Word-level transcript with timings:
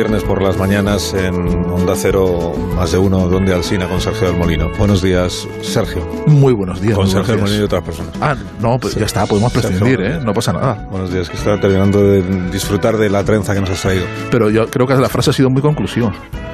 Viernes 0.00 0.24
por 0.24 0.40
las 0.40 0.56
mañanas 0.56 1.12
en 1.12 1.34
Onda 1.70 1.92
Cero, 1.94 2.54
más 2.74 2.90
de 2.90 2.96
uno, 2.96 3.28
donde 3.28 3.52
Alsina 3.52 3.86
con 3.86 4.00
Sergio 4.00 4.28
del 4.28 4.38
Molino. 4.38 4.70
Buenos 4.78 5.02
días, 5.02 5.46
Sergio. 5.60 6.00
Muy 6.26 6.54
buenos 6.54 6.80
días. 6.80 6.94
Con 6.94 7.06
Sergio 7.06 7.34
del. 7.34 7.42
Molino 7.42 7.60
y 7.60 7.64
otras 7.64 7.82
personas. 7.82 8.12
Ah, 8.18 8.34
no, 8.62 8.78
pues 8.78 8.94
ya 8.94 9.04
está, 9.04 9.26
podemos 9.26 9.52
prescindir, 9.52 9.98
Sergio. 9.98 10.16
¿eh? 10.16 10.20
No 10.24 10.32
pasa 10.32 10.54
nada. 10.54 10.86
Buenos 10.90 11.12
días, 11.12 11.28
que 11.28 11.36
estaba 11.36 11.60
terminando 11.60 12.02
de 12.02 12.22
disfrutar 12.50 12.96
de 12.96 13.10
la 13.10 13.22
trenza 13.24 13.52
que 13.52 13.60
nos 13.60 13.68
has 13.68 13.82
traído. 13.82 14.06
Pero 14.30 14.48
yo 14.48 14.66
creo 14.70 14.86
que 14.86 14.94
la 14.94 15.10
frase 15.10 15.28
ha 15.30 15.32
sido 15.34 15.50
muy 15.50 15.60
conclusiva. 15.60 16.10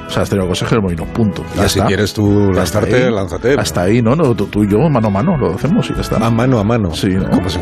O 0.08 0.10
sea, 0.10 0.24
has 0.24 0.28
tenido 0.28 0.48
consejo 0.48 0.70
del 0.72 0.82
molino, 0.82 1.04
punto. 1.04 1.44
Ya 1.54 1.62
Ya, 1.62 1.68
si 1.68 1.80
quieres 1.82 2.12
tú 2.14 2.50
lanzarte, 2.52 3.04
ahí. 3.04 3.12
lánzate. 3.12 3.54
Hasta 3.56 3.82
ahí, 3.82 4.02
¿no? 4.02 4.16
no 4.16 4.34
tú, 4.34 4.46
tú 4.46 4.64
y 4.64 4.68
yo, 4.68 4.78
mano 4.88 5.06
a 5.06 5.10
mano, 5.10 5.36
lo 5.36 5.54
hacemos 5.54 5.88
y 5.88 5.94
ya 5.94 6.00
está. 6.00 6.16
A 6.16 6.30
mano 6.30 6.58
a 6.58 6.64
mano. 6.64 6.92
Sí, 6.92 7.10
¿no? 7.10 7.30
Como, 7.30 7.48
se- 7.48 7.60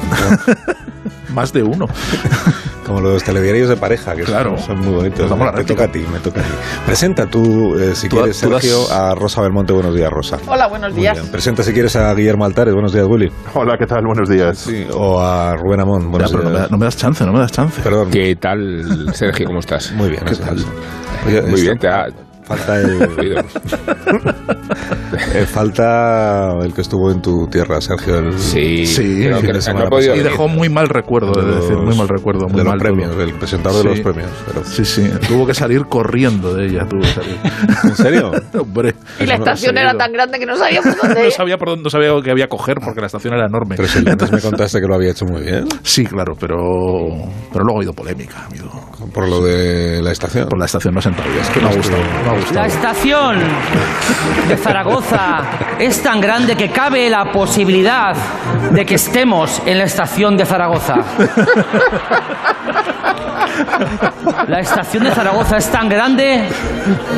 Más 1.35 1.53
de 1.53 1.63
uno. 1.63 1.87
como 2.87 3.01
los 3.01 3.25
telediarios 3.25 3.69
de 3.71 3.77
pareja, 3.77 4.15
que 4.15 4.23
Claro. 4.25 4.59
son, 4.59 4.67
son 4.77 4.81
muy 4.81 4.95
bonitos. 4.95 5.31
Me 5.37 5.45
réplica. 5.47 5.67
toca 5.67 5.85
a 5.85 5.89
ti, 5.93 6.05
me 6.13 6.19
toca 6.21 6.41
a 6.41 6.43
ti. 6.45 6.51
Presenta 6.85 7.27
tú, 7.27 7.75
eh, 7.79 7.95
si 7.95 8.09
Tú- 8.09 8.17
quieres, 8.17 8.39
tú 8.41 8.51
das- 8.51 8.63
Sergio, 8.63 8.91
a 8.93 9.15
Rosa 9.15 9.41
Belmonte. 9.41 9.73
Buenos 9.73 9.95
días, 9.95 10.11
Rosa. 10.11 10.39
Hola, 10.47 10.67
buenos 10.69 10.93
Muy 10.93 11.01
días. 11.01 11.19
bien. 11.19 11.31
Presenta, 11.33 11.63
si 11.63 11.73
quieres, 11.73 11.97
a 11.97 12.15
Guillermo 12.15 12.45
Altares. 12.45 12.75
Buenos 12.75 12.93
días, 12.93 13.07
Willy. 13.09 13.31
Hola, 13.55 13.77
¿qué 13.79 13.87
tal? 13.87 14.05
Buenos 14.07 14.29
días. 14.29 14.59
Sí, 14.59 14.87
o 14.93 15.19
a 15.19 15.57
Rubén 15.57 15.81
Amón. 15.81 16.03
Ya, 16.03 16.09
Buenos 16.09 16.31
pero 16.31 16.43
no 16.45 16.49
me, 16.51 16.55
da- 16.55 16.61
días. 16.61 16.71
no 16.71 16.79
me 16.79 16.85
das 16.85 16.97
chance, 16.99 17.25
no 17.25 17.33
me 17.33 17.39
das 17.39 17.53
chance. 17.53 17.81
Perdón. 17.83 18.11
¿Qué 18.11 18.37
tal, 18.37 19.11
Sergio? 19.15 19.47
¿Cómo 19.47 19.61
estás? 19.61 19.91
Muy 19.93 20.11
bien. 20.11 20.23
¿Qué 20.27 20.37
tal? 20.37 20.57
Oye, 21.27 21.41
Muy 21.43 21.63
bien, 21.63 21.79
te 21.79 21.89
ha 21.89 22.07
Falta 22.45 22.77
el, 22.81 23.03
eh, 25.35 25.47
falta 25.47 26.53
el 26.63 26.73
que 26.75 26.81
estuvo 26.83 27.11
en 27.11 27.23
tu 27.23 27.47
tierra, 27.49 27.81
Sergio. 27.81 28.19
El, 28.19 28.39
Sí, 28.39 28.87
Sí, 28.87 29.03
que 29.03 29.29
de 29.53 29.75
no 29.75 30.01
Y 30.01 30.19
dejó 30.21 30.49
muy 30.49 30.69
mal 30.69 30.89
recuerdo, 30.89 31.33
de 31.41 31.47
de 31.51 31.57
decir, 31.61 31.77
muy 31.77 31.97
mal 31.97 32.09
recuerdo, 32.09 32.47
muy 32.49 32.59
de 32.59 32.65
los 32.65 32.73
mal 32.73 32.79
premios, 32.79 33.11
todo. 33.11 33.21
del 33.21 33.35
presentador 33.35 33.77
de 33.77 33.83
Sí. 33.83 33.89
los 33.89 34.01
premios. 34.01 34.31
Pero, 34.47 34.65
Sí, 34.65 34.85
sí, 34.85 35.11
tuvo 35.29 35.47
que 35.47 35.55
salir 35.55 35.87
corriendo 35.87 36.55
de 36.55 36.67
ella, 36.67 36.87
tuvo 36.89 37.01
que 37.01 37.07
salir. 37.09 37.37
¿En 37.85 37.97
serio? 37.97 38.33
Hombre. 38.59 38.95
Y 39.21 39.27
la 39.27 39.39
no 39.39 39.45
estación 39.45 39.79
era 39.79 39.95
tan 39.97 40.13
grande 40.13 40.39
que 40.39 40.47
no 40.47 40.57
sabía 40.57 40.83
por 40.83 40.97
dónde 40.97 41.25
No 41.25 41.31
sabía 41.31 41.57
por 41.59 41.69
dónde, 41.69 41.83
no 41.85 41.91
sabía 41.91 42.11
que 42.23 42.31
había 42.31 42.47
coger 42.49 42.77
porque 42.85 43.01
la 43.01 43.07
estación 43.07 43.35
era 43.35 43.47
enorme. 43.47 43.77
Pero 43.77 43.89
si 43.89 43.99
el 43.99 44.05
lunes 44.05 44.31
me 44.33 44.41
contaste 44.41 44.81
que 44.81 44.87
lo 44.87 44.95
había 44.95 45.11
hecho 45.13 45.25
muy 45.25 45.43
bien, 45.43 45.67
Sí, 45.83 46.05
claro, 46.05 46.35
pero, 46.39 46.57
pero 47.53 47.65
luego 47.65 47.79
ha 47.79 47.81
habido 47.81 47.93
polémica, 47.93 48.45
habido- 48.47 48.71
por 49.13 49.29
lo 49.29 49.43
de 49.43 50.01
la 50.03 50.13
estación. 50.13 50.49
por 50.49 50.59
la 50.59 50.65
estación 50.67 50.95
no 50.95 51.01
sentado. 51.01 51.29
Es 51.41 51.49
que 51.51 51.61
me 51.61 51.69
ha 51.69 51.75
gustado, 51.75 52.03
La 52.53 52.67
estación 52.67 53.39
de 54.49 54.57
Zaragoza 54.57 55.43
es 55.79 56.03
tan 56.03 56.21
grande 56.21 56.57
que 56.57 56.71
cabe 56.71 57.09
la 57.09 57.31
posibilidad 57.31 58.17
de 58.71 58.85
que 58.85 58.97
estemos 58.97 59.63
en 59.65 59.79
la 59.79 59.85
estación 59.85 60.37
de 60.37 60.45
Zaragoza. 60.45 60.97
La 64.49 64.59
estación 64.61 65.05
de 65.05 65.13
Zaragoza 65.13 65.59
es 65.59 65.71
tan 65.71 65.89
grande 65.89 66.49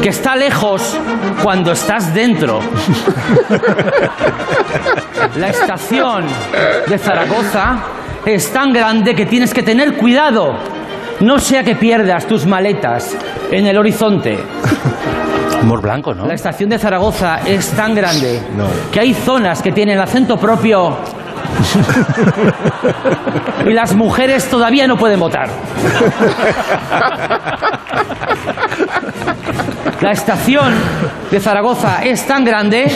que 0.02 0.10
está 0.10 0.36
lejos 0.36 0.98
cuando 1.42 1.72
estás 1.72 2.12
dentro. 2.12 2.60
La 5.36 5.48
estación 5.48 6.26
de 6.86 6.98
Zaragoza 6.98 7.78
es 8.26 8.52
tan 8.52 8.72
grande 8.72 9.14
que 9.14 9.24
tienes 9.24 9.54
que 9.54 9.62
tener 9.62 9.96
cuidado. 9.96 10.75
No 11.20 11.38
sea 11.38 11.62
que 11.62 11.74
pierdas 11.76 12.26
tus 12.26 12.46
maletas 12.46 13.16
en 13.50 13.66
el 13.66 13.76
horizonte. 13.78 14.38
Humor 15.62 15.80
blanco, 15.80 16.14
¿no? 16.14 16.26
La 16.26 16.34
estación 16.34 16.68
de 16.70 16.78
Zaragoza 16.78 17.40
es 17.46 17.70
tan 17.70 17.94
grande 17.94 18.40
No. 18.56 18.66
que 18.92 19.00
hay 19.00 19.14
zonas 19.14 19.62
que 19.62 19.72
tienen 19.72 19.98
acento 19.98 20.36
propio 20.38 20.96
y 23.66 23.72
las 23.72 23.94
mujeres 23.94 24.48
todavía 24.50 24.86
no 24.86 24.96
pueden 24.96 25.18
votar. 25.18 25.48
La 30.00 30.10
estación 30.12 30.74
de 31.30 31.40
Zaragoza 31.40 32.02
es 32.04 32.26
tan 32.26 32.44
grande 32.44 32.86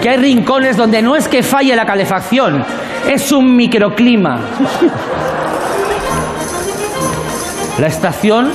que 0.00 0.08
hay 0.08 0.16
rincones 0.18 0.76
donde 0.76 1.02
no 1.02 1.16
es 1.16 1.26
que 1.28 1.42
falle 1.42 1.74
la 1.74 1.84
calefacción, 1.84 2.64
es 3.08 3.32
un 3.32 3.56
microclima. 3.56 4.38
La 7.78 7.86
estación 7.86 8.50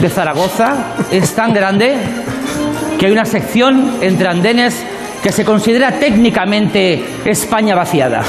de 0.00 0.10
Zaragoza 0.10 0.94
es 1.10 1.34
tan 1.34 1.54
grande 1.54 1.96
que 2.98 3.06
hay 3.06 3.12
una 3.12 3.24
sección 3.24 3.98
entre 4.02 4.28
andenes 4.28 4.84
que 5.22 5.32
se 5.32 5.44
considera 5.44 5.92
técnicamente 5.92 7.02
España 7.24 7.74
vaciada. 7.74 8.22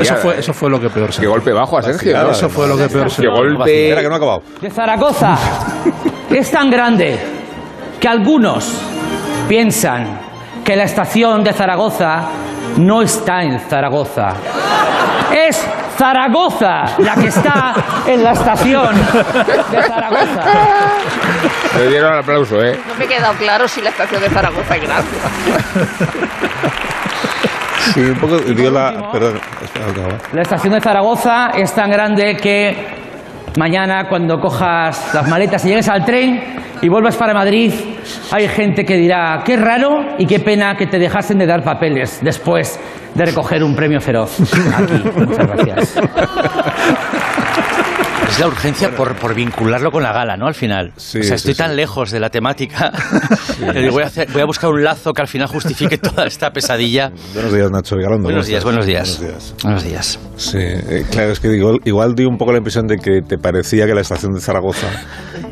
Eso 0.00 0.16
fue, 0.16 0.38
eso 0.38 0.52
fue 0.52 0.70
lo 0.70 0.80
que 0.80 0.88
peor 0.90 1.12
se 1.12 1.20
Qué 1.20 1.26
golpe 1.26 1.52
bajo 1.52 1.78
a 1.78 1.82
Sergio. 1.82 2.30
Eso 2.30 2.48
fue 2.48 2.66
lo 2.66 2.76
que 2.76 2.88
peor 2.88 3.10
se 3.10 3.22
Qué 3.22 3.28
golpe. 3.28 3.88
Espera, 3.88 4.02
que 4.02 4.08
no 4.08 4.14
ha 4.14 4.16
acabado. 4.16 4.42
de 4.60 4.70
Zaragoza 4.70 5.36
es 6.30 6.50
tan 6.50 6.70
grande 6.70 7.18
que 8.00 8.08
algunos 8.08 8.80
piensan 9.48 10.18
que 10.64 10.74
la 10.76 10.84
estación 10.84 11.44
de 11.44 11.52
Zaragoza 11.52 12.28
no 12.78 13.02
está 13.02 13.42
en 13.42 13.60
Zaragoza. 13.60 14.34
Es 15.46 15.64
Zaragoza 15.96 16.84
la 16.98 17.14
que 17.14 17.28
está 17.28 17.74
en 18.06 18.24
la 18.24 18.32
estación 18.32 18.94
de 19.70 19.82
Zaragoza. 19.82 20.44
Le 21.76 21.88
dieron 21.88 22.12
el 22.12 22.18
aplauso, 22.20 22.60
¿eh? 22.62 22.78
No 22.88 22.94
me 22.94 23.04
ha 23.04 23.08
quedado 23.08 23.34
claro 23.34 23.68
si 23.68 23.80
la 23.80 23.90
estación 23.90 24.20
de 24.20 24.30
Zaragoza 24.30 24.76
es 24.76 24.82
grande. 24.82 25.10
Sí, 27.94 28.00
un 28.00 28.18
poco 28.18 28.38
dio 28.38 28.70
la. 28.70 29.10
Perdón. 29.12 29.40
La 30.32 30.42
estación 30.42 30.74
de 30.74 30.80
Zaragoza 30.80 31.50
es 31.54 31.72
tan 31.72 31.90
grande 31.90 32.36
que 32.36 33.07
mañana 33.58 34.08
cuando 34.08 34.38
cojas 34.40 35.12
las 35.12 35.28
maletas 35.28 35.64
y 35.64 35.68
llegues 35.68 35.88
al 35.88 36.04
tren 36.04 36.40
y 36.80 36.88
vuelvas 36.88 37.16
para 37.16 37.34
Madrid, 37.34 37.72
hay 38.30 38.46
gente 38.46 38.84
que 38.84 38.96
dirá, 38.96 39.42
qué 39.44 39.56
raro 39.56 40.14
y 40.16 40.26
qué 40.26 40.38
pena 40.38 40.76
que 40.76 40.86
te 40.86 40.98
dejasen 40.98 41.38
de 41.38 41.46
dar 41.46 41.64
papeles 41.64 42.20
después 42.22 42.78
de 43.14 43.24
recoger 43.26 43.64
un 43.64 43.74
premio 43.74 44.00
feroz. 44.00 44.38
Aquí, 44.76 45.02
muchas 45.16 45.46
gracias. 45.46 46.00
Es 48.28 48.38
la 48.38 48.46
urgencia 48.46 48.90
por, 48.94 49.16
por 49.16 49.34
vincularlo 49.34 49.90
con 49.90 50.02
la 50.02 50.12
gala, 50.12 50.36
¿no? 50.36 50.46
Al 50.46 50.54
final. 50.54 50.92
Sí, 50.96 51.18
o 51.18 51.22
sea, 51.22 51.30
sí, 51.30 51.34
estoy 51.34 51.54
sí. 51.54 51.58
tan 51.58 51.74
lejos 51.76 52.10
de 52.10 52.20
la 52.20 52.28
temática 52.30 52.92
que 53.72 53.90
voy, 53.90 54.02
a 54.02 54.06
hacer- 54.06 54.28
voy 54.32 54.42
a 54.42 54.44
buscar 54.44 54.70
un 54.70 54.84
lazo 54.84 55.12
que 55.12 55.22
al 55.22 55.28
final 55.28 55.48
justifique 55.48 55.98
toda 55.98 56.26
esta 56.26 56.50
pesadilla. 56.50 57.10
Buenos 57.34 57.52
días, 57.52 57.70
Nacho 57.70 57.96
Vigalondo. 57.96 58.24
Buenos 58.24 58.44
¿cómo 58.46 58.50
días, 58.50 58.64
buenos 58.64 58.86
días. 58.86 59.22
Buenos 59.62 59.82
días. 59.82 60.18
Sí, 60.36 60.58
eh, 60.58 61.04
claro, 61.10 61.32
es 61.32 61.40
que 61.40 61.48
igual, 61.48 61.78
igual 61.84 62.14
dio 62.14 62.28
un 62.28 62.36
poco 62.38 62.52
la 62.52 62.58
impresión 62.58 62.86
de 62.86 62.98
que 62.98 63.22
te 63.26 63.38
parecía 63.38 63.86
que 63.86 63.94
la 63.94 64.02
estación 64.02 64.32
de 64.34 64.40
Zaragoza 64.40 64.86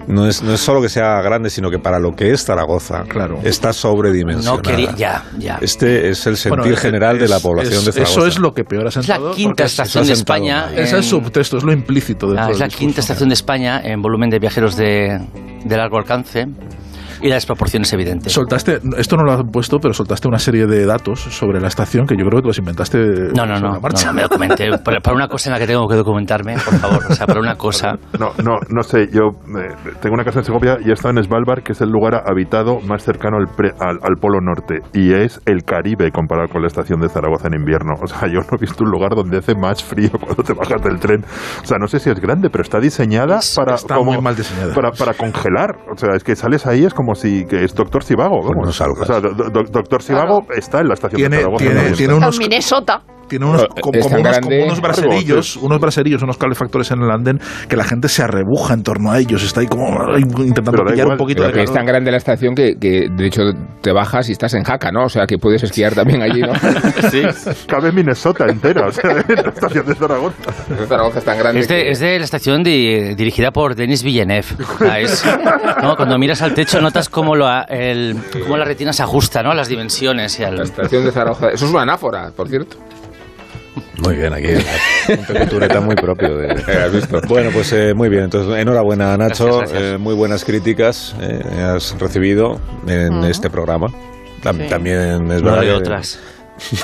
no 0.07 0.27
es, 0.27 0.43
no 0.43 0.53
es 0.55 0.61
solo 0.61 0.81
que 0.83 0.89
sea 0.89 1.21
grande, 1.23 1.51
sino 1.51 1.71
que 1.71 1.79
para 1.79 1.99
lo 1.99 2.15
que 2.15 2.31
es 2.33 2.45
Zaragoza 2.45 3.05
Claro. 3.09 3.41
está 3.43 3.73
sobredimensionada. 3.73 4.57
No 4.57 4.63
quería. 4.63 4.95
Ya, 4.97 5.25
ya. 5.39 5.59
Este 5.61 6.09
es 6.11 6.27
el 6.27 6.37
sentir 6.37 6.59
Bueno, 6.61 6.75
es- 6.75 6.81
general 6.81 7.19
de 7.19 7.29
la 7.29 7.41
población 7.41 7.75
es- 7.81 7.85
de 7.87 7.93
Zaragoza. 7.93 8.19
Eso 8.21 8.27
es 8.27 8.39
lo 8.39 8.55
que 8.55 8.65
peor 8.65 8.87
ha 8.87 8.89
Es 8.89 8.97
la 8.97 9.03
sentado. 9.03 9.33
quinta 9.35 9.65
estación 9.65 10.07
de 10.07 10.15
sentado 10.17 10.37
España. 10.39 10.67
mal. 10.67 10.79
Es 10.79 10.93
el 10.93 10.99
en- 10.99 11.03
subtexto, 11.05 11.57
es 11.59 11.65
lo 11.65 11.73
implícito 11.73 12.31
de 12.31 12.39
Ah, 12.39 12.49
es 12.51 12.59
la 12.59 12.69
quinta 12.69 13.01
estación 13.01 13.29
de 13.29 13.35
España 13.35 13.81
en 13.83 14.01
volumen 14.03 14.31
de 14.31 14.39
viajeros 14.39 14.77
de, 14.77 15.21
de 15.65 15.77
largo 15.77 15.99
alcance. 15.99 16.47
Y 17.27 17.29
la 17.29 17.35
desproporción 17.37 17.83
es 17.83 17.93
evidente. 17.93 18.31
Soltaste, 18.31 18.79
esto 18.99 19.17
no 19.17 19.25
lo 19.25 19.33
han 19.33 19.49
puesto, 19.51 19.79
pero 19.79 19.93
soltaste 19.95 20.29
una 20.29 20.39
serie 20.39 20.67
de 20.67 20.87
datos 20.87 21.21
sobre 21.21 21.61
la 21.61 21.69
estación 21.69 22.07
que 22.07 22.15
yo 22.17 22.25
creo 22.27 22.41
que 22.43 22.49
los 22.49 22.59
inventaste 22.59 22.99
No, 23.35 23.45
no, 23.47 23.59
no, 23.61 23.73
la 23.75 23.81
marcha. 23.81 24.07
no, 24.09 24.13
me 24.15 24.23
documenté. 24.23 24.67
Para, 24.85 25.01
para 25.01 25.17
una 25.17 25.29
cosa 25.29 25.49
en 25.51 25.55
la 25.55 25.59
que 25.59 25.67
tengo 25.67 25.87
que 25.89 25.97
documentarme, 25.97 26.55
por 26.55 26.75
favor. 26.75 27.05
O 27.09 27.15
sea, 27.15 27.27
para 27.27 27.41
una 27.41 27.57
cosa. 27.57 27.93
No, 28.19 28.31
no, 28.43 28.57
no 28.69 28.83
sé, 28.83 29.09
yo 29.13 29.31
eh, 29.59 29.75
tengo 30.01 30.15
una 30.15 30.25
casa 30.25 30.41
en 30.41 30.45
Segovia 30.45 30.79
y 30.85 30.91
he 30.91 30.93
estado 30.93 31.17
en 31.19 31.25
Svalbard, 31.25 31.63
que 31.63 31.73
es 31.73 31.81
el 31.81 31.91
lugar 31.91 32.23
habitado 32.27 32.81
más 32.81 33.03
cercano 33.03 33.37
al, 33.39 33.47
pre- 33.55 33.73
al, 33.81 33.99
al 34.03 34.17
Polo 34.21 34.41
Norte, 34.41 34.81
y 34.93 35.13
es 35.13 35.41
el 35.47 35.65
Caribe 35.65 36.11
comparado 36.13 36.49
con 36.49 36.61
la 36.63 36.69
estación 36.69 37.01
de 37.01 37.09
Zaragoza 37.09 37.49
en 37.49 37.55
invierno. 37.55 37.95
O 38.03 38.07
sea, 38.07 38.29
yo 38.29 38.41
no 38.41 38.57
he 38.57 38.61
visto 38.61 38.85
un 38.85 38.91
lugar 38.91 39.15
donde 39.17 39.39
hace 39.39 39.55
más 39.55 39.83
frío 39.83 40.11
cuando 40.21 40.43
te 40.43 40.53
bajas 40.53 40.81
del 40.83 40.99
tren. 41.01 41.25
O 41.63 41.67
sea, 41.67 41.79
no 41.79 41.87
sé 41.89 41.99
si 41.99 42.11
es 42.11 42.21
grande, 42.21 42.51
pero 42.51 42.63
está 42.63 42.79
diseñada 42.79 43.41
para, 43.57 43.75
está 43.75 43.97
como- 43.97 44.13
muy 44.13 44.23
mal 44.23 44.37
diseñada. 44.37 44.75
para, 44.75 44.93
para 44.93 45.15
congelar. 45.15 45.77
O 45.93 45.97
sea, 45.97 46.15
es 46.15 46.23
que 46.23 46.37
sales 46.37 46.67
ahí, 46.67 46.85
es 46.85 46.95
como 46.95 47.15
si 47.17 47.45
que 47.47 47.65
es 47.65 47.75
Doctor 47.75 48.05
Sivago. 48.05 48.41
Pues 48.41 48.51
vamos. 48.55 48.67
no 48.67 48.73
salgas. 48.73 49.03
o 49.03 49.05
sea, 49.07 49.21
do- 49.21 49.33
do- 49.51 49.63
Doctor 49.65 50.03
Sivago 50.03 50.47
está 50.55 50.81
en 50.81 50.89
la 50.89 50.95
estación 50.95 51.21
de 51.31 51.37
Zaragoza. 51.39 51.65
tiene, 51.65 51.81
Minnesota. 52.39 53.03
Tiene 53.29 53.47
unos, 53.47 53.63
No, 53.63 53.69
como, 53.81 53.99
es 53.99 54.05
como 54.07 54.21
unos, 54.21 54.39
como 54.41 54.65
unos 54.65 54.81
braserillos, 54.81 55.53
sí. 55.53 55.59
unos 55.63 55.81
braserillos, 55.81 56.23
unos 56.23 56.37
calefactores 56.37 56.91
en 56.91 57.03
el 57.03 57.11
andén 57.11 57.41
que 57.69 57.77
la 57.77 57.85
gente 57.85 58.09
se 58.09 58.23
arrebuja 58.23 58.75
en 58.75 58.83
torno 58.83 59.11
a 59.13 59.19
ellos. 59.19 59.43
Está 59.43 59.61
ahí 59.61 59.67
como 59.67 59.87
intentando 60.19 60.83
pillar 60.85 60.99
igual, 60.99 61.13
un 61.13 61.17
poquito 61.19 61.43
Pero 61.43 61.49
de 61.49 61.55
que 61.55 61.61
es 61.65 61.71
calor. 61.71 61.79
tan 61.79 61.87
grande 61.87 62.11
la 62.11 62.17
estación 62.19 62.55
que, 62.55 62.75
que, 62.81 63.09
de 63.11 63.27
hecho 63.27 63.43
te 63.81 63.93
bajas 63.93 64.29
y 64.29 64.33
estás 64.33 64.55
en 64.55 64.65
Jaca, 64.65 64.91
¿no? 64.93 65.05
O 65.05 65.09
sea 65.09 65.27
que 65.27 65.39
puedes 65.39 65.63
esquiar 65.63 65.95
también 65.95 66.23
allí, 66.23 66.41
¿no? 66.41 66.53
Sí. 67.11 67.23
Cabe 67.67 67.93
Minnesota 67.93 68.47
entera, 68.49 68.87
o 68.89 68.93
sea, 68.93 69.11
en 69.11 69.35
la 69.45 69.51
estación 69.51 69.87
de 69.87 69.95
Zaragoza. 69.95 70.53
Zaragoza 70.89 71.19
es 71.19 71.25
tan 71.25 71.39
grande. 71.39 71.61
Es 71.61 71.69
de, 71.69 71.75
que- 71.83 71.91
es 71.91 72.01
de 72.01 72.19
la 72.19 72.25
estación 72.25 72.63
de- 72.63 73.15
dirigida 73.17 73.51
por 73.51 73.75
Denis 73.75 74.03
Villeneuve. 74.03 74.47
Es- 74.99 75.25
¿no? 75.83 75.97
Cuando 75.97 76.19
miras 76.19 76.43
al 76.43 76.55
techo 76.55 76.81
notas 76.81 77.09
cómo, 77.09 77.35
lo, 77.37 77.47
el, 77.69 78.17
cómo 78.43 78.57
la 78.57 78.65
retina 78.65 78.93
se 78.93 79.03
ajusta 79.03 79.43
¿no? 79.43 79.51
a 79.51 79.55
las 79.55 79.69
dimensiones 79.69 80.39
y 80.41 80.45
al... 80.45 80.57
La 80.57 80.65
estación 80.65 81.05
de 81.05 81.13
Zaragoza. 81.13 81.51
Eso 81.51 81.67
es 81.67 81.71
una 81.71 81.83
anáfora, 81.83 82.31
por 82.35 82.49
cierto. 82.49 82.77
Muy 84.03 84.17
bien, 84.17 84.33
aquí 84.33 84.47
un 85.09 85.25
cultureta 85.39 85.81
muy 85.81 85.95
propio. 85.97 86.37
De... 86.37 86.49
¿Has 86.85 86.93
visto? 86.93 87.21
Bueno, 87.29 87.51
pues 87.53 87.73
eh, 87.73 87.93
muy 87.95 88.09
bien. 88.09 88.25
Entonces, 88.25 88.57
enhorabuena, 88.59 89.17
Nacho. 89.17 89.45
Gracias, 89.47 89.71
gracias. 89.73 89.95
Eh, 89.95 89.99
muy 89.99 90.15
buenas 90.15 90.45
críticas 90.45 91.15
eh, 91.21 91.41
has 91.75 91.99
recibido 91.99 92.61
en 92.87 93.25
este 93.25 93.51
programa. 93.51 93.87
Tam- 94.43 94.63
Sí. 94.63 94.69
También 94.69 95.31
es 95.31 95.43
No 95.43 95.51
verdad 95.51 95.61
hay 95.61 95.67
que- 95.69 95.73
otras. 95.75 96.21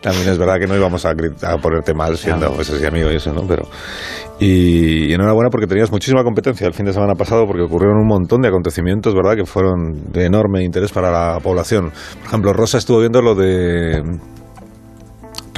También 0.00 0.28
es 0.28 0.38
verdad 0.38 0.58
que 0.58 0.66
no 0.66 0.76
íbamos 0.76 1.04
a, 1.04 1.12
ponerte 1.60 1.92
mal 1.92 2.16
siendo 2.16 2.52
pues, 2.54 2.70
así 2.70 2.86
amigo 2.86 3.10
y 3.10 3.16
eso, 3.16 3.32
¿no? 3.32 3.42
Pero 3.46 3.68
y, 4.38 5.10
y 5.10 5.12
enhorabuena 5.12 5.50
porque 5.50 5.66
tenías 5.66 5.90
muchísima 5.90 6.22
competencia 6.22 6.66
el 6.66 6.72
fin 6.72 6.86
de 6.86 6.92
semana 6.92 7.14
pasado 7.14 7.46
porque 7.46 7.62
ocurrieron 7.62 7.98
un 7.98 8.06
montón 8.06 8.40
de 8.40 8.48
acontecimientos, 8.48 9.14
¿verdad? 9.14 9.34
Que 9.36 9.44
fueron 9.44 10.12
de 10.12 10.24
enorme 10.26 10.62
interés 10.64 10.92
para 10.92 11.10
la 11.10 11.40
población. 11.40 11.90
Por 12.20 12.26
ejemplo, 12.28 12.52
Rosa 12.52 12.78
estuvo 12.78 13.00
viendo 13.00 13.20
lo 13.20 13.34
de 13.34 14.00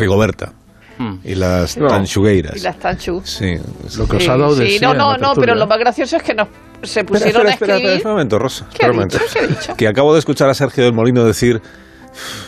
Rigoberta 0.01 0.53
Hmm. 0.99 1.15
y 1.25 1.35
las 1.35 1.79
No. 1.79 1.87
tanchugueiras. 1.89 2.57
Y 2.57 2.61
las 2.61 2.79
tanchu. 2.79 3.23
Sí. 3.25 3.55
Lo 3.97 4.07
que 4.07 4.17
os 4.17 4.29
ha 4.29 4.37
dado 4.37 4.55
de 4.55 4.67
sí, 4.67 4.73
sí 4.79 4.85
no, 4.85 4.93
no, 4.93 5.17
no, 5.17 5.33
pero 5.35 5.55
lo 5.55 5.67
más 5.67 5.79
gracioso 5.79 6.17
es 6.19 6.23
que 6.23 6.35
nos 6.35 6.49
se 6.83 7.01
Espera, 7.01 7.07
pusieron 7.07 7.47
espera, 7.47 7.49
a 7.49 7.53
espera, 7.53 7.75
escribir. 7.77 7.97
espera 7.97 8.11
un 8.11 8.15
momento, 8.17 8.39
Rosa. 8.39 8.67
¿Qué 8.69 8.87
espera 8.87 9.03
ha 9.03 9.07
dicho? 9.07 9.19
¿Qué 9.33 9.39
ha 9.39 9.47
dicho? 9.47 9.77
Que 9.77 9.89
acabo 9.89 10.13
de 10.13 10.19
escuchar 10.19 10.51
a 10.51 10.55
Sergio 10.55 10.85
del 10.85 10.93
Molino 10.93 11.25
decir 11.25 11.63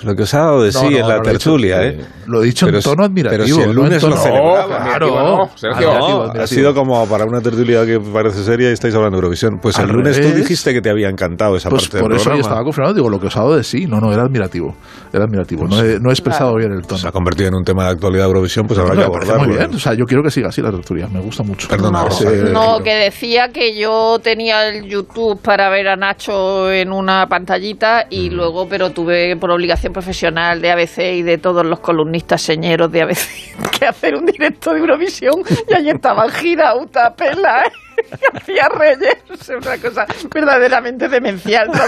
lo 0.02 0.14
que 0.14 0.22
os 0.22 0.34
ha 0.34 0.38
dado 0.38 0.62
de 0.62 0.72
sí 0.72 0.78
no, 0.84 0.90
en 0.90 0.92
la 0.94 1.00
no 1.00 1.06
lo 1.08 1.14
he 1.14 1.18
dicho. 1.18 1.32
tertulia, 1.50 1.82
¿eh? 1.82 2.00
Lo 2.26 2.42
he 2.42 2.46
dicho 2.46 2.66
Pero 2.66 2.78
en 2.78 2.84
tono 2.84 3.04
admirativo. 3.04 3.44
pero 3.44 3.54
si 3.56 3.60
el 3.62 3.74
lunes 3.74 4.02
lo 4.02 4.08
tono- 4.10 4.22
celebramos. 4.22 4.66
claro. 4.66 4.82
Admirativo 4.82 5.20
no, 5.20 5.50
Sergio. 5.56 5.90
Admirativo, 5.90 6.32
no, 6.34 6.42
ha 6.42 6.46
sido 6.46 6.74
como 6.74 7.06
para 7.08 7.24
una 7.24 7.40
tertulia 7.40 7.84
que 7.86 7.98
parece 8.00 8.42
seria 8.44 8.70
y 8.70 8.72
estáis 8.72 8.94
hablando 8.94 9.16
de 9.16 9.20
Eurovisión. 9.20 9.58
Pues 9.60 9.78
el 9.78 9.88
lunes 9.88 10.16
tú 10.16 10.22
revés. 10.22 10.36
dijiste 10.36 10.72
que 10.72 10.80
te 10.80 10.90
había 10.90 11.08
encantado 11.08 11.56
esa 11.56 11.68
Pues 11.70 11.88
parte 11.88 12.00
por 12.00 12.10
del 12.10 12.16
eso 12.16 12.24
yo 12.24 12.30
programa. 12.30 12.40
estaba 12.48 12.64
confirmado. 12.64 12.94
Digo, 12.94 13.08
lo 13.10 13.20
que 13.20 13.26
os 13.26 13.36
ha 13.36 13.40
dado 13.40 13.56
de 13.56 13.64
sí. 13.64 13.86
No, 13.86 14.00
no, 14.00 14.12
era 14.12 14.22
admirativo. 14.22 14.74
Era 15.12 15.24
admirativo. 15.24 15.66
No 15.66 15.80
he, 15.82 15.98
no 16.00 16.10
he 16.10 16.12
expresado 16.12 16.54
bien 16.56 16.72
el 16.72 16.82
tono. 16.86 16.98
Se 16.98 17.08
ha 17.08 17.12
convertido 17.12 17.48
en 17.48 17.54
un 17.54 17.64
tema 17.64 17.84
de 17.84 17.90
actualidad 17.90 18.24
de 18.24 18.28
Eurovisión, 18.28 18.66
pues 18.66 18.78
habrá 18.78 18.94
No, 18.94 19.00
que 19.00 19.06
abordarlo. 19.06 19.44
muy 19.48 19.56
bien. 19.56 19.74
O 19.74 19.78
sea, 19.78 19.94
yo 19.94 20.04
quiero 20.06 20.22
que 20.22 20.30
siga 20.30 20.48
así 20.48 20.62
la 20.62 20.70
tertulia. 20.70 21.08
Me 21.08 21.20
gusta 21.20 21.42
mucho. 21.42 21.68
Perdona, 21.68 22.02
No, 22.02 22.08
Rosa. 22.08 22.30
no, 22.52 22.78
que 22.82 22.94
decía 22.94 23.48
que 23.48 23.78
yo 23.78 24.18
tenía 24.22 24.68
el 24.68 24.84
YouTube 24.88 25.40
para 25.42 25.68
ver 25.70 25.88
a 25.88 25.96
Nacho 25.96 26.70
en 26.70 26.92
una 26.92 27.26
pantallita 27.26 28.06
y 28.08 28.30
Mm. 28.30 28.34
luego, 28.34 28.66
pero 28.68 28.90
tuve 28.90 29.36
por 29.36 29.50
obligación 29.52 29.93
profesional 29.93 30.60
de 30.60 30.70
ABC 30.72 30.99
y 31.14 31.22
de 31.22 31.38
todos 31.38 31.64
los 31.64 31.81
columnistas 31.81 32.43
señeros 32.43 32.90
de 32.90 33.02
ABC 33.02 33.70
que 33.78 33.87
hacer 33.87 34.14
un 34.14 34.26
directo 34.26 34.72
de 34.72 34.81
Eurovisión 34.81 35.34
y 35.69 35.75
allí 35.75 35.90
estaban 35.90 36.28
gira, 36.31 36.75
Uta, 36.76 37.14
Pela, 37.14 37.64
García 38.32 38.69
Reyes, 38.69 39.16
es 39.31 39.49
una 39.50 39.76
cosa 39.78 40.06
verdaderamente 40.34 41.08
demencial. 41.08 41.69
De. 41.70 41.78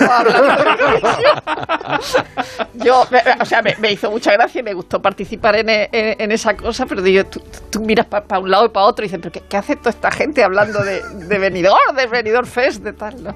Yo, 2.75 3.05
me- 3.11 3.23
o 3.41 3.45
sea, 3.45 3.63
me, 3.63 3.93
hizo 3.93 4.11
mucha 4.11 4.33
gracia 4.33 4.61
y 4.61 4.63
me 4.63 4.75
gustó 4.75 5.01
participar 5.01 5.57
en, 5.57 5.69
en- 5.69 6.33
esa 6.33 6.55
cosa, 6.57 6.87
pero 6.87 7.03
digo, 7.03 7.25
tú, 7.71 7.81
miras 7.81 8.07
para 8.07 8.39
un 8.41 8.51
lado 8.51 8.67
y 8.67 8.69
para 8.71 8.87
otro 8.87 9.05
y 9.05 9.09
dices, 9.09 9.21
¿pero 9.23 9.33
qué, 9.33 9.43
qué 9.49 9.57
hace 9.57 9.77
toda 9.77 9.91
esta 9.91 10.11
gente 10.11 10.43
hablando 10.43 10.83
de, 10.83 11.01
de 11.27 11.39
Benidorm, 11.39 11.97
de 11.97 12.07
Benidorm 12.07 12.47
Fest, 12.47 12.83
de 12.83 12.93
tal? 12.93 13.23
¿no? 13.23 13.35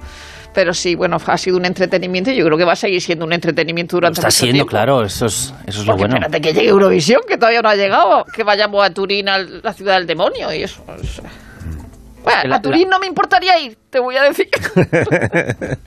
Pero 0.54 0.74
sí, 0.74 0.94
bueno, 0.94 1.18
ha 1.24 1.38
sido 1.38 1.56
un 1.56 1.64
entretenimiento 1.66 2.30
y 2.30 2.36
yo 2.36 2.44
creo 2.44 2.58
que 2.58 2.64
va 2.64 2.72
a 2.72 2.76
seguir 2.76 3.00
siendo 3.00 3.24
un 3.24 3.32
entretenimiento 3.32 3.96
durante 3.96 4.18
está 4.20 4.28
mucho 4.28 4.36
siendo, 4.38 4.54
tiempo. 4.54 4.70
claro, 4.70 5.02
eso 5.04 5.26
es, 5.26 5.54
eso 5.66 5.80
es 5.80 5.86
lo 5.86 5.92
Porque 5.92 6.02
bueno. 6.04 6.14
espérate 6.16 6.40
que 6.40 6.52
llegue 6.54 6.68
Eurovisión, 6.68 7.20
que 7.28 7.36
todavía 7.36 7.62
no 7.62 7.68
ha 7.68 7.76
llegado, 7.76 8.24
que 8.24 8.42
vayamos 8.42 8.84
a 8.84 8.90
Turín, 8.90 9.28
a 9.28 9.38
la 9.38 9.72
ciudad 9.72 9.94
del 9.98 10.06
demonio 10.06 10.52
y 10.52 10.62
eso. 10.64 10.82
es- 11.02 11.20
Bueno, 12.24 12.40
La- 12.44 12.56
a 12.56 12.62
Turín 12.62 12.88
no 12.88 12.98
me 12.98 13.06
importaría 13.06 13.58
ir, 13.60 13.78
te 13.90 14.00
voy 14.00 14.16
a 14.16 14.22
decir. 14.24 14.48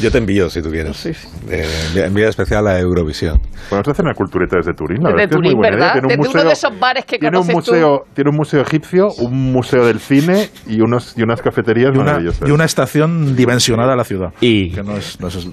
Yo 0.00 0.10
te 0.10 0.18
envío, 0.18 0.50
si 0.50 0.60
tú 0.60 0.70
quieres. 0.70 1.06
Eh, 1.06 1.64
envía- 1.88 2.06
envía 2.06 2.28
especial 2.28 2.66
a 2.66 2.78
Eurovisión. 2.80 3.40
Podemos 3.70 3.88
hacer 3.88 4.04
una 4.04 4.14
cultureta 4.14 4.56
desde 4.56 4.74
Turín, 4.74 5.02
la 5.02 5.10
Desde 5.10 5.16
verdad 5.16 5.30
es 5.30 5.36
muy 5.36 5.42
Turín, 5.46 5.56
buena 5.58 5.76
idea. 5.76 5.78
¿verdad? 5.86 5.92
Tiene 5.92 6.06
un 6.06 6.08
Desde 6.08 6.20
uno 6.20 6.30
museo- 6.30 6.44
de 6.48 6.52
esos 6.52 6.80
bares 6.80 7.04
que 7.04 7.18
tiene 7.18 7.38
un 7.38 7.46
tú. 7.46 7.52
museo, 7.52 8.04
Tiene 8.14 8.30
un 8.30 8.36
museo 8.36 8.60
egipcio, 8.62 9.08
un 9.18 9.52
museo 9.52 9.86
del 9.86 10.00
cine 10.00 10.48
y, 10.66 10.80
unos, 10.80 11.16
y 11.16 11.22
unas 11.22 11.40
cafeterías 11.40 11.90
Y 11.94 11.98
una, 11.98 12.04
maravillosas. 12.12 12.48
y 12.48 12.50
una 12.52 12.64
estación 12.64 13.36
dimensionada 13.36 13.92
a 13.92 13.96
la 13.96 14.04
ciudad. 14.04 14.32
Y 14.40 14.70
Que 14.72 14.82
no 14.82 14.96
es. 14.96 15.20
No 15.20 15.28
es 15.28 15.46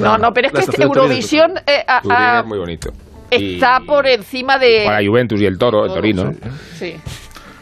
No, 0.00 0.16
no, 0.18 0.32
pero 0.32 0.48
es 0.48 0.66
que 0.66 0.82
Eurovisión 0.82 1.52
eh, 1.66 1.84
a- 1.86 2.00
Turín 2.00 2.16
a- 2.16 2.40
es 2.40 2.46
muy 2.46 2.58
bonito. 2.58 2.90
está 3.30 3.80
Y- 3.82 3.86
por 3.86 4.06
encima 4.06 4.58
de... 4.58 4.84
Para 4.86 5.06
Juventus 5.06 5.40
y 5.40 5.44
el 5.44 5.58
Toro, 5.58 5.84
el 5.84 5.92
Torino. 5.92 6.30
Sí. 6.78 6.94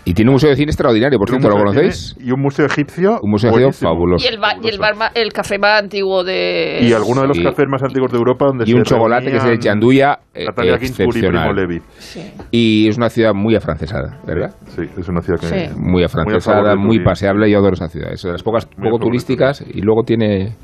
Y 0.08 0.14
tiene 0.14 0.30
un 0.30 0.34
museo 0.34 0.50
de 0.50 0.56
cine 0.56 0.70
extraordinario, 0.70 1.18
por 1.18 1.28
cierto, 1.28 1.48
¿lo 1.48 1.56
conocéis? 1.56 2.14
cine 2.14 2.28
Y 2.28 2.30
un 2.30 2.40
museo 2.40 2.64
egipcio. 2.64 3.18
Un 3.22 3.30
museo 3.32 3.50
egipcio 3.50 3.88
fabuloso. 3.88 4.24
Y 4.24 4.32
el, 4.32 4.38
ba- 4.38 4.54
y 4.62 4.68
el, 4.68 4.78
bar 4.78 4.94
ma- 4.94 5.10
el 5.12 5.32
café 5.32 5.58
más 5.58 5.82
antiguo 5.82 6.22
de... 6.22 6.78
Y 6.80 6.92
alguno 6.92 7.22
de 7.22 7.26
los 7.26 7.36
Sí. 7.36 7.42
cafés 7.42 7.66
más 7.68 7.82
antiguos 7.82 8.12
de 8.12 8.18
Europa 8.18 8.46
donde 8.46 8.64
Y 8.64 8.68
se 8.68 8.74
un 8.76 8.84
chocolate 8.84 9.32
que 9.32 9.36
es 9.36 9.44
de 9.44 9.58
Chanduya 9.58 10.20
eh, 10.32 10.44
Natalia 10.44 10.78
Ginsburg 10.78 11.16
y 11.16 11.20
Primo. 11.22 11.52
Levi. 11.52 11.80
Sí. 11.98 12.22
Y 12.52 12.88
es 12.88 12.96
una 12.96 13.08
ciudad 13.10 13.34
muy 13.34 13.56
afrancesada, 13.56 14.20
¿verdad? 14.24 14.54
Sí, 14.68 14.82
es 14.96 15.08
una 15.08 15.20
ciudad 15.22 15.40
que... 15.40 15.46
Sí. 15.48 15.74
Muy 15.76 16.04
afrancesada, 16.04 16.76
muy 16.76 17.02
paseable. 17.02 17.50
Yo 17.50 17.58
adoro 17.58 17.74
esa 17.74 17.88
ciudad. 17.88 18.12
Es 18.12 18.22
de 18.22 18.30
las 18.30 18.44
pocas 18.44 18.68
Muy 18.78 18.88
poco 18.90 19.02
turísticas 19.06 19.64
y 19.68 19.80
luego 19.82 20.04
tiene... 20.04 20.54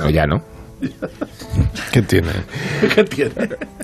No, 0.00 0.10
ya 0.10 0.26
no. 0.26 0.40
¿Qué 1.92 2.02
tiene? 2.02 2.28
¿Qué 2.94 3.04
tiene? 3.04 3.32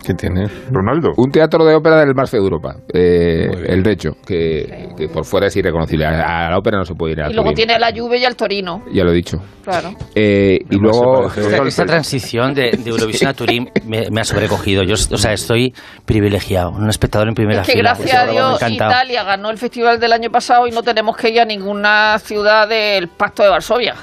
¿Qué 0.04 0.14
tiene? 0.14 0.46
Ronaldo. 0.70 1.10
Un 1.16 1.30
teatro 1.30 1.64
de 1.64 1.74
ópera 1.74 2.00
del 2.04 2.14
feo 2.26 2.40
de 2.40 2.44
Europa. 2.46 2.74
Eh, 2.92 3.48
el 3.68 3.84
Recho, 3.84 4.10
que, 4.26 4.88
que 4.96 5.08
por 5.08 5.24
fuera 5.24 5.46
es 5.48 5.56
irreconocible. 5.56 6.06
A 6.06 6.46
a 6.46 6.50
la 6.50 6.58
ópera 6.58 6.78
no 6.78 6.84
se 6.84 6.94
puede 6.94 7.12
ir 7.12 7.20
a 7.22 7.30
Y 7.30 7.34
luego 7.34 7.50
Turín. 7.50 7.66
tiene 7.66 7.78
la 7.78 7.92
Juve 7.94 8.18
y 8.18 8.24
el 8.24 8.36
Torino, 8.36 8.82
Ya 8.92 9.04
lo 9.04 9.10
he 9.10 9.14
dicho. 9.14 9.38
claro. 9.64 9.90
Eh, 10.14 10.58
y 10.70 10.76
luego... 10.76 11.26
Esta, 11.28 11.62
esta 11.66 11.84
transición 11.86 12.54
de, 12.54 12.72
de 12.72 12.90
Eurovisión 12.90 13.30
a 13.30 13.34
Turín 13.34 13.70
me, 13.86 14.10
me 14.10 14.20
ha 14.20 14.24
sobrecogido. 14.24 14.82
Yo, 14.82 14.94
o 14.94 15.16
sea, 15.18 15.32
estoy 15.32 15.74
privilegiado, 16.04 16.70
un 16.70 16.88
espectador 16.88 17.28
en 17.28 17.34
primera 17.34 17.60
Es 17.62 17.66
que 17.66 17.74
fila. 17.74 17.94
gracias 17.94 18.14
a 18.14 18.24
Me 18.24 18.30
ha 18.30 18.32
Dios. 18.32 18.62
Italia 18.70 19.22
ganó 19.24 19.50
el 19.50 19.58
festival 19.58 20.00
del 20.00 20.12
año 20.12 20.30
pasado 20.30 20.66
y 20.66 20.70
no 20.70 20.82
tenemos 20.82 21.16
que 21.16 21.30
ir 21.30 21.40
a 21.40 21.44
ninguna 21.44 22.18
ciudad 22.18 22.68
del 22.68 23.08
Pacto 23.08 23.42
de 23.42 23.48
Varsovia. 23.50 23.94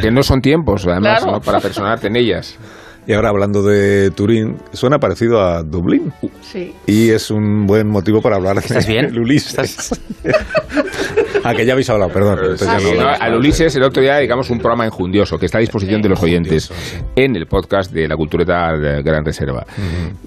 Que 0.00 0.10
no 0.10 0.22
son 0.22 0.40
tiempos, 0.40 0.86
además, 0.86 1.20
Claro. 1.22 1.32
¿no? 1.36 1.40
para 1.40 1.60
personarte 1.64 2.06
en 2.08 2.16
ellas. 2.16 2.58
Y 3.06 3.12
ahora 3.12 3.28
hablando 3.28 3.62
de 3.62 4.10
Turín, 4.12 4.56
suena 4.72 4.98
parecido 4.98 5.38
a 5.42 5.62
Dublín. 5.62 6.10
Sí. 6.40 6.72
Y 6.86 7.10
es 7.10 7.30
un 7.30 7.66
buen 7.66 7.86
motivo 7.86 8.22
para 8.22 8.36
hablar 8.36 8.56
¿Estás 8.56 8.86
de 8.86 8.92
bien? 8.94 9.18
Ulises. 9.18 10.00
ah, 11.44 11.52
que 11.54 11.66
ya 11.66 11.72
habéis 11.74 11.90
hablado, 11.90 12.10
perdón. 12.10 12.38
ya 12.58 12.66
Ah, 12.66 12.74
no 12.74 12.78
sí. 12.80 12.84
No, 12.86 12.90
hablamos. 13.00 13.20
al 13.20 13.34
Ulises 13.34 13.76
el 13.76 13.82
otro 13.82 14.02
día 14.02 14.14
dedicamos 14.14 14.48
un 14.48 14.58
programa 14.58 14.86
enjundioso 14.86 15.36
que 15.36 15.44
está 15.44 15.58
a 15.58 15.60
disposición 15.60 16.00
de 16.00 16.08
los 16.08 16.22
oyentes 16.22 16.70
sí. 16.72 16.96
en 17.16 17.36
el 17.36 17.46
podcast 17.46 17.92
de 17.92 18.08
la 18.08 18.16
cultureta 18.16 18.72
de 18.78 19.02
Gran 19.02 19.22
Reserva 19.22 19.66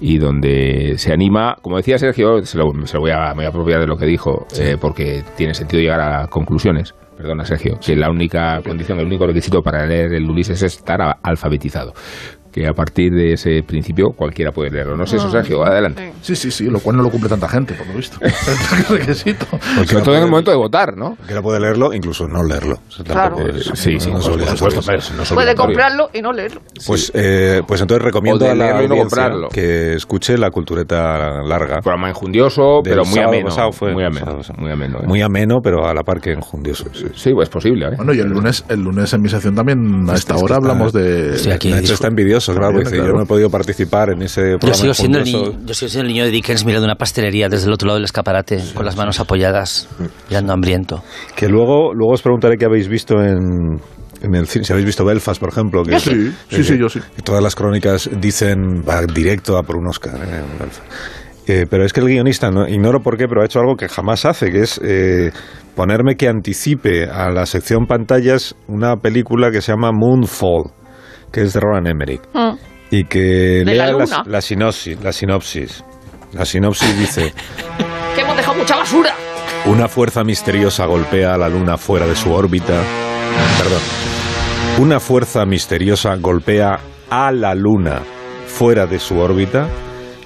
y 0.00 0.18
donde 0.18 0.94
se 0.98 1.12
anima, 1.12 1.56
como 1.60 1.78
decía 1.78 1.98
Sergio, 1.98 2.44
se 2.44 2.58
lo, 2.58 2.70
se 2.86 2.94
lo 2.94 3.00
voy, 3.00 3.10
a, 3.10 3.30
me 3.30 3.34
voy 3.38 3.44
a 3.46 3.48
apropiar 3.48 3.80
de 3.80 3.88
lo 3.88 3.96
que 3.96 4.06
dijo 4.06 4.46
eh, 4.56 4.76
porque 4.80 5.24
tiene 5.36 5.52
sentido 5.52 5.82
llegar 5.82 6.00
a 6.00 6.28
conclusiones. 6.28 6.94
Perdona, 7.18 7.44
Sergio, 7.44 7.80
que 7.84 7.96
la 7.96 8.10
única 8.10 8.62
condición, 8.62 9.00
el 9.00 9.06
único 9.06 9.26
requisito 9.26 9.60
para 9.60 9.84
leer 9.84 10.14
el 10.14 10.30
Ulises 10.30 10.62
es 10.62 10.76
estar 10.76 11.18
alfabetizado. 11.20 11.92
Que 12.58 12.66
a 12.66 12.72
partir 12.72 13.12
de 13.12 13.34
ese 13.34 13.62
principio 13.64 14.08
cualquiera 14.16 14.50
puede 14.50 14.70
leerlo. 14.70 14.96
No 14.96 15.06
sé 15.06 15.14
eso, 15.16 15.30
Sergio, 15.30 15.64
adelante. 15.64 16.12
Sí, 16.22 16.34
sí, 16.34 16.50
sí, 16.50 16.64
lo 16.64 16.80
cual 16.80 16.96
no 16.96 17.04
lo 17.04 17.08
cumple 17.10 17.28
tanta 17.28 17.48
gente, 17.48 17.74
por 17.74 17.86
lo 17.86 17.94
visto. 17.94 18.18
Es 18.20 18.88
requisito. 18.88 19.46
Sobre 19.86 20.02
todo 20.02 20.16
en 20.16 20.22
el 20.24 20.28
momento 20.30 20.50
de 20.50 20.56
votar, 20.56 20.96
¿no? 20.96 21.14
Cualquiera 21.14 21.40
puede 21.42 21.60
leerlo, 21.60 21.92
incluso 21.92 22.26
no 22.26 22.42
leerlo. 22.42 22.74
O 22.88 22.90
sea, 22.90 23.04
Claro. 23.04 23.36
tampoco 23.36 23.56
es- 23.58 23.70
Sí, 23.78 24.00
sí, 24.00 24.10
no 24.10 24.18
por 24.18 24.72
supuesto, 24.72 25.12
no 25.16 25.22
Puede 25.36 25.54
comprarlo 25.54 26.08
y 26.12 26.20
no 26.20 26.32
leerlo. 26.32 26.60
Pues, 26.84 27.12
eh, 27.14 27.62
pues 27.66 27.80
entonces 27.80 28.04
recomiendo 28.04 28.44
a 28.46 28.48
la 28.48 28.54
leerlo 28.54 28.82
y 28.84 28.88
no 28.88 28.94
audiencia 28.94 29.22
comprarlo. 29.22 29.48
que 29.50 29.94
escuche 29.94 30.36
la 30.36 30.50
cultureta 30.50 31.42
larga. 31.44 31.76
Programa 31.80 32.08
enjundioso, 32.08 32.80
Del 32.82 32.94
pero 32.94 33.04
muy 33.04 33.18
ameno. 33.20 33.46
pasado 33.46 33.70
fue. 33.70 33.92
muy 33.92 34.04
ameno. 34.04 34.36
Pasado. 34.38 34.58
Muy 34.60 34.72
ameno. 34.72 34.98
¿eh? 34.98 35.06
Muy 35.06 35.22
ameno, 35.22 35.58
pero 35.62 35.86
a 35.86 35.94
la 35.94 36.02
par 36.02 36.20
que 36.20 36.32
enjundioso. 36.32 36.86
Sí. 36.92 37.06
Sí, 37.14 37.30
pues 37.32 37.48
es 37.48 37.52
posible. 37.52 37.86
¿eh? 37.86 37.90
Bueno, 37.96 38.12
y 38.14 38.18
el 38.20 38.28
lunes, 38.28 38.64
el 38.68 38.80
lunes 38.80 39.12
en 39.12 39.20
mi 39.22 39.28
sección 39.28 39.54
también 39.54 39.78
a 40.10 40.14
esta 40.14 40.34
hora 40.36 40.56
hablamos 40.56 40.92
de... 40.92 41.34
Estoy 41.34 41.52
aquí. 41.52 41.72
Está 41.72 42.08
envidioso, 42.08 42.47
claro, 42.54 42.72
porque 42.72 42.84
dice, 42.84 42.96
Claro. 42.96 43.10
yo 43.12 43.16
no 43.16 43.22
he 43.24 43.26
podido 43.26 43.50
participar 43.50 44.10
en 44.10 44.22
ese 44.22 44.40
programa 44.58 44.70
Yo 44.70 44.74
sigo, 44.74 44.94
siendo 44.94 45.18
el 45.18 45.24
niño, 45.24 45.52
yo 45.64 45.74
sigo 45.74 45.88
siendo 45.88 46.06
el 46.08 46.12
niño 46.12 46.24
de 46.24 46.30
Dickens 46.30 46.64
mirando 46.64 46.84
una 46.86 46.94
pastelería 46.96 47.48
desde 47.48 47.66
el 47.66 47.72
otro 47.72 47.86
lado 47.86 47.96
del 47.98 48.04
escaparate, 48.04 48.62
con 48.74 48.84
las 48.84 48.96
manos 48.96 49.20
apoyadas, 49.20 49.88
mirando 50.28 50.52
hambriento. 50.52 51.02
Que 51.36 51.48
luego, 51.48 51.92
luego 51.94 52.12
os 52.14 52.22
preguntaré 52.22 52.56
qué 52.56 52.64
habéis 52.66 52.88
visto 52.88 53.22
en, 53.22 53.80
en 54.22 54.34
el 54.34 54.46
cine. 54.46 54.64
Si 54.64 54.72
habéis 54.72 54.86
visto 54.86 55.04
Belfast, 55.04 55.40
por 55.40 55.50
ejemplo. 55.50 55.82
Que, 55.82 55.98
sí. 56.00 56.10
Sí, 56.48 56.56
que- 56.56 56.64
sí, 56.64 56.78
yo 56.78 56.88
sí. 56.88 57.00
que 57.16 57.22
todas 57.22 57.42
las 57.42 57.54
crónicas 57.54 58.08
dicen 58.20 58.82
va 58.88 59.02
directo 59.02 59.56
a 59.56 59.62
por 59.62 59.76
un 59.76 59.86
Oscar. 59.88 60.14
eh. 60.16 60.42
Eh, 61.50 61.64
pero 61.70 61.84
es 61.86 61.94
que 61.94 62.00
el 62.00 62.06
guionista, 62.08 62.50
no, 62.50 62.68
ignoro 62.68 63.00
por 63.00 63.16
qué, 63.16 63.26
pero 63.26 63.40
ha 63.40 63.46
hecho 63.46 63.58
algo 63.60 63.74
que 63.74 63.88
jamás 63.88 64.26
hace, 64.26 64.50
que 64.50 64.60
es 64.60 64.78
eh, 64.84 65.30
ponerme 65.74 66.16
que 66.16 66.28
anticipe 66.28 67.04
a 67.08 67.30
la 67.30 67.46
sección 67.46 67.86
pantallas 67.86 68.54
una 68.66 68.96
película 68.96 69.50
que 69.50 69.62
se 69.62 69.72
llama 69.72 69.90
Moonfall, 69.90 70.64
que 71.32 71.42
es 71.42 71.52
de 71.52 71.60
Roland 71.60 71.86
Emmerich. 71.88 72.22
Mm. 72.32 72.54
Y 72.90 73.04
que 73.04 73.18
¿De 73.64 73.74
la 73.74 73.86
lea 73.86 73.92
luna? 73.92 74.22
la 74.26 74.40
sinopsis. 74.40 75.00
La 75.02 75.12
sinopsis. 75.12 75.84
La 76.32 76.44
sinopsis 76.44 76.98
dice... 76.98 77.32
Que 78.14 78.22
hemos 78.22 78.36
dejado 78.36 78.56
mucha 78.58 78.76
basura. 78.76 79.14
Una 79.66 79.86
fuerza 79.86 80.24
misteriosa 80.24 80.86
golpea 80.86 81.34
a 81.34 81.38
la 81.38 81.48
Luna 81.48 81.76
fuera 81.76 82.06
de 82.06 82.16
su 82.16 82.32
órbita. 82.32 82.80
Perdón. 83.58 83.80
Una 84.78 84.98
fuerza 84.98 85.44
misteriosa 85.44 86.14
golpea 86.16 86.80
a 87.10 87.30
la 87.32 87.54
Luna 87.54 88.00
fuera 88.46 88.86
de 88.86 88.98
su 88.98 89.18
órbita 89.18 89.68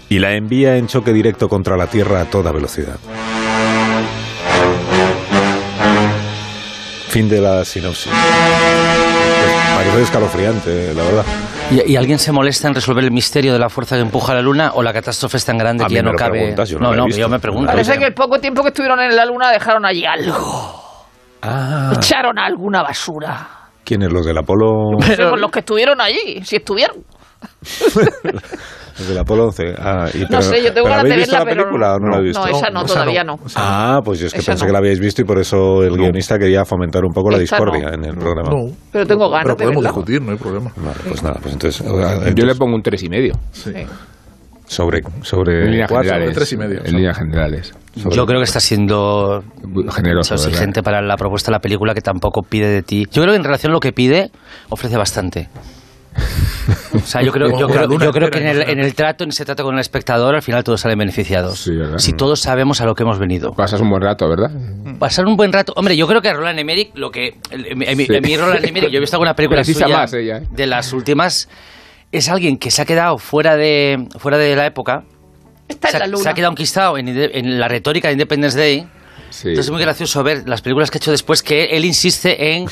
y 0.08 0.18
la 0.20 0.34
envía 0.34 0.76
en 0.76 0.86
choque 0.86 1.12
directo 1.12 1.48
contra 1.48 1.76
la 1.76 1.86
Tierra 1.86 2.20
a 2.20 2.24
toda 2.26 2.52
velocidad. 2.52 2.96
Fin 7.08 7.28
de 7.28 7.40
la 7.40 7.64
sinopsis. 7.64 8.12
Pues 9.74 9.86
parece 9.86 10.02
escalofriante, 10.02 10.94
la 10.94 11.02
verdad. 11.02 11.24
¿Y, 11.70 11.92
y 11.92 11.96
alguien 11.96 12.18
se 12.18 12.32
molesta 12.32 12.68
en 12.68 12.74
resolver 12.74 13.04
el 13.04 13.10
misterio 13.10 13.52
de 13.52 13.58
la 13.58 13.68
fuerza 13.68 13.96
que 13.96 14.02
empuja 14.02 14.32
a 14.32 14.36
la 14.36 14.42
luna 14.42 14.72
o 14.74 14.82
la 14.82 14.92
catástrofe 14.92 15.36
es 15.38 15.44
tan 15.44 15.56
grande 15.58 15.84
A 15.84 15.86
que 15.86 15.92
mí 15.92 15.96
ya 15.96 16.02
me 16.02 16.06
no 16.06 16.12
lo 16.12 16.18
cabe? 16.18 16.54
yo 16.66 16.78
no 16.78 16.84
no, 16.84 16.88
lo 16.90 16.94
he 16.94 16.96
no, 16.98 17.04
visto. 17.06 17.20
yo 17.20 17.28
me 17.28 17.38
pregunto. 17.38 17.70
Parece 17.70 17.98
que 17.98 18.04
el 18.06 18.14
poco 18.14 18.38
tiempo 18.38 18.62
que 18.62 18.68
estuvieron 18.68 19.00
en 19.00 19.14
la 19.16 19.24
luna 19.24 19.50
dejaron 19.50 19.84
allí 19.86 20.04
algo. 20.04 20.80
Ah, 21.42 21.92
Echaron 21.96 22.38
alguna 22.38 22.82
basura. 22.82 23.48
¿quiénes? 23.84 24.12
¿Los 24.12 24.24
del 24.24 24.38
Apolo, 24.38 24.96
Pero 25.06 25.30
con 25.30 25.40
los 25.40 25.50
que 25.50 25.58
estuvieron 25.60 26.00
allí, 26.00 26.40
si 26.44 26.56
estuvieron. 26.56 26.96
del 29.08 29.18
Apolo 29.18 29.44
11? 29.46 29.74
Ah, 29.78 30.06
y 30.14 30.18
No 30.20 30.26
pero- 30.28 30.42
sé, 30.42 30.62
yo 30.62 30.72
tengo 30.72 30.74
¿pero 30.74 30.88
ganas 30.88 31.04
de 31.04 31.12
¿Habéis 31.12 31.16
visto 31.18 31.32
verla, 31.32 31.38
la 31.38 31.44
pero 31.44 31.62
película 31.64 31.94
o 31.94 31.98
no 31.98 32.08
la 32.10 32.16
habéis 32.16 32.28
visto? 32.36 32.46
No, 32.50 32.56
esa 32.58 32.70
no, 32.70 32.84
esa 32.84 32.94
todavía 32.94 33.24
no. 33.24 33.36
no. 33.36 33.42
Ah, 33.56 34.00
pues 34.04 34.18
yo 34.20 34.26
es 34.26 34.32
que 34.32 34.40
Esa 34.40 34.52
pensé 34.52 34.64
no. 34.64 34.66
que 34.68 34.72
la 34.72 34.78
habíais 34.78 35.00
visto 35.00 35.22
y 35.22 35.24
por 35.24 35.38
eso 35.38 35.82
el 35.82 35.96
guionista 35.96 36.38
quería 36.38 36.64
fomentar 36.64 37.04
un 37.04 37.12
poco 37.12 37.30
la 37.30 37.38
discordia 37.38 37.88
no. 37.90 37.94
en 37.94 38.04
el 38.04 38.16
programa. 38.16 38.50
No, 38.50 38.72
Pero 38.92 39.06
tengo 39.06 39.28
ganas 39.30 39.44
pero 39.44 39.54
de 39.56 39.64
podemos 39.64 39.82
verla. 39.82 39.88
discutir, 39.90 40.22
no 40.22 40.32
hay 40.32 40.38
problema. 40.38 40.72
Vale, 40.76 40.96
pues 41.08 41.22
nada, 41.22 41.38
pues 41.40 41.52
entonces, 41.54 41.84
Yo 41.86 41.96
le 41.96 42.28
entonces, 42.28 42.58
pongo 42.58 42.74
un 42.74 42.82
tres 42.82 43.02
y 43.02 43.08
medio. 43.08 43.34
Sí. 43.52 43.72
sobre 44.66 44.98
En 45.00 45.22
sobre 45.24 45.66
líneas 45.70 45.88
cuatro. 45.90 46.08
generales. 46.10 46.34
tres 46.34 46.52
y 46.52 46.56
medio. 46.56 46.80
En 46.84 46.94
líneas 46.96 47.18
generales. 47.18 47.74
Yo 47.94 48.24
creo 48.24 48.38
que 48.38 48.44
está 48.44 48.58
siendo 48.58 49.42
Generoso. 49.94 50.34
exigente 50.34 50.82
para 50.82 51.02
la 51.02 51.16
propuesta 51.16 51.50
de 51.50 51.56
la 51.56 51.60
película 51.60 51.92
que 51.92 52.00
tampoco 52.00 52.40
pide 52.42 52.68
de 52.68 52.82
ti. 52.82 53.06
Yo 53.12 53.20
creo 53.22 53.34
que 53.34 53.36
en 53.38 53.44
relación 53.44 53.72
a 53.72 53.74
lo 53.74 53.80
que 53.80 53.92
pide, 53.92 54.30
ofrece 54.70 54.96
bastante. 54.96 55.50
O 56.94 57.00
sea, 57.00 57.22
yo 57.22 57.32
creo, 57.32 57.48
yo 57.58 57.66
creo, 57.68 57.86
luna 57.86 58.04
yo 58.04 58.12
creo 58.12 58.30
que 58.30 58.38
en 58.38 58.46
el, 58.46 58.62
en 58.62 58.78
el 58.78 58.94
trato, 58.94 59.24
en 59.24 59.30
ese 59.30 59.44
trato 59.44 59.64
con 59.64 59.74
el 59.74 59.80
espectador, 59.80 60.34
al 60.34 60.42
final 60.42 60.62
todos 60.62 60.80
salen 60.80 60.98
beneficiados. 60.98 61.68
Si 61.98 62.12
todos 62.12 62.40
sabemos 62.40 62.80
a 62.80 62.86
lo 62.86 62.94
que 62.94 63.02
hemos 63.02 63.18
venido. 63.18 63.52
Pasas 63.52 63.80
un 63.80 63.90
buen 63.90 64.02
rato, 64.02 64.28
¿verdad? 64.28 64.50
Pasar 64.98 65.26
un 65.26 65.36
buen 65.36 65.52
rato. 65.52 65.72
Hombre, 65.76 65.96
yo 65.96 66.06
creo 66.06 66.20
que 66.22 66.28
a 66.28 66.34
Roland 66.34 66.58
Emmerich, 66.58 66.92
lo 66.94 67.10
que. 67.10 67.38
En 67.50 67.78
mi, 67.78 68.06
Sí. 68.06 68.36
Roland 68.36 68.64
Emmerich, 68.64 68.90
yo 68.90 68.98
he 68.98 69.00
visto 69.00 69.16
alguna 69.16 69.34
película 69.34 69.64
suya 69.64 69.88
más 69.88 70.12
ella, 70.12 70.38
¿eh? 70.38 70.48
de 70.50 70.66
las 70.66 70.92
últimas. 70.92 71.48
Es 72.10 72.28
alguien 72.28 72.58
que 72.58 72.70
se 72.70 72.82
ha 72.82 72.84
quedado 72.84 73.16
fuera 73.18 73.56
de, 73.56 74.06
fuera 74.18 74.36
de 74.36 74.54
la 74.54 74.66
época. 74.66 75.04
Está 75.66 75.88
Se 75.88 75.96
en 75.96 76.02
ha, 76.02 76.06
la 76.06 76.12
luna. 76.12 76.22
se 76.22 76.28
ha 76.28 76.34
quedado 76.34 76.52
enquistado 76.52 76.98
en, 76.98 77.58
la 77.58 77.68
retórica 77.68 78.08
de 78.08 78.12
Independence 78.12 78.58
Day. 78.58 78.86
Sí. 79.30 79.48
Entonces 79.48 79.66
es 79.66 79.70
muy 79.70 79.80
gracioso 79.80 80.22
ver 80.22 80.46
las 80.46 80.60
películas 80.60 80.90
que 80.90 80.98
ha 80.98 81.00
hecho 81.00 81.10
después 81.10 81.42
que 81.42 81.64
él 81.76 81.86
insiste 81.86 82.54
en 82.54 82.66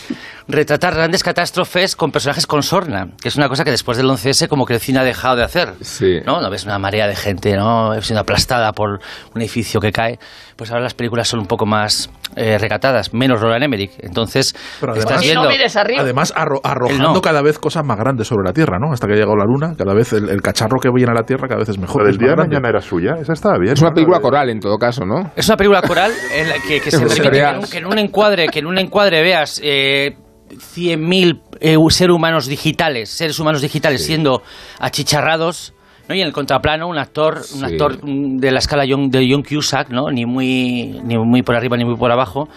retratar 0.48 0.94
grandes 0.94 1.22
catástrofes 1.22 1.96
con 1.96 2.10
personajes 2.12 2.46
con 2.46 2.62
sorna, 2.62 3.08
que 3.20 3.28
es 3.28 3.36
una 3.36 3.48
cosa 3.48 3.64
que 3.64 3.70
después 3.70 3.96
del 3.96 4.06
11S 4.08 4.48
como 4.48 4.64
que 4.66 4.74
el 4.74 4.80
cine 4.80 4.98
ha 5.00 5.04
dejado 5.04 5.36
de 5.36 5.44
hacer. 5.44 5.74
Sí. 5.80 6.18
¿No? 6.26 6.40
No 6.40 6.50
ves 6.50 6.64
una 6.64 6.78
marea 6.78 7.06
de 7.06 7.16
gente, 7.16 7.56
¿no? 7.56 7.92
Siendo 8.00 8.20
aplastada 8.20 8.72
por 8.72 9.00
un 9.34 9.40
edificio 9.40 9.80
que 9.80 9.92
cae. 9.92 10.18
Pues 10.56 10.70
ahora 10.70 10.82
las 10.82 10.94
películas 10.94 11.28
son 11.28 11.40
un 11.40 11.46
poco 11.46 11.64
más 11.66 12.10
eh, 12.36 12.58
recatadas, 12.58 13.14
menos 13.14 13.40
Roland 13.40 13.64
Emmerich. 13.64 13.92
Entonces, 14.00 14.54
Pero 14.80 14.94
estás 14.94 15.06
además- 15.18 15.22
no 15.34 15.40
viendo... 15.42 15.48
mires 15.50 15.76
arriba. 15.76 16.02
Además, 16.02 16.34
arro- 16.34 16.60
arrojando 16.62 17.14
no. 17.14 17.22
cada 17.22 17.42
vez 17.42 17.58
cosas 17.58 17.84
más 17.84 17.96
grandes 17.98 18.26
sobre 18.28 18.44
la 18.46 18.52
Tierra, 18.52 18.78
¿no? 18.78 18.92
Hasta 18.92 19.06
que 19.06 19.14
ha 19.14 19.16
llegado 19.16 19.36
la 19.36 19.44
Luna, 19.44 19.74
cada 19.76 19.94
vez 19.94 20.12
el, 20.12 20.28
el 20.28 20.42
cacharro 20.42 20.78
que 20.80 20.90
viene 20.94 21.12
a 21.12 21.14
la 21.14 21.22
Tierra 21.24 21.48
cada 21.48 21.60
vez 21.60 21.68
es 21.70 21.78
mejor. 21.78 22.02
La 22.02 22.06
del 22.06 22.14
es 22.16 22.18
día 22.20 22.30
de 22.30 22.36
mañana 22.36 22.68
era 22.68 22.80
suya, 22.80 23.14
esa 23.20 23.32
estaba 23.32 23.58
bien. 23.58 23.72
Es 23.72 23.80
una 23.80 23.90
¿no? 23.90 23.94
película 23.94 24.18
de- 24.18 24.22
coral 24.22 24.50
en 24.50 24.60
todo 24.60 24.76
caso, 24.78 25.04
¿no? 25.06 25.32
Es 25.34 25.48
una 25.48 25.56
película 25.56 25.80
coral 25.82 26.12
en 26.34 26.48
la 26.48 26.54
que, 26.66 26.80
que 26.80 26.90
se 26.90 26.98
permite 26.98 27.20
que 27.22 27.38
en, 27.38 27.44
un, 27.46 27.52
veas. 27.60 27.70
que 27.70 27.78
en 27.78 27.86
un 27.86 27.98
encuadre, 27.98 28.48
que 28.48 28.58
en 28.58 28.66
un 28.66 28.78
encuadre 28.78 29.22
veas 29.22 29.60
eh, 29.64 30.16
100.000 30.50 31.40
eh, 31.60 31.76
seres 31.90 32.14
humanos 32.14 32.46
digitales, 32.46 33.08
seres 33.10 33.38
humanos 33.38 33.62
digitales 33.62 34.04
siendo 34.04 34.42
achicharrados, 34.78 35.72
¿no? 36.08 36.14
Y 36.14 36.20
en 36.20 36.26
el 36.26 36.32
contraplano 36.32 36.88
un 36.88 36.98
actor, 36.98 37.40
un 37.54 37.64
actor 37.64 38.00
de 38.02 38.50
la 38.50 38.58
escala 38.58 38.84
John- 38.88 39.10
de 39.10 39.28
John 39.30 39.42
Cusack, 39.42 39.90
¿no? 39.90 40.10
Ni 40.10 40.26
muy, 40.26 41.00
ni 41.04 41.16
muy 41.18 41.42
por 41.42 41.54
arriba 41.56 41.76
ni 41.76 41.84
muy 41.84 41.96
por 41.96 42.10
abajo, 42.10 42.48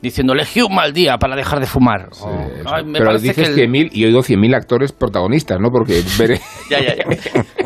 diciéndole 0.00 0.44
un 0.66 0.74
mal 0.74 0.92
día 0.92 1.18
para 1.18 1.36
dejar 1.36 1.60
de 1.60 1.66
fumar. 1.66 2.08
Sí, 2.12 2.24
O- 2.24 2.50
eso. 2.60 2.74
Ay, 2.74 2.84
me 2.84 2.98
Pero 2.98 3.18
dices 3.18 3.36
que 3.36 3.62
el- 3.62 3.70
100.000 3.70 3.90
y 3.92 4.04
oigo 4.06 4.20
100.000 4.22 4.54
actores 4.54 4.92
protagonistas, 4.92 5.60
¿no? 5.60 5.70
Porque 5.70 6.02
veré- 6.18 6.40
Ya, 6.70 6.80
ya, 6.80 6.96
ya. 6.96 7.04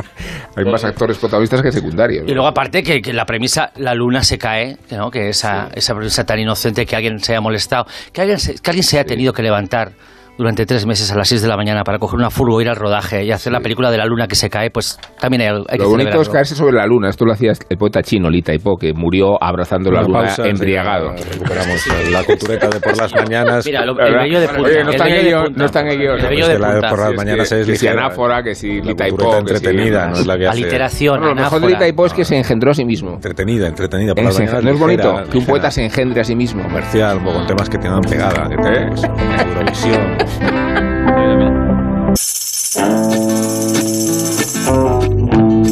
hay 0.56 0.64
más 0.64 0.84
actores 0.84 1.18
protagonistas 1.18 1.62
que 1.62 1.70
secundarios. 1.70 2.24
Y 2.26 2.32
luego 2.32 2.48
aparte 2.48 2.82
que, 2.82 3.02
que 3.02 3.12
la 3.12 3.26
premisa, 3.26 3.72
la 3.76 3.94
luna 3.94 4.22
se 4.22 4.38
cae, 4.38 4.78
que 4.88 4.96
¿no? 4.96 5.10
que 5.10 5.28
esa, 5.28 5.68
esa 5.74 5.94
premisa 5.94 6.24
tan 6.24 6.38
inocente 6.38 6.86
que 6.86 6.96
alguien 6.96 7.18
se 7.18 7.32
haya 7.32 7.42
molestado, 7.42 7.84
que 8.12 8.22
alguien 8.22 8.38
se, 8.38 8.54
que 8.54 8.70
alguien 8.70 8.82
se 8.84 8.98
haya 8.98 9.06
tenido 9.06 9.34
que 9.34 9.42
levantar 9.42 9.92
durante 10.38 10.66
tres 10.66 10.84
meses 10.86 11.10
a 11.12 11.16
las 11.16 11.28
6 11.28 11.42
de 11.42 11.48
la 11.48 11.56
mañana 11.56 11.82
para 11.82 11.98
coger 11.98 12.18
una 12.18 12.30
furgo, 12.30 12.60
ir 12.60 12.68
al 12.68 12.76
rodaje 12.76 13.24
y 13.24 13.32
hacer 13.32 13.52
la 13.52 13.60
película 13.60 13.90
de 13.90 13.98
la 13.98 14.04
luna 14.06 14.26
que 14.28 14.34
se 14.36 14.50
cae, 14.50 14.70
pues 14.70 14.98
también 15.18 15.40
hay, 15.42 15.48
hay 15.68 15.78
que 15.78 15.84
Lo 15.84 15.90
bonito 15.90 16.20
es 16.20 16.28
caerse 16.28 16.54
sobre 16.54 16.74
la 16.76 16.86
luna. 16.86 17.08
Esto 17.08 17.24
lo 17.24 17.32
hacía 17.32 17.52
el 17.68 17.78
poeta 17.78 18.02
chino 18.02 18.28
Li 18.30 18.42
Taipo, 18.42 18.76
que 18.76 18.92
murió 18.92 19.42
abrazando 19.42 19.90
la 19.90 20.00
Una 20.00 20.08
luna 20.08 20.18
pausa, 20.26 20.46
embriagado. 20.46 21.16
sí, 21.16 21.24
recuperamos 21.32 22.10
la 22.10 22.24
cultureta 22.24 22.68
de 22.68 22.80
por 22.80 22.96
las 22.96 23.14
mañanas. 23.16 23.64
Mira, 23.66 23.84
lo- 23.86 23.98
el 23.98 24.14
bello 24.14 24.40
de 24.40 24.48
punta. 24.48 24.62
Oye, 24.62 24.82
no 24.84 24.88
el 24.90 24.94
está 24.94 25.08
en 25.08 25.10
bello 25.10 25.16
el 25.18 25.24
de 25.24 25.30
guion, 25.30 25.44
punta. 25.44 25.58
no 25.58 25.64
está 25.66 25.80
en 25.80 25.86
el 25.88 25.98
guion. 25.98 26.18
El 26.20 26.26
bello 26.28 26.42
es 26.42 26.48
de 26.48 26.58
la 26.58 26.74
de 26.74 26.80
por 26.80 26.90
las 26.98 27.06
Sí, 27.06 27.10
es 27.12 27.16
mañanas 27.16 27.48
que- 27.48 27.60
es 27.60 27.66
que 27.66 27.76
si 27.76 27.84
ligera. 27.86 28.04
anáfora, 28.06 28.42
que 28.42 28.54
si 28.54 28.68
La 28.80 28.84
Li 28.84 28.94
Taipo, 28.94 29.16
cultureta 29.16 29.42
que 29.42 29.48
si 29.48 29.54
entretenida, 29.66 30.06
no 30.08 30.14
es 30.16 30.26
la 30.26 30.36
que 30.38 30.46
hace. 30.48 30.58
Aliteración, 30.62 31.20
lo 31.20 31.34
mejor 31.34 31.60
de 31.60 31.66
Li 31.66 31.72
anáfora. 31.72 31.78
Taipo 31.78 32.06
es 32.06 32.12
que 32.12 32.24
se 32.24 32.36
engendró 32.36 32.70
a 32.70 32.74
sí 32.74 32.84
mismo. 32.84 33.14
Entretenida, 33.14 33.66
entretenida. 33.68 34.14
Por 34.14 34.24
las 34.24 34.34
Es- 34.34 34.40
mañanas 34.40 34.64
¿No 34.64 34.70
es 34.70 34.78
bonito 34.78 35.14
que 35.30 35.38
un 35.38 35.46
poeta 35.46 35.70
se 35.70 35.84
engendre 35.84 36.20
a 36.20 36.24
sí 36.24 36.34
mismo? 36.34 36.62
comercial, 36.62 37.22
con 37.24 37.46
temas 37.46 37.68
que 37.70 37.78
tengan 37.78 38.00
pegada, 38.02 38.48
que 38.48 38.56
tengan 38.56 38.92
Eurovisión. 39.48 40.16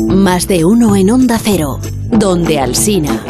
Más 0.08 0.48
de 0.48 0.64
uno 0.64 0.96
en 0.96 1.10
Onda 1.10 1.38
Cero, 1.42 1.78
donde 2.10 2.58
Alsina. 2.58 3.24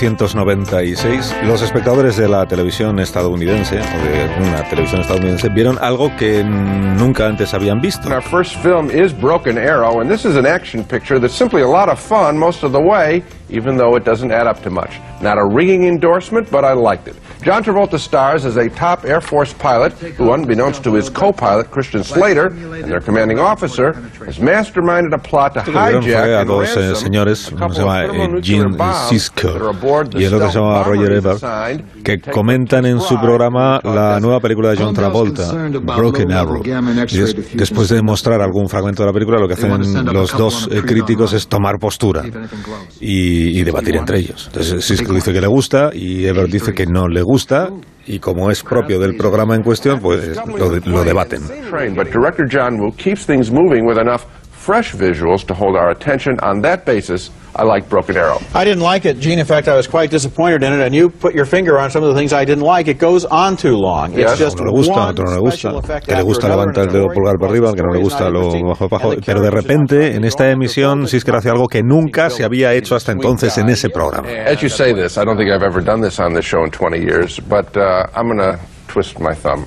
1996, 0.00 1.36
los 1.44 1.60
espectadores 1.60 2.16
de 2.16 2.26
la 2.26 2.46
televisión 2.46 2.98
estadounidense, 3.00 3.78
o 3.78 4.04
de 4.04 4.48
una 4.48 4.66
televisión 4.68 5.02
estadounidense, 5.02 5.50
vieron 5.50 5.76
algo 5.78 6.10
que 6.16 6.42
nunca 6.42 7.26
antes 7.26 7.52
habían 7.52 7.80
visto. 7.82 8.08
Our 8.08 8.22
first 8.22 8.56
film 8.62 8.90
is 8.90 9.12
Broken 9.12 9.58
Arrow, 9.58 10.00
and 10.00 10.10
this 10.10 10.24
is 10.24 10.36
an 10.36 10.46
action 10.46 10.84
picture 10.84 11.20
that's 11.20 11.36
simply 11.36 11.60
a 11.60 11.68
lot 11.68 11.90
of 11.90 11.98
fun 11.98 12.38
most 12.38 12.64
of 12.64 12.72
the 12.72 12.80
way, 12.80 13.22
even 13.50 13.76
though 13.76 13.94
it 13.96 14.04
doesn't 14.04 14.32
add 14.32 14.46
up 14.46 14.62
to 14.62 14.70
much. 14.70 14.98
Not 15.20 15.36
a 15.36 15.44
ringing 15.44 15.84
endorsement, 15.84 16.50
but 16.50 16.64
I 16.64 16.72
liked 16.72 17.06
it. 17.06 17.16
John 17.42 17.62
Travolta 17.62 17.98
stars 17.98 18.44
as 18.44 18.56
a 18.56 18.68
top 18.68 19.04
Air 19.04 19.20
Force 19.20 19.52
pilot 19.54 19.92
who, 20.18 20.32
unbeknownst 20.32 20.82
to 20.84 20.94
his 20.94 21.08
co-pilot 21.10 21.70
Christian 21.70 22.04
Slater 22.04 22.46
and 22.48 22.84
their 22.90 23.00
commanding 23.00 23.38
officer, 23.38 23.92
has 24.26 24.38
masterminded 24.38 25.12
a 25.14 25.18
plot 25.18 25.54
to 25.54 25.60
hijack 25.72 26.26
a 26.28 26.40
and 26.40 26.48
dos 26.48 26.76
eh, 26.76 26.80
ransom 26.80 26.96
señores, 26.96 27.50
uno 27.52 27.68
se 27.70 27.80
llama 27.80 28.04
eh, 28.04 28.40
Gene 28.42 28.76
the 28.76 30.18
y 30.18 30.24
el 30.24 30.34
otro 30.34 30.50
se 30.50 30.58
llama 30.58 30.82
Roger 30.84 31.12
Ebert, 31.12 31.42
que 32.04 32.20
comentan 32.20 32.84
en 32.84 33.00
su 33.00 33.18
programa 33.18 33.80
la 33.82 34.20
nueva 34.20 34.40
película 34.40 34.70
de 34.70 34.76
John 34.76 34.94
Travolta, 34.94 35.50
Broken 35.80 36.32
Arrow. 36.32 36.62
Y 36.64 37.16
des- 37.18 37.56
después 37.56 37.88
de 37.88 38.02
mostrar 38.02 38.40
algún 38.42 38.68
fragmento 38.68 39.02
de 39.02 39.06
la 39.08 39.12
película, 39.12 39.38
lo 39.38 39.48
que 39.48 39.54
hacen 39.54 40.04
los 40.12 40.36
dos 40.36 40.68
eh, 40.70 40.82
críticos 40.82 41.32
es 41.32 41.48
tomar 41.48 41.78
postura 41.78 42.22
y, 43.00 43.58
y 43.60 43.64
debatir 43.64 43.96
entre 43.96 44.18
ellos. 44.18 44.46
Entonces 44.48 44.84
Sisko 44.84 45.12
dice 45.14 45.32
que 45.32 45.40
le 45.40 45.46
gusta 45.46 45.90
y 45.92 46.26
Ebert 46.26 46.50
dice 46.50 46.72
que 46.74 46.84
no 46.86 47.08
le 47.08 47.22
gusta 47.22 47.29
y 48.06 48.18
como 48.18 48.50
es 48.50 48.62
propio 48.62 48.98
del 48.98 49.16
programa 49.16 49.54
en 49.54 49.62
cuestión, 49.62 50.00
pues 50.00 50.36
lo, 50.58 50.68
lo 50.68 51.04
debaten. 51.04 51.42
Train, 54.64 54.82
but 54.82 54.84
director 54.84 55.00
John 55.00 55.10
Woo 55.10 55.20
keeps 55.20 55.30
things 55.30 55.30
moving 55.30 55.30
with 55.30 55.30
enough 55.30 55.40
fresh 55.40 55.40
visuals 55.40 55.46
to 55.46 55.54
hold 55.54 55.76
our 55.76 55.90
attention. 55.90 56.38
On 56.40 56.60
that 56.62 56.84
basis, 56.84 57.30
I 57.56 57.64
like 57.64 57.88
Broken 57.88 58.16
Arrow. 58.16 58.38
I 58.54 58.64
didn't 58.64 58.82
like 58.82 59.04
it, 59.04 59.18
Gene. 59.18 59.38
In 59.38 59.46
fact, 59.46 59.68
I 59.68 59.74
was 59.74 59.88
quite 59.88 60.10
disappointed 60.10 60.62
in 60.62 60.72
it, 60.72 60.80
and 60.80 60.94
you 60.94 61.10
put 61.10 61.34
your 61.34 61.46
finger 61.46 61.78
on 61.78 61.90
some 61.90 62.02
of 62.04 62.08
the 62.08 62.14
things 62.14 62.32
I 62.32 62.44
didn't 62.44 62.64
like. 62.64 62.88
It 62.88 62.98
goes 62.98 63.24
on 63.24 63.56
too 63.56 63.76
long. 63.76 64.18
It's 64.18 64.32
A 64.32 64.36
just 64.36 64.60
uno 64.60 64.70
le 64.70 64.76
gusta, 64.76 64.92
one 64.92 65.08
otro 65.08 65.24
no 65.24 65.32
le 65.32 65.40
gusta. 65.40 66.00
Que 66.00 66.14
le 66.14 66.22
gusta 66.22 66.46
another, 66.46 66.66
levanta 66.66 66.82
el 66.82 66.92
dedo 66.92 67.08
pulgar 67.08 67.38
para 67.38 67.52
arriba, 67.52 67.74
que 67.74 67.82
no 67.82 67.92
le 67.92 68.00
gusta 68.00 68.30
lo 68.30 68.50
bajo 68.68 68.84
abajo. 68.84 69.14
Pero 69.24 69.40
de 69.40 69.50
repente, 69.50 70.14
en 70.14 70.24
esta 70.24 70.50
emisión, 70.50 71.06
Sisker 71.08 71.34
hace 71.34 71.50
algo 71.50 71.66
que 71.66 71.82
nunca 71.82 72.30
se 72.30 72.44
había 72.44 72.72
hecho 72.72 72.94
hasta 72.94 73.12
entonces 73.12 73.58
en 73.58 73.68
ese 73.68 73.90
programa. 73.90 74.28
As 74.28 74.60
you 74.60 74.68
say 74.68 74.92
this, 74.94 75.16
I 75.16 75.24
don't 75.24 75.36
think 75.36 75.50
I've 75.50 75.64
ever 75.66 75.82
done 75.82 76.02
this 76.02 76.20
on 76.20 76.34
this 76.34 76.44
show 76.44 76.64
in 76.64 76.70
20 76.70 76.98
years, 76.98 77.40
but 77.40 77.76
uh, 77.76 78.06
I'm 78.14 78.28
going 78.28 78.38
to 78.38 78.58
twist 78.92 79.18
my 79.18 79.34
thumb. 79.34 79.66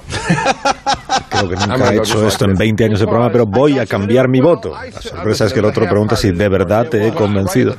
Creo 1.29 1.49
que 1.49 1.55
nunca 1.55 1.91
he 1.91 1.97
hecho 1.97 2.27
esto 2.27 2.45
en 2.45 2.53
20 2.53 2.85
años 2.85 2.99
de 2.99 3.05
programa, 3.05 3.31
pero 3.31 3.45
voy 3.45 3.79
a 3.79 3.85
cambiar 3.85 4.29
mi 4.29 4.39
voto. 4.39 4.71
La 4.71 5.01
sorpresa 5.01 5.45
es 5.45 5.53
que 5.53 5.59
el 5.59 5.65
otro 5.65 5.85
pregunta 5.85 6.15
si 6.15 6.31
de 6.31 6.49
verdad 6.49 6.87
te 6.89 7.07
he 7.07 7.13
convencido. 7.13 7.75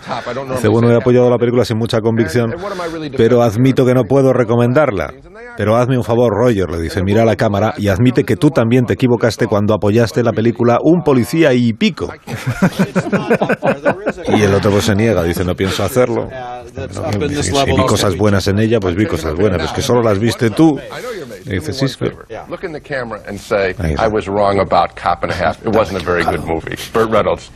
Dice, 0.52 0.68
bueno, 0.68 0.90
he 0.90 0.96
apoyado 0.96 1.30
la 1.30 1.38
película 1.38 1.64
sin 1.64 1.78
mucha 1.78 2.00
convicción, 2.00 2.54
pero 3.16 3.42
admito 3.42 3.86
que 3.86 3.94
no 3.94 4.04
puedo 4.04 4.32
recomendarla. 4.32 5.12
Pero 5.56 5.76
hazme 5.76 5.96
un 5.96 6.04
favor, 6.04 6.32
Roger, 6.32 6.68
le 6.70 6.80
dice, 6.80 7.02
mira 7.04 7.22
a 7.22 7.24
la 7.24 7.36
cámara 7.36 7.74
y 7.76 7.88
admite 7.88 8.24
que 8.24 8.36
tú 8.36 8.50
también 8.50 8.86
te 8.86 8.94
equivocaste 8.94 9.46
cuando 9.46 9.74
apoyaste 9.74 10.22
la 10.22 10.32
película 10.32 10.78
Un 10.82 11.02
policía 11.02 11.52
y 11.52 11.72
pico. 11.72 12.08
Y 14.36 14.42
el 14.42 14.54
otro 14.54 14.70
pues 14.70 14.84
se 14.84 14.94
niega, 14.94 15.22
dice, 15.22 15.44
no 15.44 15.54
pienso 15.54 15.84
hacerlo. 15.84 16.28
No, 16.28 17.28
si, 17.42 17.42
si 17.42 17.64
vi 17.72 17.76
cosas 17.86 18.16
buenas 18.16 18.46
en 18.48 18.58
ella, 18.58 18.80
pues 18.80 18.94
vi 18.94 19.06
cosas 19.06 19.34
buenas, 19.34 19.58
pero 19.58 19.64
es 19.64 19.72
que 19.72 19.82
solo 19.82 20.02
las 20.02 20.18
viste 20.18 20.50
tú. 20.50 20.78
Y 21.44 21.50
dice, 21.50 21.72
sí, 21.72 21.84
es 21.84 21.96
que- 21.96 22.12
Look 22.48 22.64
in 22.64 22.72
the 22.72 22.80
camera 22.80 23.20
and 23.28 23.38
say, 23.38 23.74
Ahí 23.78 23.92
está. 23.92 24.04
I 24.06 24.08
was 24.08 24.26
wrong 24.26 24.58
about 24.58 24.94
Cop 24.96 25.22
and 25.22 25.32
a 25.32 25.34
Half. 25.34 25.64
It 25.64 25.74
wasn't 25.74 26.00
a 26.00 26.04
very 26.04 26.24
good 26.24 26.44
movie. 26.44 26.76
Burt 26.92 27.10
Reynolds. 27.10 27.50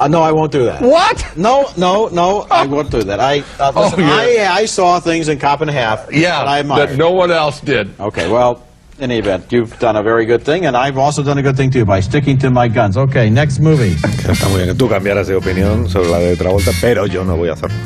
Uh, 0.00 0.06
no, 0.06 0.22
I 0.22 0.30
won't 0.30 0.52
do 0.52 0.64
that. 0.66 0.80
What? 0.80 1.36
No, 1.36 1.66
no, 1.76 2.08
no, 2.12 2.46
I 2.50 2.66
won't 2.66 2.88
do 2.90 3.02
that. 3.02 3.18
I 3.18 3.40
uh, 3.58 3.72
Oh, 3.74 3.82
listen, 3.82 4.00
yeah. 4.00 4.52
I, 4.54 4.60
I 4.62 4.66
saw 4.66 5.00
things 5.00 5.28
in 5.28 5.38
Cop 5.40 5.60
and 5.60 5.68
a 5.70 5.72
Half 5.72 6.06
that 6.08 6.46
I 6.46 6.60
admire. 6.60 6.96
no 6.96 7.10
one 7.10 7.32
else 7.32 7.60
did. 7.60 7.90
Okay, 7.98 8.28
well, 8.30 8.62
any 9.00 9.18
event, 9.18 9.52
you've 9.52 9.78
done 9.78 9.96
a 9.96 10.02
very 10.02 10.26
good 10.26 10.42
thing, 10.42 10.66
and 10.66 10.76
I've 10.76 10.98
also 10.98 11.22
done 11.22 11.38
a 11.38 11.42
good 11.42 11.56
thing 11.56 11.70
too 11.70 11.84
by 11.84 12.00
sticking 12.00 12.38
to 12.38 12.50
my 12.50 12.68
guns. 12.68 12.96
Okay, 12.96 13.30
next 13.30 13.60
movie. 13.60 13.94
Está 14.28 14.48
muy 14.48 14.58
bien 14.58 14.68
que 14.68 14.74
tú 14.74 14.88
cambiaras 14.88 15.28
de 15.28 15.36
opinión 15.36 15.88
sobre 15.88 16.08
la 16.08 16.18
de 16.18 16.36
Travolta, 16.36 16.72
pero 16.80 17.06
yo 17.06 17.24
no 17.24 17.36
voy 17.36 17.48
a 17.48 17.52
hacerlo. 17.52 17.76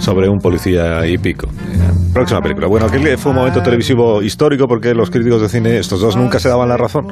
Sobre 0.00 0.28
un 0.28 0.38
policía 0.38 1.06
y 1.06 1.18
pico. 1.18 1.48
Próxima 2.12 2.40
película. 2.40 2.66
Bueno, 2.66 2.86
aquel 2.86 3.16
fue 3.18 3.30
un 3.30 3.36
momento 3.36 3.62
televisivo 3.62 4.20
histórico 4.20 4.66
porque 4.66 4.94
los 4.94 5.10
críticos 5.10 5.42
de 5.42 5.48
cine, 5.48 5.78
estos 5.78 6.00
dos, 6.00 6.16
nunca 6.16 6.40
se 6.40 6.48
daban 6.48 6.68
la 6.68 6.76
razón. 6.76 7.06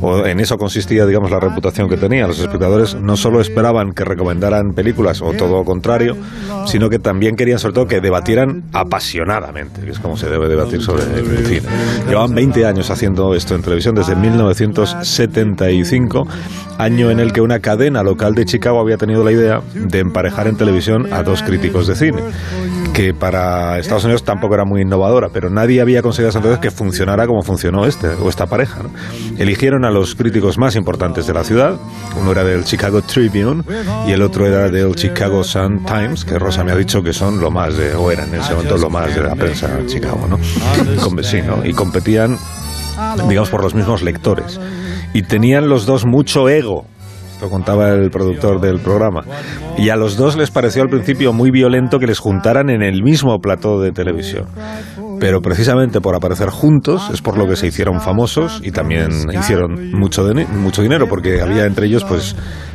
O 0.00 0.26
en 0.26 0.40
eso 0.40 0.56
consistía, 0.56 1.06
digamos, 1.06 1.30
la 1.30 1.38
reputación 1.38 1.88
que 1.88 1.96
tenían. 1.96 2.26
Los 2.26 2.40
espectadores 2.40 2.96
no 2.96 3.16
solo 3.16 3.40
esperaban 3.40 3.92
que 3.92 4.04
recomendaran 4.04 4.72
películas 4.74 5.22
o 5.22 5.32
todo 5.34 5.58
lo 5.58 5.64
contrario, 5.64 6.16
sino 6.66 6.90
que 6.90 6.98
también 6.98 7.36
querían, 7.36 7.60
sobre 7.60 7.74
todo, 7.74 7.86
que 7.86 8.00
debatieran 8.00 8.64
apasionadamente, 8.72 9.82
que 9.82 9.92
es 9.92 10.00
como 10.00 10.16
se 10.16 10.28
debe 10.28 10.48
debatir 10.48 10.82
sobre 10.82 11.04
el 11.04 11.46
cine. 11.46 11.68
Llevaban 12.08 12.34
20 12.34 12.66
años 12.66 12.90
haciendo 12.90 13.34
esto 13.34 13.54
en 13.54 13.62
televisión, 13.62 13.94
desde 13.94 14.16
1975, 14.16 16.26
año 16.78 17.10
en 17.10 17.20
el 17.20 17.32
que 17.32 17.40
una 17.40 17.60
cadena 17.60 18.02
local 18.02 18.34
de 18.34 18.46
Chicago 18.46 18.80
había 18.80 18.96
tenido 18.96 19.22
la 19.22 19.30
idea 19.32 19.60
de 19.74 20.00
emparejar 20.00 20.48
en 20.48 20.56
televisión 20.56 21.12
a 21.12 21.22
dos 21.22 21.42
críticos 21.42 21.86
de 21.86 21.94
cine, 21.94 22.22
que 22.94 23.14
para 23.14 23.78
Estados 23.78 24.04
Unidos 24.04 24.24
tampoco 24.24 24.54
era 24.54 24.64
muy 24.64 24.82
innovadora, 24.82 25.28
pero 25.32 25.50
nadie 25.50 25.80
había 25.80 26.02
conseguido 26.02 26.28
hasta 26.28 26.38
entonces 26.38 26.60
que 26.60 26.70
funcionara 26.70 27.26
como 27.26 27.42
funcionó 27.42 27.86
este 27.86 28.08
o 28.08 28.28
esta 28.28 28.46
pareja. 28.46 28.82
¿no? 28.82 28.90
Eligieron 29.38 29.84
a 29.84 29.90
los 29.90 30.14
críticos 30.14 30.58
más 30.58 30.76
importantes 30.76 31.26
de 31.26 31.34
la 31.34 31.44
ciudad, 31.44 31.76
uno 32.20 32.32
era 32.32 32.44
del 32.44 32.64
Chicago 32.64 33.02
Tribune 33.02 33.62
y 34.06 34.12
el 34.12 34.22
otro 34.22 34.46
era 34.46 34.68
del 34.68 34.94
Chicago 34.94 35.44
Sun 35.44 35.84
Times, 35.84 36.24
que 36.24 36.38
Rosa 36.38 36.64
me 36.64 36.72
ha 36.72 36.76
dicho 36.76 37.02
que 37.02 37.12
son 37.12 37.40
lo 37.40 37.50
más 37.50 37.76
de, 37.76 37.94
o 37.94 38.10
eran 38.10 38.28
en 38.34 38.40
ese 38.40 38.52
momento 38.54 38.76
lo 38.76 38.90
más 38.90 39.14
de 39.14 39.22
la 39.22 39.34
prensa 39.34 39.78
en 39.78 39.86
Chicago, 39.86 40.26
¿no? 40.28 40.38
Sí, 41.22 41.42
¿no? 41.42 41.64
Y 41.64 41.72
competían 41.72 42.38
digamos, 43.28 43.50
por 43.50 43.62
los 43.62 43.74
mismos 43.74 44.02
lectores. 44.02 44.60
Y 45.12 45.22
tenían 45.22 45.68
los 45.68 45.86
dos 45.86 46.04
mucho 46.04 46.48
ego. 46.48 46.86
Lo 47.40 47.48
contaba 47.48 47.90
el 47.90 48.10
productor 48.10 48.60
del 48.60 48.80
programa. 48.80 49.24
Y 49.78 49.88
a 49.88 49.96
los 49.96 50.16
dos 50.16 50.36
les 50.36 50.50
pareció 50.50 50.82
al 50.82 50.88
principio 50.88 51.32
muy 51.32 51.50
violento 51.50 51.98
que 51.98 52.06
les 52.06 52.18
juntaran 52.18 52.70
en 52.70 52.82
el 52.82 53.02
mismo 53.02 53.38
plató 53.40 53.80
de 53.80 53.92
televisión. 53.92 54.46
Pero 55.18 55.40
precisamente 55.40 56.00
por 56.00 56.14
aparecer 56.14 56.48
juntos 56.48 57.10
es 57.12 57.20
por 57.20 57.36
lo 57.36 57.46
que 57.46 57.56
se 57.56 57.66
hicieron 57.66 58.00
famosos 58.00 58.60
y 58.64 58.70
también 58.70 59.10
hicieron 59.38 59.92
mucho, 59.92 60.26
mucho 60.54 60.82
dinero, 60.82 61.08
porque 61.08 61.42
había 61.42 61.66
entre 61.66 61.86
ellos 61.86 62.04
pues 62.04 62.34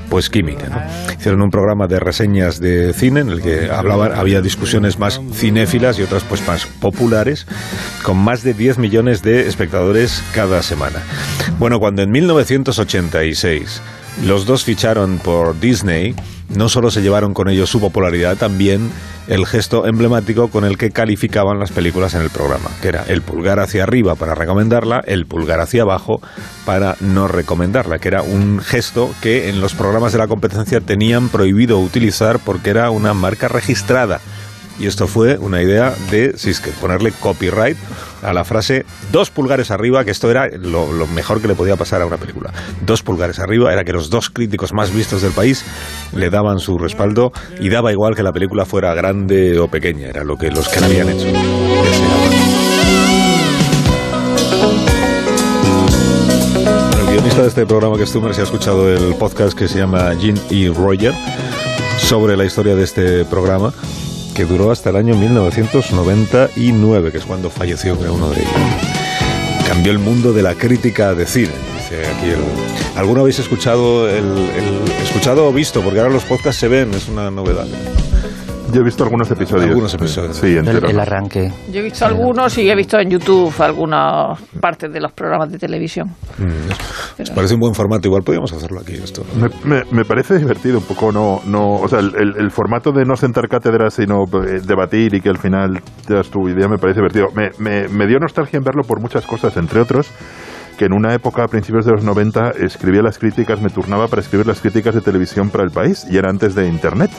pues 0.10 0.30
química. 0.30 0.88
Hicieron 1.18 1.42
un 1.42 1.50
programa 1.50 1.88
de 1.88 2.00
reseñas 2.00 2.60
de 2.60 2.94
cine 2.94 3.22
en 3.22 3.30
el 3.30 3.42
que 3.42 3.70
hablaban, 3.72 4.14
había 4.14 4.42
discusiones 4.42 5.00
más 5.00 5.22
cinéfilas 5.34 6.00
y 6.00 6.04
otras 6.04 6.24
pues 6.24 6.46
más 6.48 6.66
populares, 6.66 7.48
con 8.04 8.18
más 8.18 8.44
de 8.44 8.54
10 8.54 8.78
millones 8.78 9.22
de 9.24 9.48
espectadores 9.48 10.24
cada 10.34 10.62
semana. 10.62 11.00
Bueno, 11.60 11.80
cuando 11.80 12.04
en 12.04 12.12
1986 12.12 13.82
los 14.24 14.46
dos 14.46 14.64
ficharon 14.64 15.20
por 15.20 15.60
Disney, 15.60 16.16
no 16.50 16.70
solo 16.70 16.92
se 16.92 17.02
llevaron 17.02 17.34
con 17.34 17.50
ellos 17.50 17.70
su 17.70 17.80
popularidad, 17.80 18.38
también 18.38 18.90
el 19.28 19.46
gesto 19.46 19.88
emblemático 19.88 20.50
con 20.50 20.64
el 20.64 20.78
que 20.78 20.92
calificaban 20.92 21.60
las 21.60 21.72
películas 21.72 22.14
en 22.14 22.22
el 22.22 22.30
programa, 22.30 22.70
que 22.82 22.90
era 22.90 23.04
el 23.08 23.22
pulgar 23.22 23.60
hacia 23.60 23.84
arriba 23.84 24.16
para 24.16 24.36
recomendarla, 24.36 25.02
el 25.06 25.26
pulgar 25.26 25.60
hacia 25.60 25.82
abajo 25.82 26.22
para 26.66 26.96
no 27.00 27.28
recomendarla, 27.28 27.98
que 27.98 28.08
era 28.08 28.22
un 28.22 28.60
gesto 28.60 29.14
que 29.22 29.50
en 29.50 29.62
los 29.62 29.74
programas 29.74 30.14
de 30.14 30.20
la 30.20 30.28
competencia 30.28 30.80
tenían 30.82 31.30
prohibido 31.30 31.80
utilizar 31.80 32.40
porque 32.40 32.70
era 32.70 32.92
una 32.92 33.14
marca 33.14 33.48
registrada. 33.48 34.22
Y 34.78 34.88
esto 34.88 35.08
fue 35.08 35.38
una 35.38 35.62
idea 35.62 35.94
de 36.12 36.38
Sisker, 36.38 36.74
ponerle 36.74 37.12
copyright 37.12 37.78
a 38.22 38.34
la 38.34 38.44
frase 38.44 38.86
dos 39.12 39.30
pulgares 39.30 39.72
arriba, 39.72 40.04
que 40.04 40.12
esto 40.12 40.30
era 40.30 40.48
lo, 40.48 40.88
mejor 41.08 41.42
que 41.42 41.48
le 41.48 41.56
podía 41.56 41.78
pasar 41.78 42.02
a 42.02 42.06
una 42.06 42.18
película. 42.18 42.52
Dos 42.86 43.02
pulgares 43.02 43.40
arriba 43.40 43.72
era 43.72 43.84
que 43.84 43.94
los 43.94 44.10
dos 44.10 44.30
críticos 44.30 44.74
más 44.74 44.94
vistos 44.94 45.22
del 45.22 45.32
país 45.32 45.64
le 46.14 46.30
daban 46.30 46.60
su 46.60 46.78
respaldo 46.78 47.32
y 47.60 47.70
daba 47.70 47.92
igual 47.92 48.16
que 48.16 48.24
la 48.24 48.34
película 48.34 48.66
fuera 48.66 48.94
grande 48.94 49.58
o 49.60 49.68
pequeña, 49.70 50.08
era 50.08 50.24
lo 50.24 50.38
que 50.38 50.52
los 50.52 50.68
que 50.68 50.82
la 50.82 50.88
habían 50.88 51.10
hecho. 51.10 51.28
El 57.00 57.06
guionista 57.08 57.44
de 57.44 57.48
este 57.48 57.66
programa 57.66 57.96
que 57.96 58.04
es 58.04 58.10
si 58.10 58.20
ha 58.20 58.44
escuchado 58.44 58.90
el 58.90 59.16
podcast 59.16 59.58
que 59.58 59.70
se 59.70 59.78
llama 59.78 60.14
Gene 60.20 60.42
y 60.50 60.68
Roger 60.68 61.14
sobre 61.98 62.36
la 62.36 62.44
historia 62.44 62.76
de 62.76 62.84
este 62.84 63.24
programa 63.26 63.74
que 64.36 64.46
duró 64.46 64.70
hasta 64.72 64.90
el 64.92 64.98
año 64.98 65.16
1999, 65.16 67.12
que 67.12 67.18
es 67.18 67.26
cuando 67.26 67.50
falleció 67.50 67.96
uno 67.96 68.30
de 68.30 68.42
ellos. 68.42 68.52
Cambió 69.68 69.92
el 69.92 70.00
mundo 70.00 70.34
de 70.34 70.44
la 70.44 70.54
crítica 70.56 71.14
de 71.16 71.26
cine, 71.26 71.50
dice 71.78 72.02
aquí 72.08 72.28
el... 72.30 72.40
¿Alguno 72.98 73.22
habéis 73.22 73.40
escuchado 73.40 74.08
el- 74.10 74.50
escuchado 75.04 75.48
o 75.48 75.54
visto? 75.54 75.82
Porque 75.82 76.00
ahora 76.00 76.14
los 76.14 76.24
podcasts 76.24 76.60
se 76.60 76.68
ven, 76.68 76.94
es 76.94 77.08
una 77.08 77.32
novedad. 77.32 77.66
Yo 78.76 78.82
he 78.82 78.84
visto 78.84 79.06
algunos 79.06 79.32
episodios. 79.32 79.70
Algunos 79.70 79.94
episodios. 79.94 80.36
Sí, 80.36 80.48
El, 80.58 80.68
el 80.68 81.00
arranque. 81.00 81.50
Yo 81.72 81.80
he 81.80 81.84
visto 81.84 82.06
algunos 82.06 82.58
y 82.58 82.70
he 82.70 82.76
visto 82.76 83.00
en 83.00 83.10
YouTube 83.10 83.54
algunas 83.62 84.38
partes 84.60 84.92
de 84.92 85.00
los 85.00 85.14
programas 85.14 85.50
de 85.50 85.58
televisión. 85.58 86.10
Mm, 86.38 87.20
Nos 87.20 87.30
parece 87.32 87.54
un 87.54 87.62
buen 87.62 87.74
formato. 87.74 88.08
Igual 88.10 88.24
podríamos 88.24 88.52
hacerlo 88.52 88.82
aquí. 88.82 88.96
Esto. 88.96 89.24
Me, 89.40 89.48
me- 89.64 89.84
me 89.92 90.04
parece 90.04 90.38
divertido 90.38 90.80
un 90.80 90.84
poco, 90.84 91.14
no, 91.14 91.40
no, 91.46 91.76
o 91.76 91.88
sea, 91.88 92.00
el, 92.00 92.14
el- 92.18 92.36
el 92.38 92.52
formato 92.52 92.92
de 92.92 93.06
no 93.06 93.16
sentar 93.16 93.48
cátedras 93.48 93.94
sino 93.94 94.24
eh, 94.46 94.60
debatir 94.68 95.14
y 95.16 95.22
que 95.22 95.30
al 95.30 95.38
final 95.38 95.80
te 96.06 96.14
das 96.16 96.30
tu 96.30 96.50
idea 96.50 96.68
me 96.68 96.78
parece 96.78 97.00
divertido. 97.00 97.28
Me, 97.34 97.52
me- 97.60 97.88
me 97.88 98.08
dio 98.08 98.20
nostalgia 98.20 98.58
en 98.58 98.64
verlo 98.66 98.82
por 98.84 99.00
muchas 99.00 99.26
cosas, 99.26 99.56
entre 99.56 99.80
otros 99.80 100.10
que 100.78 100.84
en 100.84 100.92
una 100.92 101.14
época 101.14 101.42
a 101.42 101.48
principios 101.48 101.86
de 101.86 101.94
los 101.94 102.04
90 102.04 102.52
escribía 102.60 103.02
las 103.02 103.18
críticas, 103.18 103.62
me 103.62 103.70
turnaba 103.70 104.10
para 104.10 104.22
escribir 104.22 104.46
las 104.46 104.60
críticas 104.60 104.94
de 104.94 105.00
televisión 105.00 105.50
para 105.50 105.64
el 105.64 105.72
país 105.72 106.06
y 106.12 106.18
era 106.18 106.30
antes 106.30 106.54
de 106.54 106.68
internet. 106.68 107.12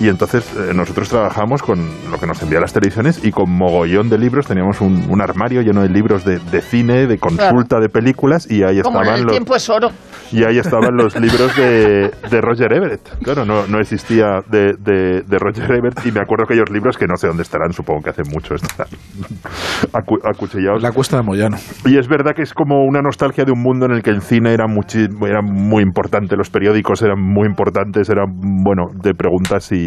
Y 0.00 0.08
entonces 0.08 0.44
eh, 0.56 0.72
nosotros 0.74 1.08
trabajamos 1.08 1.62
con 1.62 1.78
lo 2.10 2.18
que 2.18 2.26
nos 2.26 2.42
envía 2.42 2.58
las 2.60 2.72
televisiones 2.72 3.24
y 3.24 3.30
con 3.30 3.48
mogollón 3.50 4.08
de 4.10 4.18
libros. 4.18 4.46
Teníamos 4.46 4.80
un, 4.80 5.06
un 5.08 5.20
armario 5.22 5.62
lleno 5.62 5.82
de 5.82 5.88
libros 5.88 6.24
de, 6.24 6.38
de 6.40 6.60
cine, 6.60 7.06
de 7.06 7.18
consulta 7.18 7.78
de 7.80 7.88
películas 7.88 8.50
y 8.50 8.64
ahí 8.64 8.80
Como 8.82 8.98
en 8.98 9.02
estaban 9.04 9.20
el 9.20 9.24
los, 9.26 9.32
tiempo 9.32 9.54
es 9.54 9.70
oro. 9.70 9.88
y 10.32 10.42
ahí 10.44 10.58
estaban 10.58 10.96
los 10.96 11.14
libros 11.18 11.56
de, 11.56 12.10
de 12.30 12.40
Roger 12.40 12.72
Everett. 12.72 13.18
Claro, 13.22 13.44
no, 13.44 13.66
no 13.68 13.78
existía 13.78 14.40
de, 14.50 14.74
de- 14.78 15.22
de 15.22 15.38
Roger 15.38 15.70
Everett 15.70 16.04
y 16.04 16.10
me 16.12 16.20
acuerdo 16.20 16.44
aquellos 16.44 16.70
libros 16.70 16.96
que 16.98 17.06
no 17.06 17.16
sé 17.16 17.28
dónde 17.28 17.42
estarán, 17.44 17.72
supongo 17.72 18.00
que 18.02 18.10
hace 18.10 18.22
mucho 18.24 18.54
están 18.56 18.86
acu- 19.92 20.20
acuchillados. 20.24 20.82
La 20.82 20.90
cuesta 20.92 21.18
de 21.18 21.22
Moyano. 21.22 21.56
Y 21.86 21.98
es 21.98 22.08
verdad 22.08 22.32
que 22.34 22.42
es 22.42 22.52
como 22.52 22.84
una 22.84 23.00
nostalgia 23.00 23.44
de 23.44 23.52
un 23.52 23.62
mundo 23.62 23.86
en 23.86 23.92
el 23.92 24.02
que 24.02 24.10
el 24.10 24.22
cine 24.22 24.52
era, 24.52 24.66
muchi- 24.66 25.08
era 25.26 25.40
muy 25.42 25.82
importante, 25.82 26.36
los 26.36 26.50
periódicos 26.50 27.02
eran 27.02 27.20
muy 27.20 27.46
importantes, 27.46 28.08
eran, 28.10 28.26
bueno, 28.64 28.84
de 29.02 29.14
preguntas 29.14 29.70
y 29.72 29.83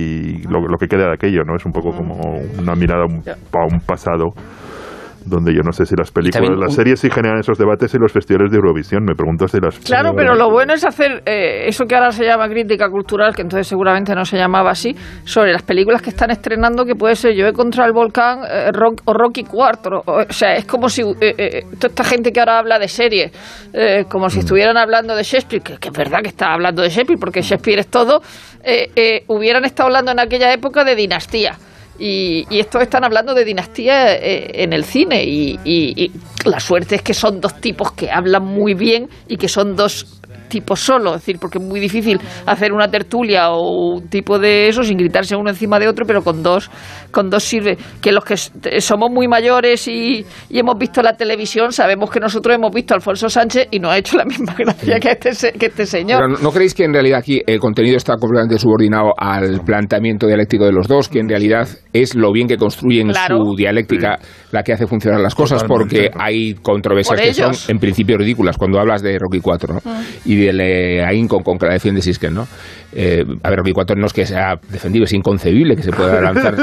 lo, 0.49 0.59
lo 0.67 0.77
que 0.77 0.87
queda 0.87 1.07
de 1.07 1.13
aquello, 1.13 1.43
¿no? 1.45 1.55
Es 1.55 1.65
un 1.65 1.71
poco 1.71 1.91
como 1.91 2.15
una 2.59 2.75
mirada 2.75 3.03
a 3.03 3.05
un, 3.05 3.21
a 3.27 3.65
un 3.65 3.79
pasado 3.81 4.33
donde 5.27 5.53
yo 5.53 5.61
no 5.63 5.71
sé 5.71 5.85
si 5.85 5.95
las 5.95 6.11
películas, 6.11 6.49
las 6.57 6.69
un- 6.69 6.75
series 6.75 6.99
sí 6.99 7.09
generan 7.09 7.39
esos 7.39 7.57
debates 7.57 7.93
y 7.93 7.97
los 7.97 8.11
festivales 8.11 8.51
de 8.51 8.57
Eurovisión. 8.57 9.03
Me 9.03 9.15
pregunto 9.15 9.47
si 9.47 9.59
las... 9.59 9.77
Claro, 9.79 10.13
pero 10.15 10.35
lo 10.35 10.49
bueno 10.49 10.73
es 10.73 10.85
hacer 10.85 11.21
eh, 11.25 11.67
eso 11.67 11.85
que 11.85 11.95
ahora 11.95 12.11
se 12.11 12.23
llama 12.25 12.47
crítica 12.49 12.89
cultural, 12.89 13.35
que 13.35 13.41
entonces 13.43 13.67
seguramente 13.67 14.13
no 14.15 14.25
se 14.25 14.37
llamaba 14.37 14.71
así, 14.71 14.95
sobre 15.25 15.51
las 15.53 15.63
películas 15.63 16.01
que 16.01 16.09
están 16.09 16.31
estrenando, 16.31 16.85
que 16.85 16.95
puede 16.95 17.15
ser 17.15 17.33
Yo 17.35 17.45
he 17.47 17.53
contra 17.53 17.85
el 17.85 17.91
volcán 17.93 18.39
eh, 18.49 18.71
Rock- 18.71 19.01
o 19.05 19.13
Rocky 19.13 19.43
4. 19.43 20.01
O, 20.05 20.11
o 20.21 20.25
sea, 20.33 20.55
es 20.55 20.65
como 20.65 20.89
si 20.89 21.01
eh, 21.01 21.33
eh, 21.37 21.61
toda 21.79 21.89
esta 21.89 22.03
gente 22.03 22.31
que 22.31 22.39
ahora 22.39 22.59
habla 22.59 22.79
de 22.79 22.87
series, 22.87 23.31
eh, 23.73 24.05
como 24.09 24.29
si 24.29 24.39
estuvieran 24.39 24.77
hablando 24.77 25.15
de 25.15 25.23
Shakespeare, 25.23 25.61
que, 25.63 25.77
que 25.77 25.87
es 25.89 25.93
verdad 25.97 26.19
que 26.21 26.29
está 26.29 26.53
hablando 26.53 26.81
de 26.81 26.89
Shakespeare, 26.89 27.19
porque 27.19 27.41
Shakespeare 27.41 27.79
es 27.79 27.87
todo, 27.87 28.21
eh, 28.63 28.89
eh, 28.95 29.23
hubieran 29.27 29.65
estado 29.65 29.87
hablando 29.87 30.11
en 30.11 30.19
aquella 30.19 30.51
época 30.53 30.83
de 30.83 30.95
dinastía. 30.95 31.57
Y, 31.99 32.45
y 32.49 32.59
estos 32.59 32.81
están 32.81 33.03
hablando 33.03 33.33
de 33.33 33.43
dinastía 33.45 34.15
eh, 34.15 34.63
en 34.63 34.73
el 34.73 34.83
cine. 34.83 35.23
Y, 35.23 35.59
y- 35.63 36.03
y 36.03 36.11
la 36.49 36.59
suerte 36.59 36.95
es 36.95 37.01
que 37.01 37.13
son 37.13 37.41
dos 37.41 37.59
tipos 37.59 37.91
que 37.93 38.11
hablan 38.11 38.45
muy 38.45 38.73
bien 38.73 39.09
y 39.27 39.37
que 39.37 39.47
son 39.47 39.75
dos 39.75 40.21
tipos 40.47 40.79
solo, 40.79 41.15
es 41.15 41.21
decir, 41.21 41.37
porque 41.39 41.57
es 41.57 41.63
muy 41.63 41.79
difícil 41.79 42.19
hacer 42.45 42.71
una 42.73 42.87
tertulia 42.89 43.51
o 43.51 43.95
un 43.95 44.07
tipo 44.09 44.39
de 44.39 44.67
eso 44.67 44.83
sin 44.83 44.97
gritarse 44.97 45.35
uno 45.35 45.49
encima 45.49 45.79
de 45.79 45.87
otro, 45.87 46.05
pero 46.05 46.23
con 46.23 46.43
dos, 46.43 46.69
con 47.11 47.29
dos 47.29 47.43
sirve. 47.43 47.77
Que 48.01 48.11
los 48.11 48.23
que 48.23 48.35
somos 48.81 49.11
muy 49.11 49.27
mayores 49.27 49.87
y, 49.87 50.25
y 50.49 50.59
hemos 50.59 50.77
visto 50.77 51.01
la 51.01 51.13
televisión, 51.15 51.71
sabemos 51.71 52.09
que 52.09 52.19
nosotros 52.19 52.55
hemos 52.55 52.71
visto 52.73 52.93
a 52.93 52.97
Alfonso 52.97 53.29
Sánchez 53.29 53.67
y 53.71 53.79
nos 53.79 53.91
ha 53.91 53.97
hecho 53.97 54.17
la 54.17 54.25
misma 54.25 54.53
gracia 54.57 54.99
que 54.99 55.17
este, 55.29 55.51
que 55.53 55.65
este 55.67 55.85
señor. 55.85 56.19
Pero 56.19 56.27
¿no- 56.29 56.37
¿no 56.39 56.51
creéis 56.51 56.73
que 56.73 56.83
en 56.83 56.93
realidad 56.93 57.19
aquí 57.19 57.41
el 57.45 57.59
contenido 57.59 57.97
está 57.97 58.15
completamente 58.15 58.57
subordinado 58.59 59.11
al 59.17 59.61
planteamiento 59.65 60.27
dialéctico 60.27 60.65
de 60.65 60.71
los 60.71 60.87
dos, 60.87 61.09
que 61.09 61.19
en 61.19 61.29
realidad 61.29 61.67
es 61.93 62.15
lo 62.15 62.31
bien 62.31 62.47
que 62.47 62.57
construyen 62.57 63.07
Claro. 63.09 63.37
su 63.37 63.55
dialéctica 63.55 64.17
la 64.51 64.63
que 64.63 64.73
hace 64.73 64.87
funcionar 64.87 65.19
las 65.21 65.35
cosas, 65.35 65.61
Totalmente. 65.63 66.09
porque 66.09 66.23
hay 66.23 66.53
controversias 66.55 67.19
Por 67.19 67.27
que 67.27 67.33
son 67.33 67.51
en 67.67 67.79
principio 67.79 68.17
ridículas 68.17 68.57
cuando 68.57 68.79
hablas 68.79 69.01
de 69.01 69.17
Rocky 69.19 69.39
4 69.41 69.73
¿no? 69.75 69.81
y 70.25 70.35
del 70.45 70.59
eh, 70.61 71.03
ahínco 71.03 71.39
con 71.43 71.57
que 71.57 71.65
la 71.67 71.73
defiende 71.73 72.01
Sisken, 72.01 72.33
¿no? 72.33 72.47
Eh, 72.93 73.23
a 73.43 73.49
ver, 73.49 73.59
Rocky 73.59 73.73
4 73.73 73.95
no 73.97 74.07
es 74.07 74.13
que 74.13 74.25
sea 74.25 74.55
defendible, 74.69 75.05
es 75.05 75.13
inconcebible 75.13 75.75
que 75.75 75.83
se 75.83 75.91
pueda 75.91 76.19
lanzar. 76.21 76.55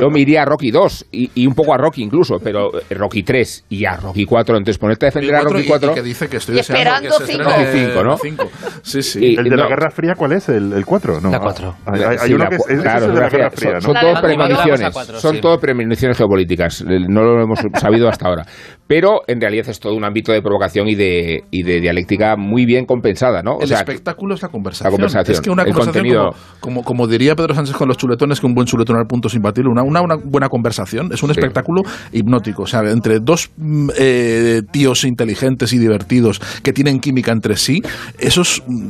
Yo 0.00 0.10
me 0.10 0.20
iría 0.20 0.42
a 0.42 0.44
Rocky 0.44 0.70
2 0.70 1.06
y, 1.12 1.30
y 1.34 1.46
un 1.46 1.54
poco 1.54 1.74
a 1.74 1.78
Rocky 1.78 2.02
incluso, 2.02 2.38
pero 2.42 2.70
eh, 2.78 2.94
Rocky 2.94 3.22
3 3.22 3.66
y 3.70 3.84
a 3.84 3.96
Rocky 3.96 4.24
4, 4.24 4.56
entonces 4.56 4.78
ponerte 4.78 5.06
a 5.06 5.08
defender 5.08 5.34
a 5.36 5.40
Rocky 5.42 5.60
y- 5.62 5.66
4 5.68 5.92
y 5.92 5.94
que 5.94 6.02
dice 6.02 6.28
que 6.28 6.36
estoy 6.38 6.56
Y 6.56 6.58
esperando 6.60 7.08
que 7.08 7.24
se 7.24 7.32
cinco. 7.32 7.42
estrene 7.48 7.64
Rocky 7.66 7.78
cinco, 7.78 8.04
¿no? 8.04 8.16
cinco. 8.18 8.50
Sí, 8.82 9.02
sí. 9.02 9.24
Y- 9.24 9.36
¿El 9.36 9.44
de 9.44 9.56
la 9.56 9.64
no. 9.64 9.68
Guerra 9.68 9.90
Fría 9.90 10.14
cuál 10.16 10.32
es? 10.32 10.48
¿El 10.48 10.84
4? 10.84 11.20
No. 11.20 11.30
La 11.30 11.38
cuatro. 11.40 11.74
Hay, 11.86 12.02
hay- 12.02 12.16
hay 12.20 12.28
Sí, 12.28 12.34
uno 12.34 12.44
la 12.44 12.50
que 12.50 12.56
es, 12.56 12.80
claro, 12.82 12.98
es 12.98 13.08
el 13.08 13.14
de 13.14 13.20
la 13.20 13.28
Guerra 13.28 13.50
Fría. 13.50 13.80
Son, 13.80 13.92
¿no? 13.94 13.94
La 13.94 14.02
la 14.02 14.08
Guerra 14.08 14.22
premoniciones, 14.22 14.76
Fría. 14.78 14.90
Cuatro, 14.92 15.20
son 15.20 15.34
sí. 15.36 15.40
todo 15.40 15.58
premoniciones 15.58 16.18
geopolíticas. 16.18 16.84
No 16.86 17.22
lo 17.22 17.42
hemos 17.42 17.60
sabido 17.80 18.08
hasta 18.08 18.28
ahora. 18.28 18.44
Pero 18.86 19.20
en 19.26 19.40
realidad 19.40 19.68
es 19.68 19.80
todo 19.80 19.94
un 19.94 20.04
ámbito 20.04 20.32
de 20.32 20.42
provocación 20.42 20.88
y 20.88 20.94
de, 20.94 21.44
y 21.50 21.62
de 21.62 21.80
dialéctica 21.80 22.21
muy 22.36 22.64
bien 22.66 22.86
compensada, 22.86 23.42
¿no? 23.42 23.56
O 23.56 23.62
el 23.62 23.68
sea, 23.68 23.78
espectáculo 23.78 24.34
es 24.34 24.42
la 24.42 24.48
conversación. 24.48 24.90
la 24.92 24.96
conversación, 24.96 25.34
Es 25.34 25.40
que 25.40 25.50
una 25.50 25.62
el 25.62 25.68
conversación, 25.72 26.02
contenido. 26.04 26.34
como, 26.60 26.82
como, 26.82 26.84
como 26.84 27.06
diría 27.06 27.34
Pedro 27.36 27.54
Sánchez 27.54 27.74
con 27.76 27.88
los 27.88 27.96
chuletones, 27.96 28.40
que 28.40 28.46
un 28.46 28.54
buen 28.54 28.66
chuletón 28.66 28.96
al 28.96 29.06
punto 29.06 29.28
es 29.28 29.34
imbatible, 29.34 29.70
una, 29.70 29.82
una, 29.82 30.00
una 30.02 30.16
buena 30.16 30.48
conversación 30.48 31.12
es 31.12 31.22
un 31.22 31.32
Sí. 31.32 31.38
espectáculo 31.40 31.82
hipnótico. 32.12 32.62
O 32.62 32.66
sea, 32.66 32.80
entre 32.90 33.20
dos 33.20 33.50
mm, 33.56 33.90
eh, 33.98 34.62
tíos 34.70 35.04
inteligentes 35.04 35.72
y 35.72 35.78
divertidos 35.78 36.40
que 36.62 36.72
tienen 36.72 37.00
química 37.00 37.32
entre 37.32 37.56
sí, 37.56 37.82
esos 38.18 38.62
mm, 38.66 38.88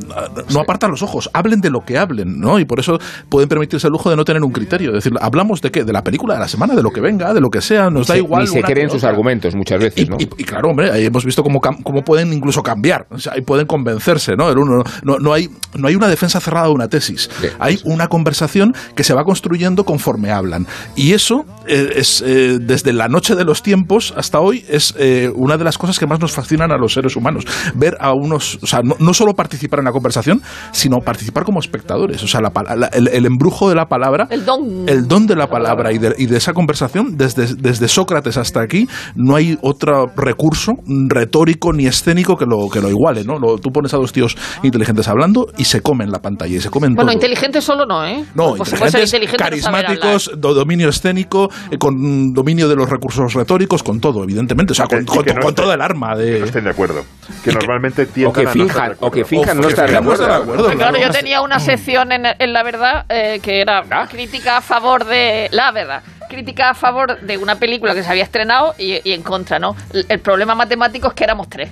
no 0.53 0.59
apartan 0.59 0.91
los 0.91 1.01
ojos, 1.01 1.29
hablen 1.33 1.61
de 1.61 1.69
lo 1.69 1.81
que 1.81 1.97
hablen, 1.97 2.39
¿no? 2.39 2.59
Y 2.59 2.65
por 2.65 2.79
eso 2.79 2.97
pueden 3.29 3.49
permitirse 3.49 3.87
el 3.87 3.91
lujo 3.93 4.09
de 4.09 4.15
no 4.15 4.23
tener 4.25 4.43
un 4.43 4.51
criterio. 4.51 4.89
Es 4.89 5.03
decir, 5.03 5.13
hablamos 5.21 5.61
de 5.61 5.71
qué? 5.71 5.83
De 5.83 5.93
la 5.93 6.03
película 6.03 6.33
de 6.35 6.39
la 6.41 6.47
semana, 6.47 6.75
de 6.75 6.83
lo 6.83 6.91
que 6.91 7.01
venga, 7.01 7.33
de 7.33 7.41
lo 7.41 7.49
que 7.49 7.61
sea, 7.61 7.89
nos 7.89 8.07
da 8.07 8.17
igual. 8.17 8.43
ni 8.43 8.47
se 8.47 8.61
creen 8.61 8.89
sus 8.89 9.03
argumentos 9.03 9.55
muchas 9.55 9.79
veces, 9.79 10.05
Y, 10.05 10.09
¿no? 10.09 10.17
y- 10.19 10.23
y 10.37 10.43
claro, 10.43 10.69
hombre, 10.69 10.91
ahí 10.91 11.05
hemos 11.05 11.25
visto 11.25 11.43
cómo, 11.43 11.59
cómo 11.61 12.01
pueden 12.03 12.33
incluso 12.33 12.61
cambiar, 12.63 13.05
ahí 13.31 13.41
pueden 13.41 13.65
convencerse, 13.67 14.35
¿no? 14.35 14.49
El 14.49 14.57
uno, 14.57 14.83
no, 15.03 15.17
no 15.19 15.33
hay, 15.33 15.49
no 15.75 15.87
hay 15.87 15.95
una 15.95 16.07
defensa 16.07 16.39
cerrada 16.39 16.67
de 16.67 16.73
una 16.73 16.87
tesis, 16.87 17.29
Sí. 17.41 17.47
hay 17.59 17.79
una 17.85 18.07
conversación 18.07 18.73
que 18.95 19.03
se 19.03 19.13
va 19.13 19.23
construyendo 19.23 19.83
conforme 19.83 20.31
hablan. 20.31 20.67
Y 20.95 21.13
eso 21.13 21.45
eh, 21.67 21.93
es, 21.95 22.21
eh, 22.25 22.59
desde 22.61 22.93
la 22.93 23.07
noche 23.07 23.35
de 23.35 23.43
los 23.45 23.61
tiempos 23.63 24.13
hasta 24.17 24.39
hoy, 24.39 24.65
es 24.69 24.93
eh, 24.97 25.31
una 25.35 25.57
de 25.57 25.63
las 25.63 25.77
cosas 25.77 25.99
que 25.99 26.05
más 26.07 26.19
nos 26.19 26.31
fascinan 26.31 26.71
a 26.71 26.77
los 26.77 26.93
seres 26.93 27.15
humanos. 27.15 27.45
Ver 27.75 27.95
a 27.99 28.13
unos, 28.13 28.59
o 28.61 28.67
sea, 28.67 28.81
no, 28.83 28.95
no 28.99 29.13
solo 29.13 29.33
participar 29.33 29.79
en 29.79 29.85
la 29.85 29.91
conversación, 29.91 30.41
sino 30.71 30.97
participar 30.99 31.43
como 31.43 31.59
espectadores. 31.59 32.21
O 32.23 32.27
sea, 32.27 32.41
la 32.41 32.51
la- 32.75 32.87
el, 32.87 33.07
el 33.07 33.25
embrujo 33.25 33.69
de 33.69 33.75
la 33.75 33.85
palabra, 33.87 34.27
El 34.29 34.45
don. 34.45 34.87
el 34.87 35.07
don 35.07 35.25
de 35.27 35.35
la 35.35 35.47
palabra 35.47 35.91
y 35.91 35.97
de, 35.97 36.13
y 36.17 36.25
de 36.27 36.37
esa 36.37 36.53
conversación, 36.53 37.17
desde, 37.17 37.55
desde 37.55 37.87
Sócrates 37.87 38.37
hasta 38.37 38.61
aquí, 38.61 38.87
no 39.15 39.35
hay 39.35 39.57
otro 39.61 40.07
recurso 40.15 40.71
retórico 41.09 41.73
ni 41.73 41.87
escénico 41.87 42.35
que 42.37 42.45
lo, 42.45 42.69
que 42.69 42.81
lo 42.81 42.89
iguale, 43.21 43.23
¿no? 43.25 43.39
Lo- 43.39 43.57
tú 43.57 43.71
pones 43.71 43.93
a 43.93 43.97
dos 43.97 44.11
tíos 44.11 44.35
inteligentes 44.63 45.07
hablando 45.07 45.47
y 45.57 45.65
se 45.65 45.81
comen 45.81 46.11
la 46.11 46.19
pantalla 46.19 46.55
y 46.57 46.61
se 46.61 46.69
comen 46.69 46.93
Bueno, 46.95 47.11
todo. 47.11 47.15
inteligente 47.15 47.61
solo 47.61 47.85
no, 47.85 48.05
¿eh? 48.05 48.23
No, 48.35 48.55
Pues, 48.55 48.69
puede 48.71 48.91
ser 48.91 49.01
inteligentes, 49.03 49.13
inteligente 49.13 49.37
no 49.37 49.43
carismáticos, 49.45 50.31
do- 50.37 50.53
dominio 50.53 50.89
escénico, 50.89 51.49
eh, 51.71 51.77
con 51.77 52.33
dominio 52.33 52.67
de 52.67 52.75
los 52.75 52.89
recursos 52.89 53.33
retóricos, 53.33 53.83
con 53.83 53.99
todo, 53.99 54.23
evidentemente. 54.23 54.73
O 54.73 54.75
sea, 54.75 54.85
Que- 54.87 54.97
con, 54.97 55.05
con- 55.05 55.23
que 55.25 55.33
no 55.33 55.41
con 55.41 55.49
estén- 55.51 55.55
todo 55.63 55.73
el 55.73 55.81
arma 55.81 56.15
Que 56.15 56.21
de... 56.21 56.39
no 56.39 56.45
estén 56.45 56.63
de 56.63 56.69
acuerdo. 56.69 57.03
Que 57.43 57.49
Y 57.51 57.53
que- 57.53 57.59
normalmente 57.59 58.01
o 58.03 58.05
tiendan 58.07 58.33
que 58.33 58.41
a 58.41 58.43
no 58.43 58.49
estar 58.49 58.57
de 58.57 58.63
finjan, 58.63 58.97
o 58.99 59.11
que 59.11 59.25
finjan 59.25 59.57
O 59.57 59.61
no 59.61 59.67
que 59.67 59.73
estar 59.73 59.89
de 59.89 59.97
acuerdo. 59.97 60.71
Claro, 60.77 60.97
yo 60.97 61.09
tenía 61.09 61.41
una 61.41 61.59
sección 61.59 62.11
en, 62.11 62.25
en 62.37 62.53
La 62.53 62.63
Verdad 62.63 63.05
eh, 63.09 63.39
que 63.41 63.61
era 63.61 63.83
crítica 64.09 64.57
a 64.57 64.61
favor 64.61 65.05
de 65.05 65.49
La 65.51 65.71
Verdad. 65.71 66.03
Crítica 66.29 66.71
a 66.71 66.73
favor 66.73 67.19
de 67.21 67.37
una 67.37 67.55
película 67.57 67.93
que 67.93 68.01
se 68.01 68.09
había 68.09 68.23
estrenado 68.23 68.73
y, 68.79 69.07
y 69.07 69.13
en 69.13 69.21
contra, 69.21 69.59
¿no? 69.59 69.75
El, 69.93 70.05
el 70.09 70.19
problema 70.19 70.55
matemático 70.55 71.07
es 71.09 71.13
que 71.13 71.23
éramos 71.23 71.47
tres. 71.47 71.69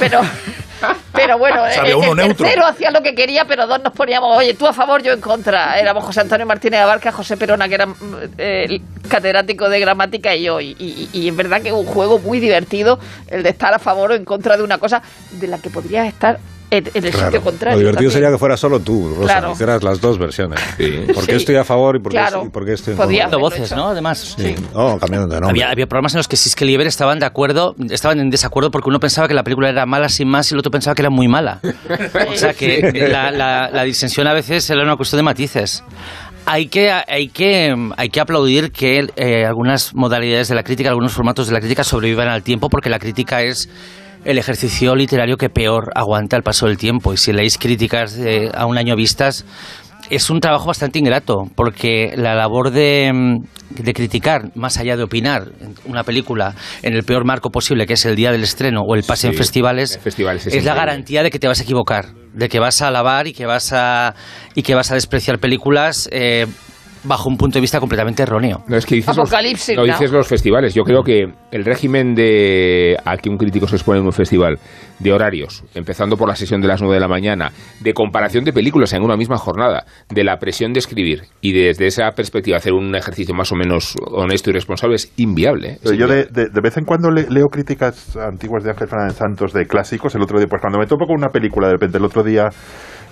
Pero, 0.00 0.20
pero 1.12 1.38
bueno, 1.38 1.62
había 1.78 1.92
eh, 1.92 1.94
uno 1.94 2.10
el 2.12 2.16
neutro. 2.16 2.44
tercero 2.46 2.66
hacía 2.66 2.90
lo 2.90 3.02
que 3.02 3.14
quería, 3.14 3.44
pero 3.46 3.66
dos 3.66 3.82
nos 3.82 3.92
poníamos, 3.92 4.36
oye, 4.36 4.54
tú 4.54 4.66
a 4.66 4.72
favor, 4.72 5.02
yo 5.02 5.12
en 5.12 5.20
contra. 5.20 5.78
Éramos 5.78 6.04
José 6.04 6.20
Antonio 6.20 6.46
Martínez 6.46 6.80
Abarca, 6.80 7.12
José 7.12 7.36
Perona, 7.36 7.68
que 7.68 7.74
era 7.74 7.86
mm, 7.86 7.94
eh, 8.38 8.80
catedrático 9.08 9.68
de 9.68 9.80
gramática, 9.80 10.34
y 10.34 10.42
yo. 10.44 10.60
Y, 10.60 10.76
y- 10.78 11.08
y 11.12 11.28
es 11.28 11.36
verdad 11.36 11.62
que 11.62 11.68
es 11.68 11.74
un 11.74 11.86
juego 11.86 12.18
muy 12.18 12.40
divertido 12.40 12.98
el 13.28 13.42
de 13.42 13.50
estar 13.50 13.72
a 13.74 13.78
favor 13.78 14.10
o 14.10 14.14
en 14.14 14.24
contra 14.24 14.56
de 14.56 14.62
una 14.62 14.78
cosa 14.78 15.02
de 15.32 15.46
la 15.46 15.58
que 15.58 15.70
podrías 15.70 16.06
estar 16.06 16.38
en, 16.70 16.84
en 16.92 17.04
el 17.04 17.10
Claro. 17.12 17.26
sitio 17.26 17.42
contrario. 17.42 17.76
Lo 17.76 17.80
divertido 17.80 17.94
también. 17.94 18.10
sería 18.12 18.30
que 18.30 18.38
fuera 18.38 18.56
solo 18.56 18.80
tú, 18.80 19.14
Rosa, 19.14 19.24
Claro. 19.32 19.46
que 19.48 19.52
hicieras 19.54 19.82
las 19.84 20.00
dos 20.00 20.18
versiones. 20.18 20.60
Sí. 20.76 21.04
¿Por 21.14 21.24
qué 21.26 21.32
Sí. 21.32 21.36
estoy 21.38 21.56
a 21.56 21.64
favor 21.64 21.96
y 21.96 21.98
por 22.00 22.10
qué, 22.12 22.18
Claro. 22.18 22.44
y 22.46 22.48
por 22.50 22.64
qué 22.64 22.72
estoy 22.72 22.92
en 22.92 22.96
contra? 22.96 23.06
Cambiando 23.06 23.38
voces, 23.38 23.72
¿no? 23.72 23.88
Además. 23.88 24.34
Sí. 24.36 24.54
Oh, 24.74 24.98
cambiando 24.98 25.28
de 25.28 25.40
nombre. 25.40 25.50
Había, 25.50 25.70
había 25.70 25.86
programas 25.86 26.14
en 26.14 26.18
los 26.18 26.28
que 26.28 26.36
Siskel 26.36 26.70
y 26.70 26.74
Eber 26.74 26.86
estaban 26.86 27.18
de 27.18 27.26
acuerdo, 27.26 27.74
estaban 27.90 28.18
en 28.20 28.30
desacuerdo 28.30 28.70
porque 28.70 28.88
uno 28.88 28.98
pensaba 29.00 29.28
que 29.28 29.34
la 29.34 29.42
película 29.44 29.68
era 29.68 29.86
mala 29.86 30.08
sin 30.08 30.28
más 30.28 30.50
y 30.50 30.54
el 30.54 30.58
otro 30.58 30.70
pensaba 30.70 30.94
que 30.94 31.02
era 31.02 31.10
muy 31.10 31.28
mala. 31.28 31.60
O 32.32 32.36
sea 32.36 32.52
que 32.54 32.80
la, 33.10 33.30
la- 33.30 33.70
la 33.70 33.82
disensión 33.84 34.26
a 34.26 34.32
veces 34.32 34.68
era 34.70 34.82
una 34.82 34.96
cuestión 34.96 35.18
de 35.18 35.22
matices. 35.24 35.84
Hay 36.46 36.66
que, 36.68 36.90
hay 36.90 37.28
que, 37.28 37.74
hay 37.96 38.08
que 38.10 38.20
aplaudir 38.20 38.70
que 38.70 39.06
eh, 39.16 39.46
algunas 39.46 39.94
modalidades 39.94 40.48
de 40.48 40.54
la 40.54 40.62
crítica, 40.62 40.90
algunos 40.90 41.12
formatos 41.12 41.46
de 41.46 41.54
la 41.54 41.60
crítica 41.60 41.84
sobrevivan 41.84 42.28
al 42.28 42.42
tiempo 42.42 42.68
porque 42.68 42.90
la 42.90 42.98
crítica 42.98 43.40
es 43.42 43.70
el 44.24 44.38
ejercicio 44.38 44.94
literario 44.94 45.36
que 45.36 45.48
peor 45.50 45.90
aguanta 45.94 46.36
el 46.36 46.42
paso 46.42 46.66
del 46.66 46.76
tiempo. 46.78 47.12
Y 47.12 47.16
si 47.16 47.32
leéis 47.32 47.58
críticas 47.58 48.16
de- 48.16 48.50
a 48.54 48.66
un 48.66 48.78
año 48.78 48.96
vistas, 48.96 49.44
es 50.10 50.28
un 50.28 50.40
trabajo 50.40 50.66
bastante 50.66 50.98
ingrato, 50.98 51.44
porque 51.54 52.12
la 52.16 52.34
labor 52.34 52.70
de, 52.70 53.10
mm, 53.12 53.82
de 53.82 53.92
criticar, 53.94 54.50
más 54.54 54.76
allá 54.78 54.96
de 54.98 55.02
opinar, 55.02 55.46
una 55.86 56.04
película 56.04 56.54
en 56.82 56.92
el 56.94 57.04
peor 57.04 57.24
marco 57.24 57.50
posible, 57.50 57.86
que 57.86 57.94
es 57.94 58.04
el 58.04 58.14
día 58.14 58.30
del 58.30 58.42
estreno 58.42 58.82
o 58.82 58.94
el 58.94 59.02
pase 59.04 59.28
en 59.28 59.32
Sí, 59.32 59.38
festivales, 59.38 59.96
en 59.96 60.02
festivales 60.02 60.46
es 60.46 60.54
es 60.54 60.64
la 60.64 60.74
garantía 60.74 61.22
de 61.22 61.30
que 61.30 61.38
te 61.38 61.48
vas 61.48 61.58
a 61.60 61.62
equivocar, 61.62 62.08
de 62.34 62.48
que 62.50 62.58
vas 62.60 62.82
a 62.82 62.88
alabar 62.88 63.26
y 63.26 63.32
que 63.32 63.46
vas 63.46 63.72
a, 63.72 64.14
y 64.54 64.62
que 64.62 64.74
vas 64.74 64.90
a 64.90 64.94
despreciar 64.94 65.38
películas 65.38 66.08
eh, 66.12 66.46
bajo 67.04 67.28
un 67.28 67.36
punto 67.36 67.54
de 67.58 67.60
vista 67.60 67.78
completamente 67.80 68.22
erróneo. 68.22 68.62
No, 68.66 68.76
es 68.76 68.86
que 68.86 68.94
dices 68.96 69.16
Apocalipsis, 69.16 69.76
los, 69.76 69.86
no, 69.86 69.92
¿no? 69.92 69.98
dices 69.98 70.10
los 70.12 70.26
festivales. 70.26 70.74
Yo 70.74 70.82
creo 70.84 71.02
que 71.02 71.26
el 71.50 71.64
régimen 71.64 72.14
de 72.14 72.96
a 73.04 73.16
que 73.16 73.28
un 73.30 73.36
crítico 73.36 73.66
se 73.68 73.76
expone 73.76 74.00
en 74.00 74.06
un 74.06 74.12
festival, 74.12 74.58
de 74.98 75.12
horarios, 75.12 75.64
empezando 75.74 76.16
por 76.16 76.28
la 76.28 76.36
sesión 76.36 76.60
de 76.60 76.68
las 76.68 76.80
9 76.80 76.94
de 76.94 77.00
la 77.00 77.08
mañana, 77.08 77.50
de 77.80 77.92
comparación 77.92 78.44
de 78.44 78.52
películas 78.52 78.92
en 78.92 79.02
una 79.02 79.16
misma 79.16 79.36
jornada, 79.38 79.84
de 80.08 80.22
la 80.24 80.36
presión 80.38 80.72
de 80.72 80.78
escribir 80.78 81.22
y 81.40 81.52
desde 81.52 81.86
esa 81.86 82.10
perspectiva 82.12 82.56
hacer 82.58 82.72
un 82.72 82.94
ejercicio 82.94 83.34
más 83.34 83.50
o 83.52 83.56
menos 83.56 83.94
honesto 84.12 84.50
y 84.50 84.52
responsable 84.52 84.94
es 84.94 85.12
inviable. 85.16 85.68
¿eh? 85.68 85.72
Es 85.72 85.80
Pero 85.82 85.94
yo 85.96 86.06
de, 86.06 86.20
inviable. 86.20 86.42
de- 86.44 86.48
de 86.50 86.60
vez 86.60 86.76
en 86.76 86.84
cuando 86.84 87.10
le- 87.10 87.26
leo 87.28 87.46
críticas 87.48 88.16
antiguas 88.16 88.62
de 88.64 88.70
Ángel 88.70 88.88
Fernández 88.88 89.16
Santos 89.18 89.52
de 89.52 89.66
clásicos. 89.66 90.14
El 90.14 90.22
otro 90.22 90.38
día, 90.38 90.46
pues 90.48 90.60
cuando 90.62 90.78
me 90.78 90.86
topo 90.86 91.06
con 91.06 91.16
una 91.16 91.28
película, 91.28 91.66
de 91.66 91.72
repente 91.74 91.98
el 91.98 92.04
otro 92.04 92.22
día 92.22 92.48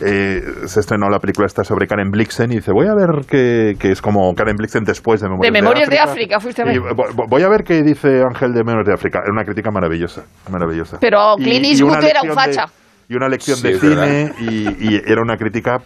eh, 0.05 0.43
se 0.67 0.81
estrenó 0.81 1.09
la 1.09 1.19
película 1.19 1.47
esta 1.47 1.65
sobre 1.65 1.87
Karen 1.87 2.11
Blixen 2.11 2.53
y 2.53 2.57
dice, 2.57 2.73
voy 2.73 2.87
a 2.89 2.95
ver 2.95 3.25
que, 3.27 3.77
que 3.79 3.93
es 3.93 4.03
como 4.03 4.35
Karen 4.35 4.57
Blixen 4.57 4.85
después 4.85 5.21
de 5.21 5.29
Memorias, 5.29 5.53
De 5.53 5.61
Memorias 5.63 5.89
de 5.89 5.99
África, 5.99 6.41
fuiste 6.41 6.63
a 6.63 6.65
ver. 6.65 6.77
Y 6.77 6.79
vo- 6.79 6.95
vo- 7.15 7.27
voy 7.29 7.43
a 7.43 7.49
ver 7.49 7.65
qué 7.65 7.83
dice 7.83 8.23
Ángel 8.23 8.53
de 8.53 8.65
Memorias 8.65 8.87
de 8.89 8.95
África. 8.95 9.21
Era 9.23 9.33
una 9.33 9.45
crítica 9.45 9.71
maravillosa, 9.71 10.25
maravillosa. 10.51 10.99
Pero 11.01 11.37
Clint 11.37 11.65
Eastwood 11.67 12.03
era 12.05 12.23
un 12.23 12.29
de- 12.29 12.35
facha. 12.35 12.67
Y 13.09 13.15
una 13.17 13.29
lección 13.29 13.57
Sí, 13.59 13.69
de 13.69 13.79
cine 13.79 14.33
y, 14.41 14.95
y 14.95 14.97
era 15.07 15.21
una 15.23 15.37
crítica 15.37 15.79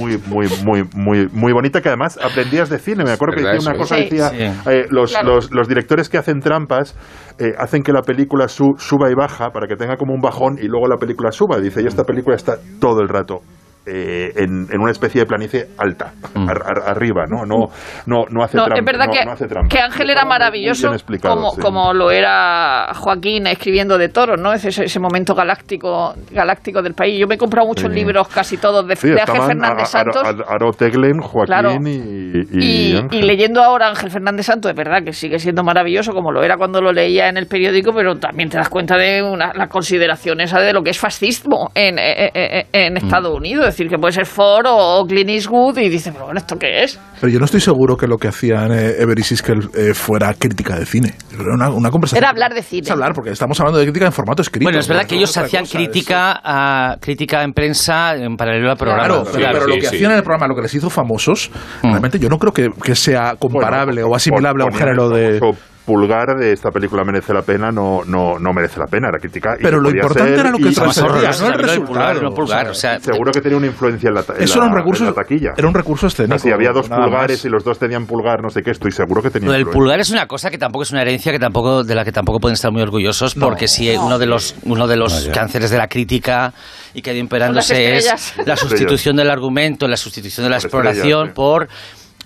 muy 0.00 0.18
muy 0.26 0.46
muy 0.64 0.82
muy 0.94 1.28
muy 1.32 1.52
bonita 1.52 1.80
que 1.80 1.88
además 1.88 2.18
aprendías 2.22 2.68
de 2.70 2.78
cine 2.78 3.04
me 3.04 3.12
acuerdo 3.12 3.36
que 3.36 3.42
decía 3.42 3.70
una 3.70 3.78
cosa 3.78 3.98
es. 3.98 4.10
decía 4.10 4.28
Sí. 4.30 4.70
eh, 4.70 4.86
los, 4.90 5.12
Claro. 5.12 5.34
los, 5.36 5.50
los 5.52 5.68
directores 5.68 6.08
que 6.08 6.18
hacen 6.18 6.40
trampas 6.40 6.96
eh, 7.38 7.52
hacen 7.58 7.82
que 7.82 7.92
la 7.92 8.02
película 8.02 8.48
su- 8.48 8.74
suba 8.78 9.10
y 9.10 9.14
baja 9.14 9.50
para 9.50 9.66
que 9.66 9.76
tenga 9.76 9.96
como 9.96 10.14
un 10.14 10.20
bajón 10.20 10.58
y 10.60 10.66
luego 10.68 10.86
la 10.88 10.96
película 10.96 11.30
suba 11.32 11.58
dice 11.60 11.82
y 11.82 11.86
esta 11.86 12.04
película 12.04 12.36
está 12.36 12.56
todo 12.80 13.00
el 13.00 13.08
rato 13.08 13.40
eh, 13.86 14.32
en, 14.36 14.66
en 14.70 14.80
una 14.80 14.90
especie 14.90 15.20
de 15.20 15.26
planicie 15.26 15.66
alta, 15.78 16.12
ar- 16.34 16.62
ar- 16.64 16.82
arriba, 16.88 17.24
¿no? 17.28 17.44
No, 17.44 17.68
no, 18.06 18.24
no 18.30 18.42
hace 18.42 18.56
No, 18.56 18.64
trampa. 18.64 18.78
es 18.80 18.84
verdad 18.84 19.06
no- 19.06 19.12
que, 19.12 19.24
no 19.24 19.32
hace 19.32 19.46
trampa. 19.46 19.68
que 19.68 19.78
Ángel 19.80 20.10
era 20.10 20.24
maravilloso 20.24 20.90
como, 21.22 21.50
sí. 21.50 21.60
como 21.60 21.92
lo 21.92 22.10
era 22.10 22.92
Joaquín 22.94 23.46
escribiendo 23.46 23.98
de 23.98 24.08
toros, 24.08 24.40
¿no? 24.40 24.52
Ese, 24.52 24.68
ese 24.84 25.00
momento 25.00 25.34
galáctico 25.34 26.14
galáctico 26.30 26.82
del 26.82 26.94
país. 26.94 27.18
Yo 27.18 27.26
me 27.26 27.34
he 27.34 27.38
comprado 27.38 27.66
muchos 27.66 27.90
Sí. 27.90 27.94
libros, 27.94 28.26
casi 28.28 28.56
todos, 28.56 28.86
de, 28.86 28.96
Sí, 28.96 29.08
de 29.08 29.20
Ángel 29.20 29.42
Fernández 29.42 29.88
Santos. 29.88 30.22
Aro 30.48 30.70
Teglen, 30.72 31.20
Joaquín 31.20 31.46
Claro. 31.46 31.72
y, 31.74 32.38
y, 32.52 32.92
Y, 32.92 32.96
Ángel. 32.96 33.18
y 33.18 33.22
leyendo 33.22 33.62
ahora 33.62 33.88
Ángel 33.88 34.10
Fernández 34.10 34.46
Santos, 34.46 34.70
es 34.70 34.76
verdad 34.76 35.02
que 35.04 35.12
sigue 35.12 35.38
siendo 35.38 35.62
maravilloso 35.62 36.12
como 36.12 36.32
lo 36.32 36.42
era 36.42 36.56
cuando 36.56 36.80
lo 36.80 36.92
leía 36.92 37.28
en 37.28 37.36
el 37.36 37.46
periódico, 37.46 37.92
pero 37.94 38.16
también 38.16 38.48
te 38.48 38.56
das 38.56 38.68
cuenta 38.68 38.96
de 38.96 39.22
una, 39.22 39.52
la 39.54 39.68
consideración 39.68 40.40
esa 40.40 40.60
de 40.60 40.72
lo 40.72 40.82
que 40.82 40.90
es 40.90 40.98
fascismo 40.98 41.70
en, 41.74 41.98
eh, 41.98 42.26
eh, 42.26 42.30
eh, 42.34 42.66
en 42.72 42.96
Estados 42.96 43.34
Unidos. 43.36 43.73
Es 43.74 43.78
decir, 43.78 43.90
que 43.90 43.98
puede 43.98 44.12
ser 44.12 44.24
Ford 44.24 44.66
o 44.68 45.04
Clint 45.04 45.30
Eastwood 45.30 45.76
y 45.78 45.88
dices, 45.88 46.12
pero 46.12 46.26
bueno, 46.26 46.38
¿esto 46.38 46.56
qué 46.56 46.84
es? 46.84 46.96
Pero 47.20 47.32
yo 47.32 47.40
no 47.40 47.44
estoy 47.44 47.60
seguro 47.60 47.96
que 47.96 48.06
lo 48.06 48.18
que 48.18 48.28
hacían 48.28 48.70
eh, 48.70 48.94
Ever 49.00 49.18
y 49.18 49.24
Siskel 49.24 49.68
eh, 49.74 49.94
fuera 49.94 50.32
crítica 50.34 50.78
de 50.78 50.86
cine. 50.86 51.14
Era 51.32 51.54
una, 51.54 51.70
una 51.70 51.90
conversación. 51.90 52.22
Era 52.22 52.30
hablar 52.30 52.54
de 52.54 52.62
cine. 52.62 52.82
Es 52.82 52.90
hablar, 52.92 53.14
porque 53.14 53.30
estamos 53.30 53.58
hablando 53.58 53.80
de 53.80 53.86
crítica 53.86 54.06
en 54.06 54.12
formato 54.12 54.42
escrito. 54.42 54.64
Bueno, 54.64 54.78
es 54.78 54.86
verdad 54.86 55.02
¿no? 55.02 55.08
que 55.08 55.16
ellos 55.16 55.36
hacían 55.36 55.64
cosa, 55.64 55.76
crítica 55.76 56.40
a 56.44 56.96
crítica 57.00 57.42
en 57.42 57.52
prensa 57.52 58.14
en 58.14 58.36
paralelo 58.36 58.70
al 58.70 58.76
programa. 58.76 59.06
Claro, 59.08 59.22
pero, 59.24 59.38
Claro, 59.38 59.58
pero 59.58 59.66
lo 59.66 59.74
que 59.74 59.80
sí. 59.88 59.96
hacían 59.96 60.12
en 60.12 60.18
el 60.18 60.22
programa, 60.22 60.46
lo 60.46 60.54
que 60.54 60.62
les 60.62 60.74
hizo 60.74 60.88
famosos, 60.88 61.50
Mm. 61.82 61.88
realmente 61.90 62.20
yo 62.20 62.28
no 62.28 62.38
creo 62.38 62.52
que, 62.52 62.70
que 62.80 62.94
sea 62.94 63.34
comparable 63.36 64.02
Bueno, 64.02 64.08
o 64.12 64.14
asimilable 64.14 64.62
a 64.62 64.66
un 64.66 64.74
género 64.74 65.08
de... 65.08 65.40
famoso 65.40 65.58
pulgar 65.84 66.36
de 66.38 66.52
esta 66.52 66.70
película 66.70 67.04
merece 67.04 67.34
la 67.34 67.42
pena, 67.42 67.70
no, 67.70 68.00
no, 68.06 68.38
no 68.38 68.52
merece 68.52 68.78
la 68.80 68.86
pena, 68.86 69.08
era 69.10 69.18
crítica. 69.18 69.54
y 69.58 69.62
Pero 69.62 69.80
lo 69.80 69.90
importante 69.90 70.30
ser 70.30 70.38
era 70.40 70.50
lo 70.50 70.56
que 70.58 70.68
horroroso 70.68 71.02
no 71.02 71.16
el 71.16 71.54
pulgar, 71.54 71.60
resultado. 71.60 72.22
no 72.22 72.30
pulgar, 72.34 72.68
o 72.68 72.74
sea, 72.74 72.98
Seguro 73.00 73.32
que 73.32 73.40
tenía 73.42 73.58
una 73.58 73.66
influencia 73.66 74.08
en 74.08 74.14
la, 74.14 74.20
en 74.36 74.42
Eso 74.42 74.58
la- 74.58 74.64
era 74.64 74.72
un 74.72 74.78
recurso, 74.78 75.04
en 75.04 75.10
la 75.10 75.14
taquilla. 75.14 75.50
era 75.56 75.68
un 75.68 75.74
recurso 75.74 76.06
escénico. 76.06 76.38
si 76.38 76.50
había 76.50 76.72
dos 76.72 76.88
pulgares 76.88 77.38
más. 77.38 77.44
y 77.44 77.48
los 77.48 77.64
dos 77.64 77.78
tenían 77.78 78.06
pulgar, 78.06 78.42
no 78.42 78.48
sé 78.50 78.62
qué, 78.62 78.70
estoy 78.70 78.92
seguro 78.92 79.22
que 79.22 79.30
tenía 79.30 79.48
Lo 79.48 79.52
del 79.52 79.66
pulgar 79.66 80.00
es 80.00 80.10
una 80.10 80.26
cosa 80.26 80.50
que 80.50 80.58
tampoco 80.58 80.84
es 80.84 80.90
una 80.92 81.02
herencia 81.02 81.32
que 81.32 81.38
tampoco 81.38 81.84
de 81.84 81.94
la 81.94 82.04
que 82.04 82.12
tampoco 82.12 82.40
pueden 82.40 82.54
estar 82.54 82.72
muy 82.72 82.82
orgullosos 82.82 83.34
porque 83.34 83.68
si 83.68 83.90
uno 83.96 84.18
de 84.18 84.26
los 84.26 84.54
uno 84.64 84.86
de 84.86 84.96
los 84.96 85.28
cánceres 85.34 85.70
de 85.70 85.78
la 85.78 85.88
crítica 85.88 86.52
y 86.94 87.02
que 87.02 87.10
ha 87.10 87.12
ido 87.12 87.20
imperándose 87.22 87.96
es 87.96 88.34
la 88.46 88.56
sustitución 88.56 89.16
del 89.16 89.28
argumento, 89.30 89.86
la 89.86 89.96
sustitución 89.96 90.44
de 90.44 90.50
la 90.50 90.56
Por 90.56 90.64
exploración 90.64 91.28
estrellas, 91.28 91.28
sí. 91.28 91.34
por 91.34 91.68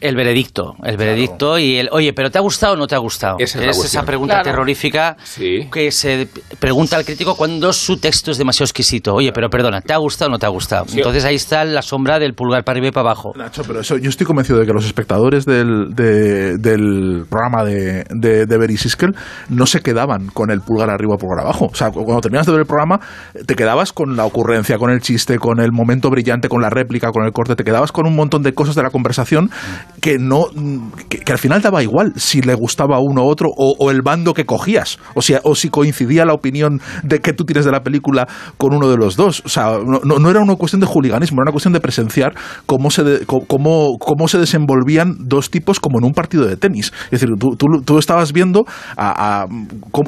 el 0.01 0.17
veredicto, 0.17 0.75
el 0.85 0.97
veredicto 0.97 1.59
y 1.59 1.77
el, 1.77 1.89
oye, 1.93 2.13
pero 2.13 2.31
¿te 2.31 2.39
ha 2.39 2.41
gustado 2.41 2.75
o 2.75 2.77
no 2.77 2.87
te 2.87 2.95
ha 2.95 2.99
gustado? 2.99 3.37
Esa 3.39 3.59
es 3.59 3.65
la 3.79 3.85
esa 3.85 4.03
pregunta 4.03 4.35
Claro. 4.35 4.51
terrorífica 4.51 5.17
Sí. 5.25 5.69
que 5.73 5.91
se 5.91 6.29
pregunta 6.59 6.97
al 6.97 7.05
crítico 7.05 7.37
cuando 7.37 7.73
su 7.73 7.99
texto 7.99 8.31
es 8.31 8.39
demasiado 8.39 8.65
exquisito. 8.67 9.15
Oye, 9.15 9.33
pero 9.33 9.49
perdona, 9.51 9.81
¿te 9.81 9.93
ha 9.93 9.97
gustado 9.97 10.29
o 10.29 10.33
no 10.33 10.39
te 10.39 10.47
ha 10.47 10.51
gustado? 10.51 10.87
Sí. 10.89 10.99
Entonces 10.99 11.25
ahí 11.25 11.35
está 11.35 11.65
la 11.65 11.83
sombra 11.83 12.19
del 12.19 12.35
pulgar 12.35 12.65
para 12.65 12.75
arriba 12.79 12.89
y 12.89 12.93
para 12.93 13.11
abajo. 13.11 13.33
Nacho, 13.37 13.63
pero 13.67 13.81
eso, 13.81 13.97
yo 13.97 14.09
estoy 14.11 14.27
convencido 14.27 14.59
de 14.59 14.67
que 14.67 14.73
los 14.73 14.85
espectadores 14.85 15.45
del, 15.45 15.95
de- 15.95 16.59
del 16.59 17.25
programa 17.29 17.65
de, 17.65 18.05
de, 18.11 18.47
de 18.47 18.59
Berry 18.59 18.77
Siskel 18.77 19.15
no 19.49 19.67
se 19.67 19.81
quedaban 19.81 20.29
con 20.29 20.51
el 20.51 20.61
pulgar 20.61 20.91
arriba 20.91 21.15
o 21.15 21.19
pulgar 21.19 21.41
abajo. 21.45 21.67
O 21.73 21.75
sea, 21.75 21.91
cu- 21.91 22.05
cuando 22.05 22.21
terminas 22.21 22.47
de 22.47 22.53
ver 22.53 22.61
el 22.63 22.67
programa, 22.67 23.01
te 23.47 23.55
quedabas 23.55 23.93
con 23.93 24.17
la 24.17 24.25
ocurrencia, 24.25 24.79
con 24.79 24.91
el 24.91 25.01
chiste, 25.01 25.39
con 25.39 25.61
el 25.61 25.73
momento 25.73 26.11
brillante, 26.11 26.49
con 26.49 26.61
la 26.63 26.71
réplica, 26.71 27.11
con 27.13 27.25
el 27.25 27.33
corte, 27.33 27.57
te 27.57 27.65
quedabas 27.65 27.93
con 27.93 28.07
un 28.07 28.15
montón 28.17 28.43
de 28.43 28.53
cosas 28.55 28.75
de 28.75 28.83
la 28.83 28.91
conversación 28.91 29.51
que 30.01 30.19
no 30.19 30.45
que, 31.09 31.33
al 31.33 31.39
final 31.39 31.61
daba 31.61 31.83
igual 31.83 32.13
si 32.17 32.41
le 32.41 32.55
gustaba 32.55 32.99
uno 33.01 33.23
u 33.25 33.29
otro 33.29 33.49
o, 33.57 33.91
el 33.91 34.03
bando 34.03 34.35
que 34.35 34.45
cogías, 34.45 34.99
o, 35.15 35.23
si, 35.23 35.35
o 35.43 35.55
si 35.55 35.69
coincidía 35.71 36.25
la 36.25 36.35
opinión 36.35 36.81
de 37.03 37.21
que 37.21 37.33
tú 37.33 37.45
tienes 37.45 37.65
de 37.65 37.73
la 37.73 37.81
película 37.83 38.29
con 38.57 38.75
uno 38.75 38.89
de 38.89 38.97
los 38.97 39.17
dos. 39.17 39.43
O 39.45 39.49
sea, 39.49 39.79
no, 39.85 40.01
no- 40.19 40.31
era 40.31 40.41
una 40.41 40.57
cuestión 40.57 40.81
de 40.81 40.87
juliganismo, 40.87 41.37
era 41.39 41.45
una 41.45 41.53
cuestión 41.53 41.73
de 41.73 41.81
presenciar 41.81 42.35
cómo 42.67 42.91
se, 42.91 43.03
de- 43.03 43.27
cómo, 43.27 43.97
cómo 43.99 44.29
se 44.29 44.39
desenvolvían 44.39 45.17
dos 45.21 45.51
tipos 45.51 45.81
como 45.81 45.99
en 45.99 46.05
un 46.05 46.13
partido 46.13 46.45
de 46.47 46.57
tenis. 46.57 46.93
Es 47.11 47.21
decir, 47.21 47.31
tú, 47.39 47.57
tú, 47.57 47.99
estabas 47.99 48.33
viendo 48.33 48.65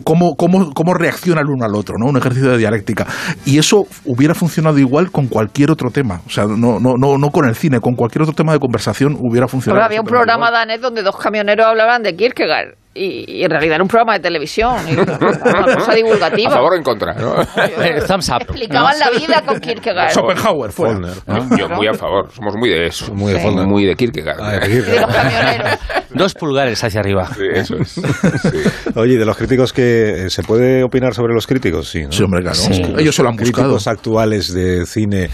cómo, 0.04 0.34
cómo, 0.36 0.70
cómo 0.72 0.94
reacciona 0.94 1.40
el 1.40 1.48
uno 1.48 1.64
al 1.64 1.74
otro, 1.74 1.96
¿no? 1.98 2.06
un 2.10 2.16
ejercicio 2.16 2.50
de 2.50 2.58
dialéctica. 2.58 3.06
Y 3.44 3.58
eso 3.58 3.84
hubiera 4.04 4.34
funcionado 4.34 4.78
igual 4.78 5.10
con 5.10 5.26
cualquier 5.28 5.70
otro 5.70 5.90
tema. 5.90 6.20
O 6.26 6.30
sea, 6.30 6.44
no, 6.44 6.78
no, 6.78 6.94
no, 6.98 7.18
no 7.18 7.30
con 7.30 7.48
el 7.48 7.54
cine, 7.54 7.80
con 7.80 7.94
cualquier 7.94 8.22
otro 8.22 8.34
tema 8.34 8.52
de 8.52 8.58
conversación 8.58 9.16
hubiera 9.20 9.48
funcionado. 9.48 9.69
Había 9.78 10.00
un 10.00 10.06
programa 10.06 10.46
igual. 10.48 10.52
danés 10.68 10.80
donde 10.80 11.02
dos 11.02 11.16
camioneros 11.16 11.66
hablaban 11.66 12.02
de 12.02 12.14
Kierkegaard. 12.16 12.74
Y, 12.92 13.38
y 13.38 13.44
en 13.44 13.50
realidad 13.50 13.76
era 13.76 13.84
un 13.84 13.88
programa 13.88 14.14
de 14.14 14.18
televisión. 14.20 14.74
y 14.88 14.94
una 14.96 15.16
cosa 15.16 15.40
A 15.92 15.94
divulgativa. 15.94 16.50
favor 16.50 16.72
o 16.72 16.76
en 16.76 16.82
contra, 16.82 17.14
¿no? 17.14 17.40
Eh, 17.40 18.02
Thumbs 18.04 18.28
up. 18.30 18.42
Explicaban 18.42 18.98
la 18.98 19.10
vida 19.10 19.42
con 19.46 19.60
Kierkegaard. 19.60 20.10
Schopenhauer. 20.10 20.72
Follner. 20.72 21.12
Yo 21.56 21.68
muy 21.68 21.86
a 21.86 21.94
favor, 21.94 22.32
somos 22.32 22.56
muy 22.56 22.68
de 22.68 22.86
eso. 22.86 23.14
Muy 23.14 23.32
de 23.32 23.38
Sí. 23.38 23.44
Follner. 23.46 23.66
Muy 23.66 23.84
de 23.86 23.94
Kierkegaard. 23.94 24.40
Ah, 24.42 24.58
de 24.58 24.66
Y 24.66 24.70
de 24.70 24.76
los 24.78 24.86
Kierkegaard. 24.86 25.12
camioneros. 25.14 25.78
Dos 26.10 26.34
pulgares 26.34 26.82
hacia 26.82 26.98
arriba. 26.98 27.28
Sí, 27.32 27.42
eso 27.52 27.76
es. 27.76 27.90
Sí. 27.92 28.02
Oye, 28.96 29.12
¿y 29.14 29.16
de 29.16 29.24
los 29.24 29.36
críticos 29.36 29.72
que 29.72 30.28
se 30.28 30.42
puede 30.42 30.82
opinar 30.82 31.14
sobre 31.14 31.32
los 31.32 31.46
críticos? 31.46 31.88
Sí, 31.88 32.02
¿no? 32.02 32.10
Sí, 32.10 32.24
hombre, 32.24 32.40
claro. 32.42 32.56
Sí. 32.56 32.82
Ellos 32.98 33.14
se 33.14 33.22
lo 33.22 33.28
han 33.28 33.36
buscado. 33.36 33.52
Críticos 33.68 33.86
actuales 33.86 34.52
de 34.52 34.84
cine 34.84 35.30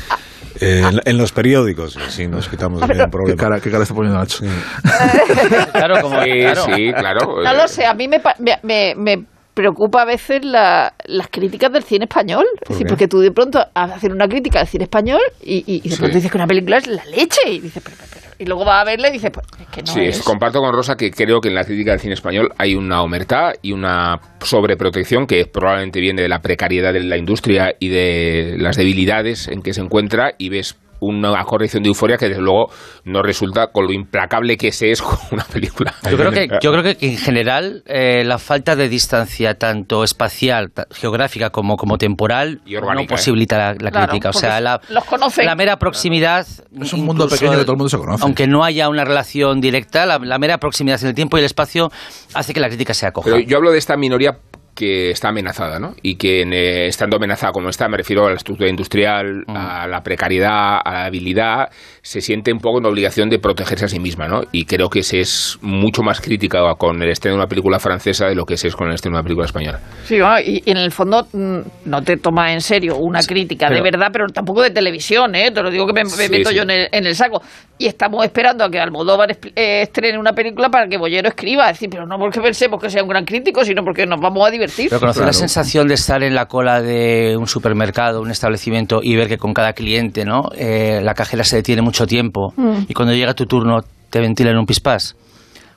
eh, 0.60 0.82
en, 0.90 1.00
en 1.04 1.18
los 1.18 1.32
periódicos, 1.32 1.98
sí, 2.08 2.26
nos 2.28 2.48
quitamos 2.48 2.80
de 2.80 2.86
medio 2.86 3.04
un 3.04 3.10
¿Qué 3.10 3.16
problema. 3.16 3.40
cara, 3.42 3.60
qué 3.60 3.70
cara 3.70 3.82
está 3.82 3.94
poniendo 3.94 4.18
Nacho? 4.18 4.44
Claro, 5.72 6.00
como 6.02 6.22
Sí, 6.22 6.30
claro. 6.40 6.64
sí, 6.74 6.92
claro. 6.92 7.42
No 7.42 7.52
lo 7.54 7.68
sé, 7.68 7.84
a 7.86 7.94
mí 7.94 8.08
me, 8.08 8.20
me- 8.62 8.94
me 8.96 9.24
preocupa 9.56 10.02
a 10.02 10.04
veces 10.04 10.44
la- 10.44 10.92
las 11.06 11.28
críticas 11.28 11.72
del 11.72 11.82
cine 11.82 12.04
español. 12.04 12.44
Es 12.62 12.68
decir, 12.68 12.86
porque 12.86 13.08
tú 13.08 13.20
de 13.20 13.32
pronto 13.32 13.58
haces 13.72 14.12
una 14.12 14.28
crítica 14.28 14.58
del 14.58 14.68
cine 14.68 14.84
español 14.84 15.20
y, 15.42 15.64
y- 15.66 15.80
y 15.82 15.88
de 15.88 15.90
Sí. 15.90 15.96
pronto 15.96 16.14
dices 16.16 16.30
que 16.30 16.36
una 16.36 16.46
película 16.46 16.76
es 16.76 16.86
la 16.86 17.02
leche. 17.06 17.40
Y 17.48 17.60
dices, 17.60 17.82
pero, 17.82 17.96
pero, 17.98 18.10
pero- 18.12 18.26
y 18.38 18.44
luego 18.44 18.66
vas 18.66 18.82
a 18.82 18.84
verla 18.84 19.08
y 19.08 19.12
dices, 19.12 19.30
pues 19.32 19.46
es 19.58 19.66
que 19.68 19.80
no 19.82 19.86
Sí, 19.94 20.00
es. 20.00 20.18
es- 20.18 20.22
comparto 20.22 20.60
con 20.60 20.74
Rosa 20.74 20.94
que 20.98 21.10
creo 21.10 21.40
que 21.40 21.48
en 21.48 21.54
la 21.54 21.64
crítica 21.64 21.92
del 21.92 22.00
cine 22.00 22.12
español 22.12 22.52
hay 22.58 22.74
una 22.74 23.00
omertad 23.02 23.52
y 23.62 23.72
una 23.72 24.20
sobreprotección 24.42 25.26
que 25.26 25.46
probablemente 25.46 26.00
viene 26.00 26.20
de 26.20 26.28
la 26.28 26.42
precariedad 26.42 26.92
de 26.92 27.00
la 27.00 27.16
industria 27.16 27.74
y 27.80 27.88
de 27.88 28.56
las 28.58 28.76
debilidades 28.76 29.48
en 29.48 29.62
que 29.62 29.72
se 29.72 29.80
encuentra 29.80 30.34
y 30.36 30.50
ves 30.50 30.76
una 31.00 31.44
corrección 31.44 31.82
de 31.82 31.88
euforia 31.88 32.16
que 32.16 32.28
desde 32.28 32.42
luego 32.42 32.70
no 33.04 33.22
resulta 33.22 33.68
con 33.68 33.86
lo 33.86 33.92
implacable 33.92 34.56
que 34.56 34.72
se 34.72 34.90
es 34.90 35.02
con 35.02 35.18
una 35.32 35.44
película. 35.44 35.94
Yo 36.10 36.16
creo 36.16 36.30
que, 36.30 36.48
yo 36.62 36.72
creo 36.72 36.82
que 36.82 36.96
en 37.00 37.16
general 37.18 37.82
eh, 37.86 38.24
la 38.24 38.38
falta 38.38 38.76
de 38.76 38.88
distancia 38.88 39.54
tanto 39.54 40.04
espacial, 40.04 40.72
geográfica 40.90 41.50
como, 41.50 41.76
como 41.76 41.98
temporal 41.98 42.60
Y 42.64 42.76
orgánica, 42.76 43.02
no 43.02 43.16
posibilita 43.16 43.58
la, 43.58 43.74
la 43.78 43.90
Claro, 43.90 44.08
crítica. 44.08 44.30
O 44.30 44.32
sea, 44.32 44.60
la, 44.60 44.80
los 44.88 45.04
conocen. 45.04 45.46
la 45.46 45.54
mera 45.54 45.78
proximidad. 45.78 46.46
Es 46.80 46.92
un 46.92 47.04
mundo 47.04 47.24
incluso, 47.24 47.36
pequeño 47.40 47.58
que 47.58 47.64
todo 47.64 47.72
el 47.72 47.78
mundo 47.78 47.88
se 47.88 47.98
conoce. 47.98 48.24
Aunque 48.24 48.46
no 48.46 48.64
haya 48.64 48.88
una 48.88 49.04
relación 49.04 49.60
directa, 49.60 50.06
la, 50.06 50.18
la 50.18 50.38
mera 50.38 50.58
proximidad 50.58 51.00
en 51.02 51.08
el 51.08 51.14
tiempo 51.14 51.36
y 51.36 51.40
el 51.40 51.46
espacio 51.46 51.90
hace 52.34 52.52
que 52.52 52.60
la 52.60 52.68
crítica 52.68 52.94
sea 52.94 53.12
coja. 53.12 53.30
Pero 53.30 53.40
yo 53.40 53.56
hablo 53.56 53.70
de 53.70 53.78
esta 53.78 53.96
minoría 53.96 54.38
que 54.76 55.10
está 55.10 55.30
amenazada, 55.30 55.80
¿no? 55.80 55.94
Y 56.02 56.16
que 56.16 56.42
eh, 56.42 56.86
estando 56.86 57.16
amenazada 57.16 57.52
como 57.52 57.70
está, 57.70 57.88
me 57.88 57.96
refiero 57.96 58.26
a 58.26 58.30
la 58.30 58.36
estructura 58.36 58.68
industrial, 58.70 59.44
a 59.48 59.88
la 59.88 60.02
precariedad, 60.02 60.78
a 60.84 60.92
la 60.92 61.04
habilidad, 61.06 61.70
se 62.02 62.20
siente 62.20 62.52
un 62.52 62.60
poco 62.60 62.78
en 62.78 62.86
obligación 62.86 63.28
de 63.30 63.38
protegerse 63.38 63.86
a 63.86 63.88
sí 63.88 63.98
misma, 63.98 64.28
¿no? 64.28 64.42
Y 64.52 64.66
creo 64.66 64.88
que 64.88 65.02
se 65.02 65.20
es 65.20 65.58
mucho 65.62 66.02
más 66.02 66.20
crítica 66.20 66.60
con 66.78 67.02
el 67.02 67.10
estreno 67.10 67.36
de 67.36 67.40
una 67.40 67.48
película 67.48 67.78
francesa 67.78 68.26
de 68.26 68.34
lo 68.34 68.44
que 68.44 68.56
se 68.56 68.68
es 68.68 68.76
con 68.76 68.88
el 68.88 68.94
estreno 68.94 69.16
de 69.16 69.20
una 69.20 69.24
película 69.24 69.46
española. 69.46 69.80
Sí, 70.04 70.18
y, 70.44 70.62
y 70.64 70.70
en 70.70 70.76
el 70.76 70.92
fondo 70.92 71.26
mm, 71.32 71.58
no 71.86 72.02
te 72.02 72.18
toma 72.18 72.52
en 72.52 72.60
serio 72.60 72.96
una 72.98 73.20
crítica 73.22 73.70
de 73.70 73.80
verdad, 73.80 74.08
pero 74.12 74.26
tampoco 74.28 74.62
de 74.62 74.70
televisión, 74.70 75.34
¿eh? 75.34 75.50
Te 75.50 75.62
lo 75.62 75.70
digo 75.70 75.86
que 75.86 75.94
me, 75.94 76.04
me 76.04 76.10
Sí, 76.10 76.28
meto 76.30 76.50
sí. 76.50 76.56
yo 76.56 76.62
en 76.62 76.70
el, 76.70 76.88
en 76.92 77.06
el 77.06 77.14
saco. 77.14 77.40
Y 77.78 77.86
estamos 77.86 78.24
esperando 78.24 78.64
a 78.64 78.70
que 78.70 78.78
Almodóvar 78.78 79.30
eh, 79.54 79.82
estrene 79.82 80.18
una 80.18 80.32
película 80.32 80.68
para 80.68 80.86
que 80.88 80.96
Bollero 80.98 81.28
escriba. 81.28 81.70
Es 81.70 81.76
decir, 81.76 81.88
pero 81.90 82.06
no 82.06 82.18
porque 82.18 82.40
pensemos 82.40 82.80
que 82.80 82.90
sea 82.90 83.02
un 83.02 83.08
gran 83.08 83.24
crítico, 83.24 83.64
sino 83.64 83.82
porque 83.82 84.06
nos 84.06 84.20
vamos 84.20 84.46
a 84.46 84.50
divertir. 84.50 84.65
Pero 84.88 85.00
conocer 85.00 85.24
la 85.24 85.32
sensación 85.32 85.88
de 85.88 85.94
estar 85.94 86.22
en 86.22 86.34
la 86.34 86.46
cola 86.46 86.80
de 86.82 87.36
un 87.36 87.46
supermercado, 87.46 88.20
un 88.20 88.30
establecimiento 88.30 89.00
y 89.02 89.16
ver 89.16 89.28
que 89.28 89.38
con 89.38 89.52
cada 89.54 89.72
cliente, 89.72 90.24
¿no? 90.24 90.42
Eh, 90.56 91.00
la 91.02 91.14
cajera 91.14 91.44
se 91.44 91.56
detiene 91.56 91.82
mucho 91.82 92.06
tiempo 92.06 92.52
Mm. 92.56 92.84
y 92.88 92.94
cuando 92.94 93.14
llega 93.14 93.34
tu 93.34 93.46
turno 93.46 93.80
te 94.10 94.20
ventilan 94.20 94.56
un 94.56 94.66
pispás. 94.66 95.16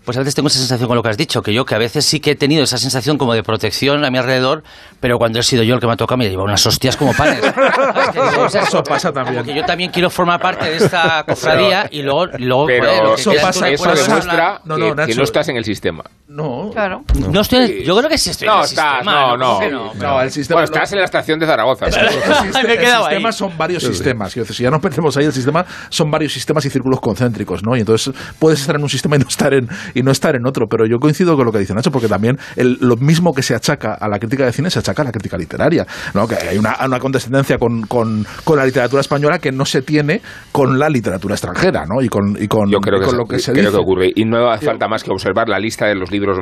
Pues 0.06 0.18
a 0.18 0.22
veces 0.22 0.34
tengo 0.34 0.48
esa 0.48 0.58
sensación 0.60 0.88
con 0.88 0.96
lo 0.98 1.04
que 1.04 1.10
has 1.10 1.18
dicho, 1.18 1.42
que 1.42 1.54
yo 1.54 1.66
que 1.66 1.76
a 1.76 1.78
veces 1.78 2.04
sí 2.06 2.20
que 2.20 2.32
he 2.32 2.36
tenido 2.36 2.64
esa 2.64 2.78
sensación 2.78 3.18
como 3.18 3.34
de 3.34 3.44
protección 3.44 4.04
a 4.04 4.10
mi 4.10 4.18
alrededor, 4.18 4.64
pero 5.00 5.18
cuando 5.18 5.40
he 5.40 5.44
sido 5.44 5.62
yo 5.64 5.76
el 5.76 5.80
que 5.82 5.88
me 5.88 5.94
ha 5.94 5.98
tocado 5.98 6.18
me 6.18 6.30
lleva 6.30 6.44
unas 6.44 6.66
hostias 6.66 6.96
como 6.98 7.14
panes. 7.14 7.40
Es 7.44 8.10
que 8.10 8.22
digo, 8.30 8.44
o 8.44 8.50
sea, 8.50 8.64
Eso 8.64 8.82
pasa 8.84 9.12
también. 9.12 9.44
que 9.44 9.54
yo 9.54 9.64
también 9.66 9.92
quiero 9.92 10.10
formar 10.10 10.40
parte 10.42 10.66
de 10.70 10.78
esta 10.78 11.24
cofradía 11.28 11.88
y 11.92 12.02
luego, 12.02 12.26
y 12.38 12.44
luego 12.46 12.66
Pero 12.66 12.86
joder, 12.86 13.04
lo 13.04 13.16
que 13.16 13.22
eso 13.22 13.32
en 13.34 13.42
pasa- 13.42 13.70
eso 13.70 13.92
es 13.94 14.06
demuestra 14.08 14.62
No, 14.66 14.76
que, 14.76 14.82
no, 14.82 14.90
que 14.90 14.96
Nacho. 14.96 15.16
no 15.18 15.24
estás 15.24 15.50
en 15.50 15.58
el 15.58 15.66
sistema. 15.66 16.04
No. 16.28 16.70
Claro. 16.72 17.02
No 17.32 17.42
estoy, 17.42 17.84
yo 17.84 17.98
creo 17.98 18.10
que 18.10 18.18
sí 18.18 18.30
estoy 18.30 18.48
en 18.48 18.54
No, 18.54 18.60
el 18.62 18.66
estás, 18.66 18.86
sistema, 18.98 19.12
no, 19.12 19.38
no. 19.38 19.54
¿Por 19.56 19.64
qué 19.66 19.72
no? 19.72 19.94
No, 19.96 20.22
el 20.22 20.32
sistema. 20.32 20.62
Bueno, 20.62 20.74
estás 20.74 20.92
en 20.94 21.00
la 21.00 21.06
estación 21.06 21.40
de 21.40 21.46
Zaragoza. 21.46 21.86
El, 21.88 21.94
siste- 21.94 22.10
Me 22.64 22.74
he 22.74 22.76
el 22.76 22.86
sistema 22.98 23.30
ahí. 23.30 23.34
son 23.34 23.58
varios 23.58 23.84
sistemas. 23.84 24.34
Decir, 24.34 24.56
si 24.56 24.64
ya 24.64 24.70
nos 24.72 24.82
perdemos 24.82 25.16
ahí, 25.18 25.26
el 25.26 25.34
sistema 25.34 25.66
son 25.90 26.10
varios 26.12 26.32
sistemas 26.34 26.64
y 26.66 26.70
círculos 26.70 27.00
concéntricos, 27.02 27.62
¿no? 27.64 27.76
Y 27.76 27.80
entonces 27.82 28.14
puedes 28.38 28.60
estar 28.62 28.76
en 28.76 28.84
un 28.84 28.90
sistema 28.90 29.16
y 29.16 29.20
no 29.20 29.28
estar 29.28 29.54
en, 29.54 29.68
y 30.00 30.04
no 30.04 30.12
estar 30.12 30.36
en 30.36 30.46
otro. 30.48 30.68
Pero 30.68 30.86
yo 30.86 30.98
coincido 31.00 31.36
con 31.36 31.46
lo 31.46 31.52
que 31.52 31.60
dice 31.60 31.74
Nacho, 31.74 31.92
porque 31.92 32.08
también 32.08 32.38
el- 32.56 32.78
lo 32.82 32.96
mismo 32.98 33.34
que 33.34 33.42
se 33.44 33.56
achaca 33.56 33.94
a 34.00 34.08
la 34.08 34.20
crítica 34.20 34.46
de 34.46 34.52
cine 34.54 34.70
se 34.70 34.80
achaca 34.80 35.02
a 35.02 35.06
la 35.06 35.12
crítica 35.12 35.38
literaria, 35.38 35.86
¿no? 36.14 36.28
Que 36.28 36.36
hay 36.36 36.58
una, 36.58 36.76
una 36.86 37.00
condescendencia 37.00 37.58
con, 37.58 37.82
con, 37.84 38.26
con 38.44 38.58
la 38.58 38.66
literatura 38.66 39.02
española 39.02 39.40
que 39.40 39.52
no 39.52 39.66
se 39.66 39.82
tiene 39.82 40.22
con 40.52 40.80
la 40.80 40.90
literatura 40.90 41.36
extranjera, 41.36 41.86
¿no? 41.86 42.02
Y 42.02 42.10
con, 42.10 42.36
y 42.42 42.48
con, 42.48 42.70
Yo 42.72 42.80
creo 42.80 42.98
y 42.98 43.02
que, 43.02 43.06
con 43.08 43.18
lo 43.18 43.26
que 43.26 43.40
se 43.40 43.52
creo 43.52 43.66
dice. 43.66 43.76
que 43.76 43.82
ocurre. 43.82 44.12
Y 44.16 44.26
no 44.26 44.50
hace 44.50 44.66
falta 44.66 44.88
más 44.88 45.04
que 45.04 45.12
observar 45.12 45.50
la 45.50 45.60
lista 45.60 45.86
de 45.88 45.96
los 45.96 46.12
libros 46.12 46.38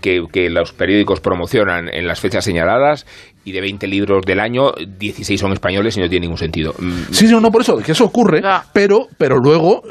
que- 0.00 0.24
que 0.30 0.50
los 0.50 0.72
periódicos 0.72 1.20
promocionan 1.20 1.88
en 1.92 2.06
las 2.06 2.20
fechas 2.20 2.44
señaladas 2.44 3.06
y 3.46 3.52
de 3.52 3.60
20 3.62 3.86
libros 3.86 4.22
del 4.26 4.40
año, 4.40 4.72
16 4.98 5.40
son 5.40 5.52
españoles 5.52 5.96
y 5.96 6.00
no 6.00 6.08
tiene 6.08 6.24
ningún 6.26 6.36
sentido. 6.36 6.74
Mm, 6.78 7.12
Sí, 7.12 7.28
sí, 7.28 7.34
no, 7.40 7.50
por 7.50 7.62
eso, 7.62 7.76
que 7.78 7.92
eso 7.92 8.04
ocurre, 8.04 8.42
pero, 8.72 9.06
pero 9.16 9.36
luego 9.38 9.82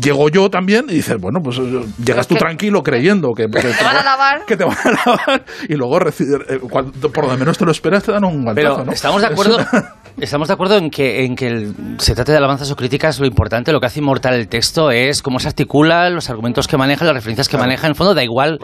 llego 0.00 0.28
yo 0.28 0.50
también 0.50 0.84
y 0.88 0.94
dices, 0.94 1.16
bueno, 1.18 1.40
pues 1.42 1.58
eh, 1.58 1.80
llegas 2.04 2.28
tú 2.28 2.34
tranquilo 2.36 2.82
creyendo 2.82 3.32
que, 3.34 3.46
que 3.48 3.60
Te 3.78 3.84
van 3.84 3.96
a 3.96 4.04
lavar. 4.04 4.44
que 4.46 4.56
te 4.56 4.64
van 4.64 4.76
a 4.76 4.90
lavar 5.10 5.44
y 5.68 5.74
luego 5.74 5.98
eh, 6.00 6.58
cuando- 6.70 7.10
por 7.10 7.26
lo 7.26 7.36
menos 7.36 7.56
te 7.58 7.64
lo 7.64 7.70
esperas 7.72 8.02
te 8.04 8.12
dan 8.12 8.24
un 8.24 8.44
guantazo, 8.44 8.54
Pero 8.76 8.84
¿no? 8.84 8.92
estamos 8.92 9.22
de 9.22 9.28
acuerdo, 9.28 9.56
una- 9.56 9.94
estamos 10.20 10.48
de 10.48 10.54
acuerdo 10.54 10.76
en 10.76 10.90
que 10.90 11.24
en 11.24 11.34
que 11.34 11.46
el- 11.46 11.74
se 11.98 12.14
trate 12.14 12.32
de 12.32 12.38
alabanzas 12.38 12.70
o 12.70 12.76
críticas, 12.76 13.18
lo 13.20 13.26
importante, 13.26 13.72
lo 13.72 13.80
que 13.80 13.86
hace 13.86 14.00
inmortal 14.00 14.34
el 14.34 14.48
texto 14.48 14.90
es 14.90 15.22
cómo 15.22 15.38
se 15.40 15.48
articula, 15.48 16.10
los 16.10 16.28
argumentos 16.28 16.68
que 16.68 16.76
maneja, 16.76 17.04
las 17.06 17.14
referencias 17.14 17.48
que 17.48 17.56
maneja. 17.56 17.86
En 17.86 17.92
el 17.92 17.96
fondo 17.96 18.14
da 18.14 18.22
igual 18.22 18.58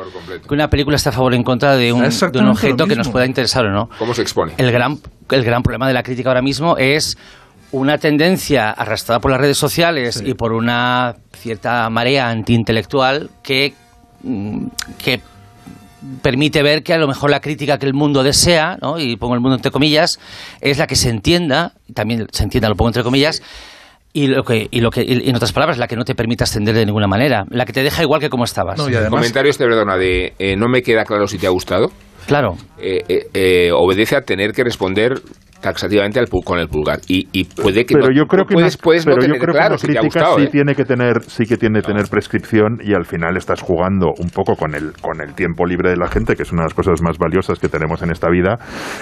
que 0.47 0.55
una 0.55 0.69
película 0.69 0.97
esté 0.97 1.09
a 1.09 1.13
favor 1.13 1.33
o 1.33 1.37
en 1.37 1.43
contra 1.43 1.77
de 1.77 1.93
un, 1.93 2.03
de 2.03 2.39
un 2.39 2.49
objeto 2.49 2.87
que 2.87 2.97
nos 2.97 3.09
pueda 3.09 3.25
interesar 3.27 3.65
o 3.67 3.71
no. 3.71 3.89
¿Cómo 3.99 4.13
se 4.13 4.23
expone? 4.35 4.53
El 4.57 4.73
gran, 4.73 4.99
el 5.31 5.45
gran 5.45 5.63
problema 5.63 5.87
de 5.87 5.95
la 5.95 6.03
crítica 6.03 6.31
ahora 6.31 6.43
mismo 6.43 6.77
es 6.77 7.17
una 7.73 7.99
tendencia 7.99 8.71
arrastrada 8.71 9.21
por 9.21 9.31
las 9.31 9.41
redes 9.41 9.59
sociales 9.59 10.23
y 10.25 10.35
por 10.35 10.53
una 10.53 11.17
cierta 11.33 11.89
marea 11.91 12.29
antiintelectual 12.29 13.31
que, 13.43 13.75
mm, 14.23 14.67
que 15.03 15.21
permite 16.23 16.63
ver 16.63 16.83
que 16.83 16.93
a 16.93 16.99
lo 16.99 17.09
mejor 17.09 17.31
la 17.31 17.41
crítica 17.41 17.79
que 17.79 17.87
el 17.87 17.95
mundo 17.95 18.23
desea, 18.23 18.77
¿no? 18.81 18.99
y 18.99 19.17
pongo 19.17 19.35
el 19.35 19.41
mundo 19.41 19.57
entre 19.57 19.71
comillas, 19.71 20.21
es 20.61 20.79
la 20.79 20.87
que 20.87 20.97
se 20.97 21.09
entienda, 21.09 21.73
también 21.95 22.27
se 22.31 22.45
entienda, 22.45 22.69
lo 22.69 22.77
pongo 22.77 22.91
entre 22.91 23.03
comillas, 23.03 23.43
y 24.13 24.29
lo 24.29 24.45
que, 24.45 24.69
y 24.71 24.81
lo 24.81 24.91
que 24.91 25.03
y 25.03 25.29
en 25.29 25.35
otras 25.35 25.53
palabras, 25.53 25.77
la 25.77 25.89
que 25.89 25.97
no 25.97 26.05
te 26.05 26.15
permite 26.15 26.45
ascender 26.45 26.75
de 26.77 26.87
ninguna 26.87 27.09
manera, 27.09 27.45
la 27.51 27.65
que 27.65 27.73
te 27.73 27.83
deja 27.83 28.03
igual 28.03 28.21
que 28.21 28.31
como 28.31 28.45
estabas. 28.45 28.79
No, 28.79 28.89
y 28.89 28.93
El 28.93 28.99
además, 28.99 29.19
comentario 29.19 29.51
este, 29.51 29.65
perdona, 29.65 29.97
de 29.97 30.35
eh, 30.39 30.55
no 30.57 30.69
me 30.69 30.83
queda 30.83 31.05
claro 31.05 31.27
si 31.27 31.39
te 31.39 31.49
ha 31.49 31.51
gustado, 31.51 31.91
Claro. 32.27 32.57
eh, 32.79 33.05
eh, 33.09 33.29
eh, 33.35 33.71
obedece 33.73 34.17
a 34.17 34.23
tener 34.23 34.53
que 34.53 34.65
responder 34.65 35.21
taxativamente 35.65 36.19
al 36.21 36.29
con 36.45 36.59
el 36.59 36.69
pulgar. 36.69 37.01
Y, 37.09 37.27
y 37.33 37.45
puede 37.45 37.87
que 37.87 37.95
pero 37.95 38.09
no- 38.09 38.15
yo 38.15 38.27
creo 38.27 38.45
que 38.45 38.55
puedes, 38.55 38.75
una, 38.77 38.83
puedes 38.83 39.05
pero 39.05 39.17
no 39.17 39.23
yo 39.23 39.35
creo 39.35 39.47
que 39.55 39.59
claro 39.59 39.69
una 39.75 39.79
si 39.79 39.87
te 39.87 39.99
ha 39.99 40.01
crítica 40.03 40.21
gustado. 40.21 40.37
sí 40.39 40.43
¿eh? 40.45 40.49
tiene 40.53 40.75
que 40.75 40.85
tener 40.85 41.23
sí 41.27 41.45
que 41.47 41.57
tiene 41.57 41.81
que 41.81 41.87
tener 41.87 42.09
prescripción 42.09 42.79
y 42.85 42.93
al 42.95 43.07
final 43.07 43.37
estás 43.37 43.61
jugando 43.63 44.09
un 44.19 44.29
poco 44.31 44.57
con 44.57 44.75
el 44.75 44.93
con 45.01 45.21
el 45.21 45.35
tiempo 45.35 45.65
libre 45.65 45.91
de 45.91 45.97
la 45.97 46.09
gente 46.09 46.37
que 46.37 46.43
es 46.43 46.53
una 46.53 46.63
de 46.63 46.67
las 46.67 46.75
cosas 46.75 47.01
más 47.03 47.17
valiosas 47.19 47.59
que 47.59 47.69
tenemos 47.69 48.03
en 48.03 48.11
esta 48.11 48.29
vida 48.29 48.59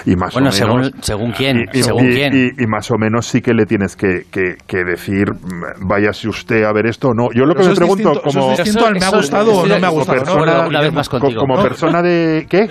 y 0.06 0.14
más 0.16 0.32
Bueno, 0.34 0.50
o 0.50 0.52
menos 0.52 0.56
según, 0.56 1.02
según 1.02 1.32
quién, 1.32 1.64
y, 1.72 1.78
y- 1.78 1.82
según 1.82 2.10
y- 2.10 2.14
quién. 2.14 2.32
y- 2.34 2.62
y 2.62 2.66
más 2.66 2.90
o 2.90 2.96
menos 2.98 3.26
sí 3.26 3.40
que 3.40 3.54
le 3.54 3.66
tienes 3.66 3.96
que, 3.96 4.22
que- 4.30 4.56
que 4.66 4.84
decir 4.84 5.26
mm, 5.32 5.88
váyase 5.88 6.28
usted 6.28 6.62
a 6.64 6.72
ver 6.72 6.86
esto 6.86 7.08
o 7.08 7.14
no 7.14 7.28
yo 7.34 7.44
lo 7.44 7.54
que 7.54 7.62
eso 7.62 7.70
me 7.70 7.76
pregunto 7.76 8.10
distinto, 8.10 8.28
eso 8.28 8.38
como 8.38 8.52
es 8.52 8.58
distinto 8.58 8.86
al 8.86 8.92
me 8.94 8.98
ha 9.04 9.08
Eso- 9.08 9.16
gustado 9.16 9.50
o 9.50 9.52
eso- 9.52 9.66
no 9.66 9.78
me 9.80 9.86
ha 9.86 9.88
como 9.90 9.98
gustado. 10.00 10.18
persona- 10.18 10.62
¿no? 10.62 10.68
una 10.68 10.80
vez 10.80 10.92
más 10.92 11.08
co- 11.08 11.18
contigo. 11.18 11.40
como 11.40 11.56
No. 11.56 11.62
persona 11.62 12.02
de 12.02 12.46
qué 12.48 12.68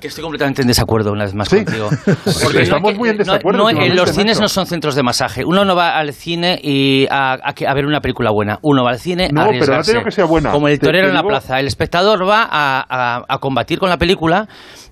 Que 0.00 0.08
estoy 0.08 0.22
completamente 0.22 0.62
en 0.62 0.68
desacuerdo 0.68 1.10
una 1.12 1.24
vez 1.24 1.34
más 1.34 1.48
Sí. 1.48 1.56
contigo. 1.64 1.88
Porque 2.42 2.62
estamos 2.62 2.94
muy 2.96 3.08
en 3.08 3.16
No, 3.26 3.32
no, 3.32 3.64
últimamente, 3.64 3.94
los 3.94 4.10
cines 4.10 4.40
no 4.40 4.48
son 4.48 4.66
centros 4.66 4.94
de 4.94 5.02
masaje. 5.02 5.44
Uno 5.44 5.64
no 5.64 5.74
va 5.76 5.98
al 5.98 6.12
cine 6.12 6.58
y 6.62 7.06
a, 7.10 7.34
a 7.34 7.54
a 7.68 7.74
ver 7.74 7.86
una 7.86 8.00
película 8.00 8.30
buena. 8.30 8.58
Uno 8.62 8.84
va 8.84 8.90
al 8.90 8.98
cine 8.98 9.28
No, 9.32 9.42
a 9.42 9.44
pero 9.46 9.58
no 9.58 9.72
arriesgarse. 9.74 10.04
que 10.04 10.10
sea 10.10 10.24
buena. 10.24 10.50
Como 10.52 10.68
el 10.68 10.78
torero 10.78 11.04
te 11.06 11.08
en 11.10 11.14
la 11.14 11.20
digo- 11.20 11.28
plaza. 11.30 11.58
El 11.60 11.66
espectador 11.66 12.28
va 12.28 12.48
a 12.50 13.38
combatir 13.40 13.78
con 13.78 13.88
la 13.90 13.98
película 13.98 14.46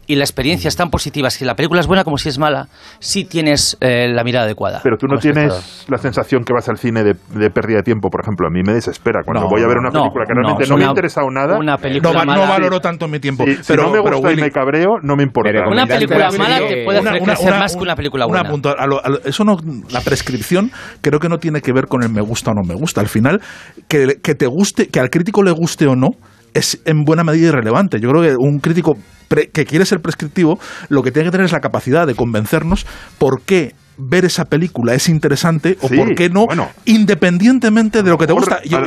y 0.06 0.16
la 0.16 0.24
experiencia 0.24 0.68
es 0.68 0.76
tan 0.76 0.90
positiva 0.90 1.30
si 1.30 1.44
la 1.44 1.54
película 1.54 1.80
es 1.80 1.86
buena 1.86 2.04
como 2.04 2.18
si 2.18 2.28
es 2.28 2.38
mala, 2.38 2.68
si 2.98 3.24
tienes 3.24 3.76
eh, 3.80 4.08
la 4.12 4.22
mirada 4.24 4.44
adecuada. 4.46 4.80
Pero 4.82 4.96
tú 4.96 5.06
no 5.06 5.14
espectador. 5.18 5.50
tienes 5.60 5.86
la 5.88 5.98
sensación 5.98 6.44
que 6.44 6.52
vas 6.52 6.68
al 6.68 6.78
cine 6.78 7.02
de, 7.04 7.14
de 7.34 7.50
pérdida 7.50 7.78
de 7.78 7.82
tiempo, 7.82 8.10
por 8.10 8.20
ejemplo. 8.22 8.46
A 8.46 8.50
mí 8.50 8.62
me 8.64 8.72
desespera 8.74 9.20
cuando 9.24 9.42
No, 9.44 9.48
voy 9.48 9.62
a 9.62 9.66
ver 9.66 9.78
una 9.78 9.90
no, 9.90 10.00
película 10.02 10.24
que 10.26 10.34
realmente 10.34 10.64
no, 10.68 10.68
me 10.68 10.74
una- 10.76 10.86
ha 10.86 10.88
interesado 10.90 11.30
nada. 11.30 11.58
Una 11.58 11.72
No, 11.72 11.78
película 11.78 12.12
va- 12.12 12.24
no 12.24 12.32
mala. 12.32 12.46
valoro 12.48 12.80
tanto 12.80 13.08
mi 13.08 13.18
tiempo. 13.20 13.44
Si, 13.44 13.56
si 13.56 13.62
pero, 13.66 13.84
no 13.84 13.90
me 13.92 14.02
pero 14.02 14.16
gusta 14.16 14.28
y 14.30 14.34
Willy, 14.34 14.42
me 14.42 14.50
cabreo, 14.50 14.90
no 15.02 15.16
me 15.16 15.22
importa. 15.22 15.50
Pero 15.52 15.70
Una 15.70 15.86
película 15.86 16.18
la 16.30 16.38
mala 16.38 16.58
te 16.58 16.84
puede 16.84 17.00
una- 17.00 17.10
hacer 17.10 17.22
una- 17.22 17.32
crecer 17.34 17.48
una- 17.52 17.58
más 17.60 17.76
que 17.76 17.82
una 17.82 17.96
película 17.96 18.26
buena. 18.26 18.48
apunto. 18.48 18.74
A 18.78 18.86
lo- 18.86 19.04
a 19.04 19.08
lo- 19.08 19.20
eso 19.24 19.44
no, 19.44 19.56
la 19.90 20.00
prescripción 20.00 20.70
creo 21.00 21.18
que 21.20 21.28
no 21.28 21.38
tiene 21.38 21.60
que 21.60 21.72
ver 21.72 21.86
con 21.86 22.02
el 22.02 22.10
me 22.10 22.20
gusta 22.20 22.50
o 22.50 22.54
no 22.54 22.62
me 22.62 22.74
gusta. 22.74 23.00
Al 23.00 23.08
final, 23.08 23.40
que, 23.88 24.18
que 24.22 24.34
te 24.34 24.46
guste, 24.46 24.88
que 24.88 25.00
al 25.00 25.10
crítico 25.10 25.42
le 25.42 25.50
guste 25.50 25.86
o 25.86 25.96
no, 25.96 26.10
es 26.52 26.80
en 26.84 27.04
buena 27.04 27.24
medida 27.24 27.48
irrelevante. 27.48 27.98
Yo 28.00 28.10
creo 28.10 28.22
que 28.22 28.36
un 28.38 28.60
crítico 28.60 28.96
pre- 29.28 29.48
que 29.50 29.64
quiere 29.64 29.84
ser 29.86 30.00
prescriptivo, 30.00 30.58
lo 30.88 31.02
que 31.02 31.10
tiene 31.10 31.26
que 31.28 31.32
tener 31.32 31.46
es 31.46 31.52
la 31.52 31.60
capacidad 31.60 32.06
de 32.06 32.14
convencernos 32.14 32.86
por 33.18 33.42
qué 33.42 33.72
ver 33.96 34.24
esa 34.24 34.46
película 34.46 34.92
es 34.94 35.08
interesante 35.08 35.76
o 35.80 35.86
Sí, 35.86 35.96
por 35.96 36.16
qué 36.16 36.28
no, 36.28 36.46
bueno. 36.46 36.68
independientemente 36.84 38.02
de 38.02 38.10
lo 38.10 38.18
que 38.18 38.26
te 38.26 38.32
gusta. 38.32 38.58
Y, 38.64 38.74
un 38.74 38.82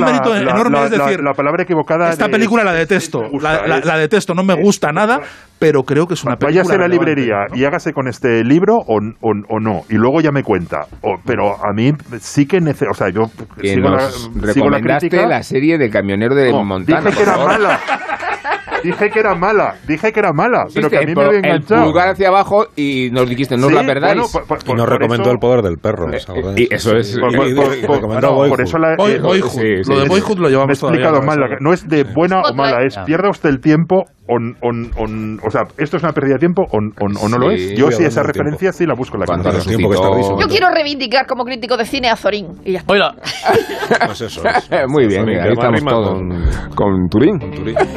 la- 0.00 0.06
mérito 0.06 0.34
la- 0.34 0.40
enorme 0.40 0.78
la- 0.80 0.84
es 0.86 0.90
decir, 0.90 1.18
la, 1.18 1.30
la 1.30 1.34
palabra 1.34 1.62
equivocada. 1.62 2.10
esta 2.10 2.24
de- 2.26 2.32
película 2.32 2.64
la 2.64 2.72
detesto, 2.72 3.20
gusta, 3.30 3.52
la, 3.62 3.66
la- 3.68 3.78
es- 3.78 3.84
la 3.84 3.96
detesto, 3.96 4.34
no 4.34 4.42
me 4.42 4.54
gusta 4.54 4.90
nada, 4.90 5.20
pero 5.60 5.84
creo 5.84 6.06
que 6.08 6.14
es 6.14 6.24
una 6.24 6.34
película 6.36 6.64
Váyase 6.64 6.74
a 6.74 6.78
la 6.78 6.88
librería 6.88 7.36
¿no? 7.50 7.56
y 7.56 7.64
hágase 7.64 7.92
con 7.92 8.08
este 8.08 8.42
libro 8.42 8.74
o, 8.78 8.96
o- 8.96 9.44
o 9.48 9.60
no, 9.60 9.82
y 9.90 9.94
luego 9.94 10.20
ya 10.20 10.32
me 10.32 10.42
cuenta. 10.42 10.86
O- 11.02 11.18
pero 11.24 11.54
a 11.54 11.72
mí 11.72 11.92
sí 12.18 12.46
que 12.46 12.60
necesito. 12.60 12.90
O 12.90 12.94
sea, 12.94 13.10
yo 13.10 13.30
Que 13.60 13.74
sigo, 13.74 13.88
la, 13.90 13.96
nos 13.96 14.12
sigo 14.12 14.34
la 14.40 14.52
recomendaste 14.78 15.08
crítica. 15.08 15.28
la 15.28 15.42
serie 15.44 15.78
de 15.78 15.88
Camionero 15.88 16.34
de 16.34 16.50
No, 16.50 16.64
Montana. 16.64 17.02
dije 17.10 17.16
que 17.16 17.22
era 17.22 17.36
mala. 17.38 17.78
Dije 18.82 19.10
que 19.10 19.18
era 19.20 19.34
mala. 19.34 19.74
Dije 19.86 20.12
que 20.12 20.20
era 20.20 20.32
mala. 20.32 20.66
Pero 20.72 20.88
que 20.90 20.96
a 20.98 21.00
mí 21.00 21.10
el, 21.10 21.16
me 21.16 21.24
había 21.24 21.38
el 21.38 21.44
enganchado. 21.44 21.84
pulgar 21.84 22.08
hacia 22.10 22.28
abajo 22.28 22.66
y 22.76 23.10
nos 23.12 23.28
dijiste, 23.28 23.56
no 23.56 23.68
la 23.70 23.82
perdáis. 23.84 24.14
bueno, 24.14 24.28
por- 24.32 24.46
por- 24.46 24.58
Y 24.66 24.74
nos 24.76 24.88
recomendó 24.88 25.24
eso- 25.24 25.32
el 25.32 25.38
poder 25.38 25.62
del 25.62 25.78
perro. 25.78 26.10
Eh, 26.12 26.18
y 26.56 26.74
eso 26.74 26.96
es- 26.96 27.18
Por, 27.18 28.60
eso 28.60 28.78
la, 28.78 28.94
eh, 28.94 29.18
Boyhood. 29.20 29.48
sí, 29.50 29.84
sí, 29.84 29.90
lo 29.92 30.00
de. 30.00 30.08
Boyhood 30.08 30.38
lo 30.38 30.48
llevamos 30.48 30.82
explicado 30.82 31.22
mal. 31.22 31.38
¿no? 31.60 31.72
es 31.72 31.88
de 31.88 32.04
buena 32.04 32.40
o 32.42 32.54
mala, 32.54 32.84
es 32.84 32.96
pierde 33.06 33.28
usted 33.28 33.48
el 33.48 33.60
tiempo 33.60 34.06
o, 34.28 34.34
o- 34.36 34.70
o- 35.02 35.46
o 35.46 35.50
sea, 35.50 35.62
esto 35.78 35.96
es 35.96 36.02
una 36.02 36.12
pérdida 36.12 36.34
de 36.34 36.38
tiempo 36.40 36.62
o, 36.70 36.78
no 37.28 37.38
lo 37.38 37.50
es. 37.50 37.72
Yo 37.76 37.90
sí 37.90 38.04
esa 38.04 38.20
tiempo. 38.22 38.32
referencia 38.32 38.72
sí 38.72 38.86
la 38.86 38.94
busco 38.94 39.16
en 39.16 39.20
la 39.20 39.26
Cuando 39.26 39.50
tiempo 39.60 39.88
que 39.88 39.94
está 39.96 40.08
resucitó- 40.08 40.16
riso. 40.36 40.40
Yo 40.40 40.46
quiero 40.48 40.68
reivindicar 40.70 41.26
como 41.26 41.44
crítico 41.44 41.76
de 41.76 41.84
cine 41.84 42.08
a 42.10 42.16
Zorín. 42.16 42.48
Y 42.64 42.72
ya. 42.72 42.82
Oiga, 42.86 43.14
Pues 44.06 44.20
eso 44.20 44.42
es. 44.46 44.70
Muy 44.88 45.06
bien, 45.06 45.28
ahí 45.28 45.52
estamos 45.52 45.84
todos 45.84 46.08
con- 46.10 46.28
con, 46.28 46.48
con 46.74 47.08
Turín. 47.08 47.38
con 47.38 47.50
Turín. 47.52 47.76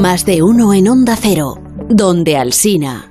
Más 0.00 0.24
de 0.24 0.42
uno 0.42 0.72
en 0.74 0.88
Onda 0.88 1.16
Cero, 1.16 1.54
donde 1.88 2.36
Alsina. 2.36 3.10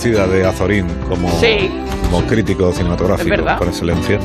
Merecida 0.00 0.26
de 0.26 0.46
Azorín 0.46 0.86
como, 1.08 1.28
Sí. 1.40 1.70
como 2.10 2.26
crítico 2.26 2.72
cinematográfico 2.72 3.36
por 3.58 3.68
excelencia. 3.68 4.18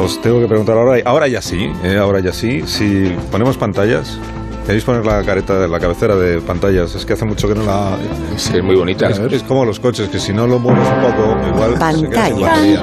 Os 0.00 0.20
tengo 0.22 0.40
que 0.40 0.46
preguntar 0.46 0.76
ahora, 0.76 1.02
ahora 1.04 1.26
ya 1.26 1.42
sí, 1.42 1.72
eh, 1.82 1.96
ahora 1.98 2.20
ya 2.20 2.32
sí, 2.32 2.62
si 2.66 3.12
ponemos 3.32 3.56
pantallas, 3.58 4.16
¿queréis 4.64 4.84
poner 4.84 5.04
la 5.04 5.22
careta 5.24 5.58
de 5.58 5.66
la 5.66 5.80
cabecera 5.80 6.14
de 6.14 6.40
pantallas? 6.40 6.94
Es 6.94 7.04
que 7.04 7.14
hace 7.14 7.24
mucho 7.24 7.48
que 7.48 7.56
no 7.56 7.64
la... 7.64 7.96
Sí, 8.36 8.56
es 8.56 8.62
muy 8.62 8.76
bonita. 8.76 9.08
Es, 9.10 9.18
es 9.18 9.42
como 9.42 9.64
los 9.64 9.80
coches, 9.80 10.08
que 10.08 10.20
si 10.20 10.32
no 10.32 10.46
lo 10.46 10.60
mueves 10.60 10.86
un 10.86 11.00
poco, 11.02 11.36
igual 11.48 11.72
se 11.72 11.78
queda 11.78 11.92
sin 11.92 12.10
Pantalla. 12.10 12.46
batería. 12.48 12.82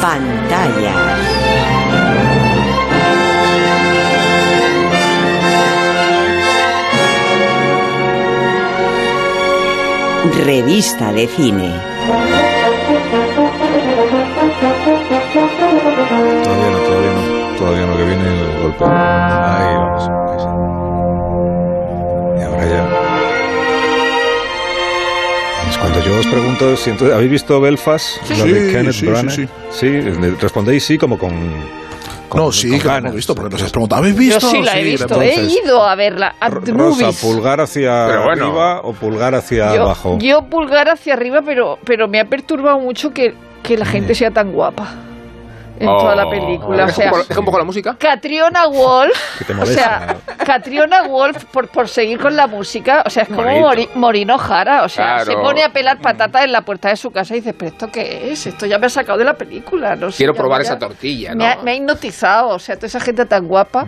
Pantalla. 0.00 0.94
Revista 10.44 11.12
de 11.12 11.26
cine. 11.28 11.72
Todavía 15.38 16.70
no, 16.70 16.78
todavía 16.78 17.12
no, 17.12 17.56
todavía 17.56 17.86
no, 17.86 17.96
que 17.96 18.04
viene 18.04 18.24
el 18.28 18.62
golpe. 18.62 18.84
Ahí 18.84 19.74
vamos. 19.76 20.08
ahí 20.08 20.38
sí. 20.38 20.46
Y 22.38 22.42
ahora 22.42 22.64
ya. 22.68 22.82
Es 25.70 25.76
cuando 25.78 26.00
yo 26.02 26.18
os 26.18 26.26
pregunto, 26.26 26.76
si 26.76 26.90
entonces, 26.90 27.14
¿habéis 27.14 27.30
visto 27.30 27.60
Belfast? 27.60 28.06
Sí, 28.24 28.34
Lo 28.36 28.44
de 28.44 28.66
sí, 28.66 28.72
Kenneth 28.72 28.92
sí, 28.94 29.06
Branagh? 29.06 29.30
sí, 29.34 29.48
Sí, 29.70 29.86
eh, 29.86 30.34
respondéis 30.40 30.84
sí 30.84 30.98
como 30.98 31.16
con... 31.18 31.32
con- 32.28 32.40
No, 32.40 32.52
sí, 32.52 32.68
con 32.70 32.78
que 32.78 32.84
lo 32.84 32.90
ganas. 32.90 33.04
hemos 33.04 33.16
visto, 33.16 33.34
porque 33.34 33.50
nos 33.54 33.62
has 33.62 33.70
preguntado, 33.70 34.00
¿habéis 34.02 34.14
Yo 34.16 34.20
visto? 34.20 34.50
sí 34.50 34.62
la 34.62 34.78
he 34.78 34.82
Sí, 34.84 34.90
visto. 34.90 35.04
entonces- 35.04 35.38
he 35.38 35.64
ido 35.64 35.82
a 35.84 35.94
verla. 35.94 36.34
At 36.40 36.52
Rosa, 36.52 36.72
movies. 36.74 37.20
pulgar 37.20 37.60
hacia 37.60 38.06
bueno. 38.24 38.44
arriba 38.46 38.80
o 38.82 38.92
pulgar 38.92 39.34
hacia 39.34 39.74
yo, 39.74 39.82
abajo. 39.82 40.18
yo 40.20 40.42
pulgar 40.42 40.88
hacia 40.88 41.14
arriba, 41.14 41.42
pero, 41.44 41.78
pero 41.84 42.08
me 42.08 42.20
ha 42.20 42.24
perturbado 42.26 42.78
mucho 42.78 43.10
que, 43.12 43.34
que 43.62 43.76
la 43.76 43.84
gente 43.86 44.14
sea 44.14 44.30
tan 44.30 44.52
guapa 44.52 44.88
en 45.80 45.86
toda 45.86 46.14
la 46.16 46.28
película. 46.28 46.84
O 46.84 46.88
¿Es 46.88 46.94
sea, 46.94 47.06
un 47.06 47.10
poco- 47.18 47.26
es 47.30 47.36
un 47.36 47.44
poco 47.44 47.58
la 47.58 47.64
música? 47.64 47.96
Catriona 47.98 48.66
Wolf, 48.66 49.18
Que 49.38 49.44
te 49.44 49.52
o 49.52 49.56
molesta. 49.56 49.82
sea, 50.26 50.36
Catriona 50.44 51.02
Wolf, 51.08 51.44
por, 51.46 51.68
por 51.68 51.88
seguir 51.88 52.18
con 52.18 52.36
la 52.36 52.46
música, 52.46 53.02
o 53.06 53.10
sea, 53.10 53.22
es 53.24 53.28
como. 53.28 53.42
Mori- 53.42 53.88
Morino 53.94 54.38
Jara, 54.38 54.82
o 54.84 54.88
sea, 54.88 55.16
Claro. 55.16 55.24
se 55.32 55.36
pone 55.38 55.62
a 55.64 55.72
pelar 55.72 56.00
patatas 56.00 56.44
en 56.44 56.52
la 56.52 56.62
puerta 56.62 56.88
de 56.88 56.96
su 56.96 57.10
casa 57.10 57.34
y 57.34 57.40
dice, 57.40 57.54
pero 57.54 57.70
¿esto 57.72 57.88
qué 57.90 58.30
es? 58.32 58.46
Esto 58.46 58.66
ya 58.66 58.78
me 58.78 58.86
ha 58.86 58.90
sacado 58.90 59.18
de 59.18 59.24
la 59.24 59.34
película, 59.34 59.96
no 59.96 60.10
sé. 60.10 60.18
Quiero 60.18 60.34
probar 60.34 60.58
me- 60.60 60.64
esa 60.64 60.78
tortilla, 60.78 61.34
Me 61.34 61.46
ha, 61.46 61.54
¿no? 61.56 61.62
me 61.62 61.70
ha 61.70 61.74
hipnotizado, 61.74 62.48
o 62.50 62.58
sea, 62.58 62.76
toda 62.76 62.86
esa 62.88 63.00
gente 63.00 63.24
tan 63.26 63.46
guapa 63.48 63.86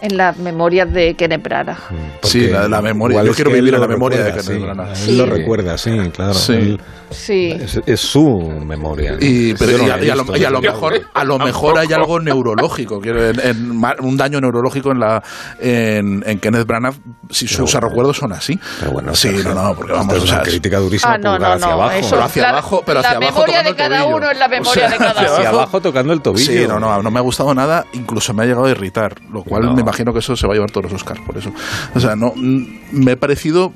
en 0.00 0.16
las 0.16 0.36
memorias 0.38 0.92
de 0.92 1.14
Kenneth 1.14 1.42
Branagh. 1.42 1.78
Sí, 2.22 2.46
la 2.48 2.62
de 2.62 2.68
la 2.68 2.80
memoria. 2.82 3.22
Yo 3.22 3.32
quiero 3.34 3.50
él 3.50 3.56
vivir 3.56 3.74
en 3.74 3.80
la 3.80 3.86
memoria 3.88 4.18
de 4.22 4.32
recuerda, 4.32 4.42
Kenneth 4.50 4.60
sí. 4.60 4.64
Branagh. 4.64 4.88
Él 4.90 4.96
Sí. 4.96 5.16
lo 5.16 5.26
recuerda, 5.26 5.78
sí, 5.78 5.90
claro. 6.14 6.34
Sí. 6.34 6.52
Él- 6.52 6.80
Sí. 7.10 7.50
es, 7.60 7.80
es 7.86 8.00
su 8.00 8.38
memoria. 8.64 9.12
¿no? 9.12 9.18
Y, 9.20 9.52
pero, 9.58 9.82
y 9.82 9.86
la 9.88 9.94
a, 9.96 10.04
y 10.04 10.10
a 10.10 10.14
lo, 10.14 10.36
y 10.36 10.44
a 10.44 10.50
lo 10.50 10.60
mejor, 10.60 11.00
a 11.12 11.24
lo 11.24 11.38
mejor 11.40 11.76
hay 11.76 11.92
algo 11.92 12.20
neurológico, 12.20 13.00
quiero, 13.00 13.30
en, 13.30 13.40
en 13.40 13.80
un 14.00 14.16
daño 14.16 14.40
neurológico 14.40 14.92
en 14.92 15.00
la 15.00 15.20
en, 15.60 16.22
en 16.24 16.38
Kenneth 16.38 16.68
Branagh, 16.68 16.94
si 17.28 17.48
sus 17.48 17.74
recuerdos 17.74 18.16
son 18.16 18.32
así. 18.32 18.56
Pero 18.78 18.92
bueno, 18.92 19.12
sí, 19.16 19.28
no, 19.42 19.54
no, 19.54 19.74
porque 19.74 19.92
vamos, 19.92 20.14
es 20.14 20.20
o 20.20 20.22
una 20.24 20.34
sea, 20.34 20.42
crítica 20.42 20.78
durísima 20.78 21.14
Ah, 21.14 21.18
no, 21.18 21.36
no, 21.36 21.46
hacia 21.46 21.66
no, 21.66 21.72
abajo. 21.72 21.90
eso- 21.98 22.10
Pero 22.10 22.22
hacia 22.22 22.42
la- 22.42 22.48
abajo, 22.50 22.82
pero 22.86 23.00
la 23.02 23.08
hacia 23.08 23.16
abajo 23.18 23.32
memoria 23.40 23.62
de 23.64 23.74
cada 23.74 24.04
uno 24.04 24.30
es 24.30 24.38
la 24.38 24.48
memoria 24.48 24.88
de 24.88 24.96
cada 24.96 25.10
Hacia 25.10 25.40
uno. 25.40 25.48
abajo 25.48 25.80
tocando 25.80 26.12
el 26.12 26.20
tobillo. 26.22 26.52
Sí, 26.52 26.64
no, 26.68 26.78
no, 26.78 27.02
no 27.02 27.10
me 27.10 27.18
ha 27.18 27.22
gustado 27.22 27.52
nada, 27.56 27.86
incluso 27.92 28.32
me 28.34 28.44
ha 28.44 28.46
llegado 28.46 28.66
a 28.66 28.70
irritar, 28.70 29.16
lo 29.32 29.42
cual 29.42 29.74
me 29.74 29.82
imagino 29.90 30.12
que 30.12 30.20
eso 30.20 30.36
se 30.36 30.46
va 30.46 30.52
a 30.52 30.56
llevar 30.56 30.70
todos 30.70 30.84
los 30.90 31.02
Oscars 31.02 31.20
por 31.20 31.36
eso. 31.36 31.52
O 31.94 32.00
sea, 32.00 32.16
no, 32.16 32.32
mm, 32.36 32.64
me 32.92 33.12
ha 33.12 33.16
parecido... 33.16 33.72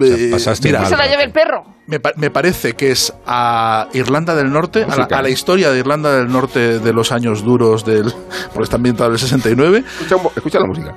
eh, 0.00 0.28
pasaste 0.32 0.68
mira, 0.68 0.80
mal. 0.80 0.88
Se 0.88 0.96
la 0.96 1.06
lleve 1.06 1.24
el 1.24 1.32
perro. 1.32 1.64
Me, 1.86 1.98
pa- 2.00 2.12
me 2.16 2.30
parece 2.30 2.74
que 2.74 2.90
es 2.92 3.12
a 3.26 3.88
Irlanda 3.92 4.34
del 4.36 4.52
Norte, 4.52 4.84
a 4.84 4.86
la, 4.86 4.96
Música. 4.96 5.18
a 5.18 5.22
la 5.22 5.28
historia 5.30 5.70
de 5.72 5.78
Irlanda 5.80 6.16
del 6.16 6.28
Norte 6.30 6.78
de 6.78 6.92
los 6.92 7.10
años 7.12 7.44
duros 7.44 7.84
del. 7.84 8.12
porque 8.54 8.62
está 8.64 8.76
ambientado 8.76 9.10
en 9.10 9.14
el 9.14 9.18
69. 9.20 9.84
Escucha, 10.00 10.16
escucha 10.36 10.60
la 10.60 10.66
música. 10.66 10.94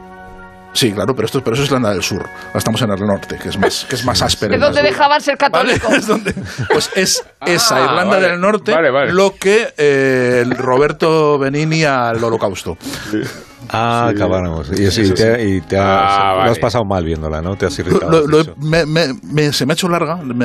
Sí, 0.75 0.91
claro, 0.91 1.15
pero 1.15 1.25
esto 1.25 1.41
pero 1.41 1.55
eso 1.55 1.63
es 1.63 1.69
Irlanda 1.69 1.91
del 1.91 2.03
Sur. 2.03 2.21
Ahora 2.47 2.57
estamos 2.59 2.81
en 2.81 2.91
el 2.91 2.99
norte, 2.99 3.37
que 3.41 3.49
es 3.49 3.57
más, 3.57 3.85
que 3.89 3.95
es 3.95 4.05
más 4.05 4.21
áspero. 4.21 4.53
Es 4.53 4.59
donde 4.61 4.81
dejaban 4.83 5.19
ser 5.21 5.37
¿Vale? 5.39 5.79
católicos. 5.79 5.93
Es 5.97 6.05
donde- 6.07 6.33
pues 6.71 6.91
es 6.95 7.23
esa 7.45 7.77
Ah, 7.77 7.81
Irlanda 7.85 8.15
vale. 8.17 8.27
del 8.27 8.39
Norte 8.41 8.71
Vale, 8.73 8.91
vale. 8.91 9.13
lo 9.13 9.33
que 9.35 9.73
eh, 9.77 10.41
el 10.43 10.51
Roberto 10.55 11.39
Benini 11.39 11.83
al 11.85 12.23
holocausto. 12.23 12.77
Ah, 13.69 14.09
acabáramos. 14.09 14.69
Y, 14.77 14.91
sí, 14.91 15.11
te, 15.13 15.43
y 15.43 15.61
te 15.61 15.75
has, 15.77 15.85
Ah, 15.87 16.31
lo 16.33 16.37
vale. 16.39 16.51
has 16.51 16.59
pasado 16.59 16.83
mal 16.85 17.03
viéndola, 17.03 17.41
¿no? 17.41 17.55
Te 17.55 17.65
has 17.65 17.79
irritado. 17.79 18.11
Lo- 18.27 18.39
has 18.41 18.47
lo 18.47 18.55
me- 18.57 18.85
me- 18.85 19.13
me- 19.23 19.51
se 19.53 19.65
me 19.65 19.71
ha 19.71 19.75
hecho 19.75 19.89
larga, 19.89 20.17
me, 20.17 20.35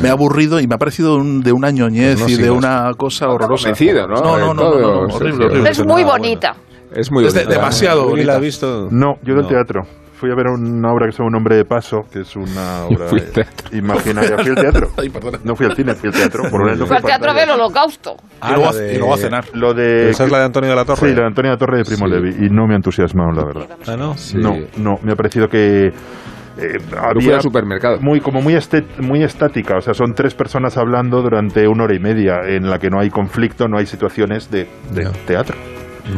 me 0.00 0.08
ha 0.08 0.12
aburrido 0.12 0.60
y 0.60 0.66
me 0.68 0.76
ha 0.76 0.78
parecido 0.78 1.16
un- 1.16 1.42
de 1.42 1.50
una 1.50 1.70
ñoñez 1.72 2.20
Pues 2.20 2.32
no 2.32 2.38
y 2.38 2.42
de 2.42 2.50
una 2.50 2.92
cosa 2.96 3.28
horrorosa. 3.28 3.64
convencido, 3.70 4.06
¿no? 4.06 4.14
No, 4.16 4.38
no, 4.38 4.54
no, 4.54 4.78
no, 4.78 5.14
horrible, 5.14 5.46
horrible. 5.46 5.70
Es 5.70 5.84
muy 5.84 6.04
bonita. 6.04 6.54
Es 6.94 7.10
muy 7.10 7.24
Es 7.26 7.34
de- 7.34 7.40
bonita. 7.44 7.58
demasiado 7.60 8.02
¿Willy 8.02 8.10
bonita. 8.10 8.32
la 8.32 8.36
ha 8.36 8.40
visto? 8.40 8.88
No, 8.90 9.14
yo 9.22 9.34
del 9.34 9.42
No. 9.42 9.48
teatro. 9.48 9.82
Fui 10.14 10.30
a 10.30 10.34
ver 10.34 10.46
una 10.46 10.92
obra 10.94 11.04
que 11.06 11.12
se 11.12 11.18
llama 11.18 11.28
Un 11.28 11.34
hombre 11.36 11.56
de 11.56 11.64
paso, 11.66 11.98
que 12.10 12.20
es 12.20 12.34
una 12.36 12.84
obra 12.90 13.06
fui 13.08 13.20
al 13.20 13.30
teatro. 13.32 13.76
imaginaria. 13.76 14.38
Fui 14.38 14.48
al 14.48 14.54
teatro. 14.56 14.88
Ay. 14.96 15.12
No 15.44 15.54
fui 15.54 15.66
al 15.66 15.76
cine, 15.76 15.94
fui 15.94 16.08
al 16.08 16.14
teatro. 16.14 16.44
Por 16.50 16.60
lo 16.60 16.66
menos 16.72 16.88
fui 16.88 16.96
al 16.96 17.02
teatro 17.02 17.30
a 17.30 17.34
ver 17.34 17.42
pantalla. 17.46 17.54
el 17.54 17.60
holocausto. 17.60 18.16
Ah, 18.40 18.48
y, 18.48 18.54
luego, 18.54 18.64
la 18.64 18.70
a- 18.70 18.80
de- 18.80 18.94
y 18.94 18.98
luego 18.98 19.14
a 19.14 19.18
cenar. 19.18 19.44
Lo 19.52 19.74
de... 19.74 20.08
¿Esa 20.10 20.24
es 20.24 20.30
la 20.32 20.38
de 20.38 20.44
Antonio 20.46 20.70
de 20.70 20.76
la 20.76 20.84
Torre? 20.86 21.00
Sí, 21.00 21.14
la 21.14 21.20
de 21.22 21.26
Antonia 21.26 21.56
Torre 21.58 21.78
de 21.78 21.84
Primo 21.84 22.06
Sí. 22.06 22.12
Levi. 22.14 22.46
Y 22.46 22.48
no 22.48 22.66
me 22.66 22.72
ha 22.72 22.76
entusiasmado, 22.76 23.30
la 23.32 23.44
verdad. 23.44 23.76
Ah, 23.86 23.96
¿no? 23.98 24.16
Sí. 24.16 24.38
No, 24.38 24.54
no. 24.78 24.94
Me 25.02 25.12
ha 25.12 25.16
parecido 25.16 25.48
que... 25.48 25.88
eh, 25.88 26.78
había 26.98 27.34
al 27.36 27.42
supermercado. 27.42 27.98
muy 28.00 28.20
como 28.20 28.40
muy 28.40 28.54
esté- 28.54 28.86
muy 29.02 29.22
estática 29.22 29.76
o 29.76 29.82
sea 29.82 29.92
son 29.92 30.14
tres 30.14 30.34
personas 30.34 30.78
hablando 30.78 31.20
durante 31.20 31.68
una 31.68 31.84
hora 31.84 31.94
y 31.94 31.98
media 31.98 32.36
en 32.46 32.70
la 32.70 32.78
que 32.78 32.88
no 32.88 32.98
hay 32.98 33.10
conflicto 33.10 33.68
no 33.68 33.76
hay 33.76 33.84
situaciones 33.84 34.50
de, 34.50 34.66
de 34.94 35.04
teatro 35.26 35.54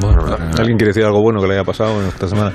Bueno, 0.00 0.22
¿alguien 0.58 0.76
quiere 0.76 0.88
decir 0.88 1.04
algo 1.04 1.22
bueno 1.22 1.40
que 1.40 1.46
le 1.48 1.54
haya 1.54 1.64
pasado 1.64 2.00
en 2.02 2.08
esta 2.08 2.28
semana? 2.28 2.52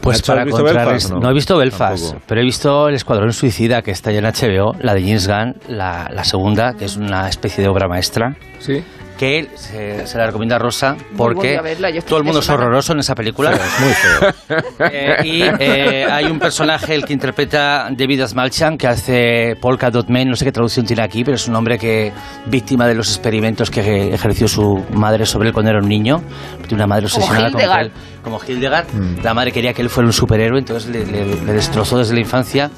Pues 0.00 0.22
para 0.22 0.40
¿has 0.42 0.46
visto 0.46 0.62
contrarrestar. 0.62 0.92
Belfast, 1.14 1.22
No? 1.24 1.30
he 1.30 1.34
visto 1.34 1.56
Belfast, 1.58 2.02
Tampoco. 2.04 2.24
pero 2.28 2.40
he 2.40 2.44
visto 2.44 2.88
El 2.88 2.94
Escuadrón 2.94 3.32
Suicida, 3.32 3.82
que 3.82 3.90
está 3.90 4.12
ya 4.12 4.18
en 4.18 4.24
HBO, 4.26 4.72
la 4.80 4.94
de 4.94 5.00
James 5.02 5.26
Gunn, 5.26 5.54
la, 5.68 6.08
la 6.12 6.24
segunda, 6.24 6.74
que 6.74 6.84
es 6.84 6.96
una 6.96 7.28
especie 7.28 7.62
de 7.64 7.68
obra 7.70 7.88
maestra, 7.88 8.36
Sí. 8.58 8.82
Que 9.16 9.38
él 9.38 9.50
se, 9.54 10.06
se 10.06 10.18
la 10.18 10.26
recomienda 10.26 10.56
a 10.56 10.58
Rosa 10.58 10.96
porque 11.16 11.60
verla, 11.60 11.90
todo 12.06 12.18
el 12.18 12.24
mundo 12.24 12.40
es 12.40 12.48
horroroso 12.48 12.92
en 12.92 13.00
esa 13.00 13.14
película. 13.14 13.52
Es 13.52 13.80
muy 13.80 13.92
feo. 13.92 14.34
Eh, 14.78 15.16
y 15.24 15.42
eh, 15.42 16.06
hay 16.10 16.26
un 16.26 16.38
personaje, 16.38 16.94
el 16.94 17.04
que 17.04 17.12
interpreta 17.12 17.88
David 17.90 18.20
Asmalchan, 18.22 18.76
que 18.76 18.86
hace 18.86 19.56
Polka 19.60 19.90
Dot 19.90 20.08
Man, 20.08 20.28
no 20.28 20.36
sé 20.36 20.44
qué 20.44 20.52
traducción 20.52 20.86
tiene 20.86 21.02
aquí, 21.02 21.24
pero 21.24 21.34
es 21.34 21.48
un 21.48 21.56
hombre 21.56 21.78
que 21.78 22.12
víctima 22.46 22.86
de 22.86 22.94
los 22.94 23.08
experimentos 23.08 23.70
que 23.70 24.14
ejerció 24.14 24.48
su 24.48 24.84
madre 24.92 25.26
sobre 25.26 25.48
él 25.48 25.54
cuando 25.54 25.70
era 25.70 25.80
un 25.80 25.88
niño. 25.88 26.22
Tiene 26.68 26.74
una 26.74 26.86
madre 26.86 27.06
obsesionada 27.06 27.50
con 27.50 27.60
él, 27.60 27.92
como 28.26 28.40
Hildegard. 28.44 28.86
La 29.22 29.34
madre 29.34 29.52
quería 29.52 29.72
que 29.72 29.82
él 29.82 29.88
fuera 29.88 30.08
un 30.08 30.12
superhéroe, 30.12 30.58
entonces 30.58 30.90
le, 30.90 31.06
le- 31.06 31.24
le 31.44 31.52
destrozó 31.52 31.96
desde 31.98 32.12
la 32.14 32.20
infancia. 32.20 32.70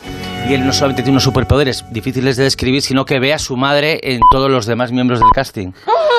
Y 0.49 0.53
él 0.55 0.65
no 0.65 0.73
solamente 0.73 1.03
tiene 1.03 1.13
unos 1.15 1.25
superpoderes 1.25 1.85
difíciles 1.91 2.37
de 2.37 2.45
describir, 2.45 2.81
sino 2.83 3.05
que 3.05 3.19
ve 3.19 3.33
a 3.35 3.39
su 3.39 3.57
madre 3.57 3.99
en 4.03 4.21
todos 4.31 4.51
los 4.51 4.67
demás 4.67 4.93
miembros 4.93 5.19
del 5.21 5.29
casting. 5.35 5.69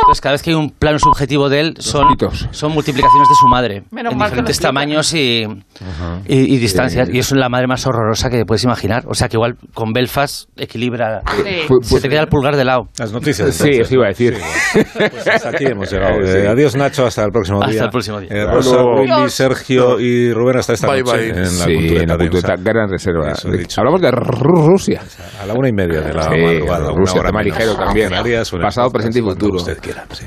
Entonces, 0.02 0.22
cada 0.22 0.34
vez 0.34 0.42
que 0.44 0.50
hay 0.52 0.56
un 0.56 0.70
plano 0.72 0.98
subjetivo 1.00 1.50
de 1.50 1.60
él, 1.62 1.74
son, 1.80 2.06
son 2.52 2.72
multiplicaciones 2.74 3.28
de 3.30 3.36
su 3.36 3.48
madre. 3.48 3.84
Menos 3.92 4.14
en 4.14 4.20
diferentes 4.20 4.60
tamaños 4.60 5.14
y, 5.14 5.46
y, 6.28 6.56
y 6.56 6.58
distancias. 6.58 7.10
Y 7.12 7.20
eso 7.20 7.36
es 7.36 7.40
la 7.40 7.50
madre 7.50 7.68
más 7.68 7.86
horrorosa 7.86 8.30
que 8.30 8.46
puedes 8.46 8.64
imaginar. 8.64 9.04
O 9.08 9.14
sea 9.14 9.30
que 9.30 9.38
igual 9.38 9.56
con 9.74 9.94
Belfast 9.94 10.50
equilibra. 10.58 11.22
Sí. 11.44 11.68
Se 11.84 12.02
te 12.02 12.10
queda 12.10 12.22
el 12.22 12.28
pulgar 12.28 12.56
de 12.56 12.66
lado. 12.66 12.88
Las 12.98 13.12
noticias. 13.12 13.54
Sí, 13.56 13.70
eso 13.80 13.94
iba 13.96 14.06
a 14.06 14.10
decir. 14.10 14.38
Pues 14.74 15.28
hasta 15.28 15.50
aquí 15.50 15.66
hemos 15.66 15.92
llegado. 15.92 16.18
Sí. 16.26 16.46
Adiós, 16.48 16.76
Nacho. 16.76 17.06
Hasta 17.06 17.24
el 17.26 17.32
próximo 17.32 17.60
Hasta 17.62 17.72
día. 17.72 17.84
el 17.84 17.90
próximo 17.90 18.20
día. 18.20 18.30
Eh, 18.32 18.42
Hasta 18.42 18.54
Rosa. 18.54 18.78
Adiós. 19.20 19.34
Sergio 19.34 20.00
y 20.00 20.34
Rubén 20.34 20.58
hasta 20.58 20.74
esta 20.74 20.88
Bye, 20.88 21.04
noche 21.04 21.18
bye. 21.18 21.30
en 21.30 21.36
la 21.38 21.46
sí, 21.50 21.74
cultura 21.76 22.02
en 22.02 22.10
la 22.10 22.18
cultura, 22.18 22.56
gran 22.58 22.90
reserva. 22.90 23.34
Hablamos 23.78 24.02
de 24.02 24.12
Rusia. 24.12 25.02
A 25.42 25.46
la 25.46 25.54
una 25.54 25.70
y 25.70 25.74
media 25.74 26.02
de 26.02 26.14
la 26.14 26.24
Sí, 26.24 26.30
madrugada. 26.30 26.92
Rusia, 26.92 27.22
tema 27.24 27.44
ligero 27.44 27.76
también. 27.76 28.10
Pasado, 28.62 28.90
presente 28.92 29.20
y 29.20 29.22
futuro. 29.22 29.58
Usted 29.58 29.78
quiera, 29.80 30.06
sí. 30.12 30.26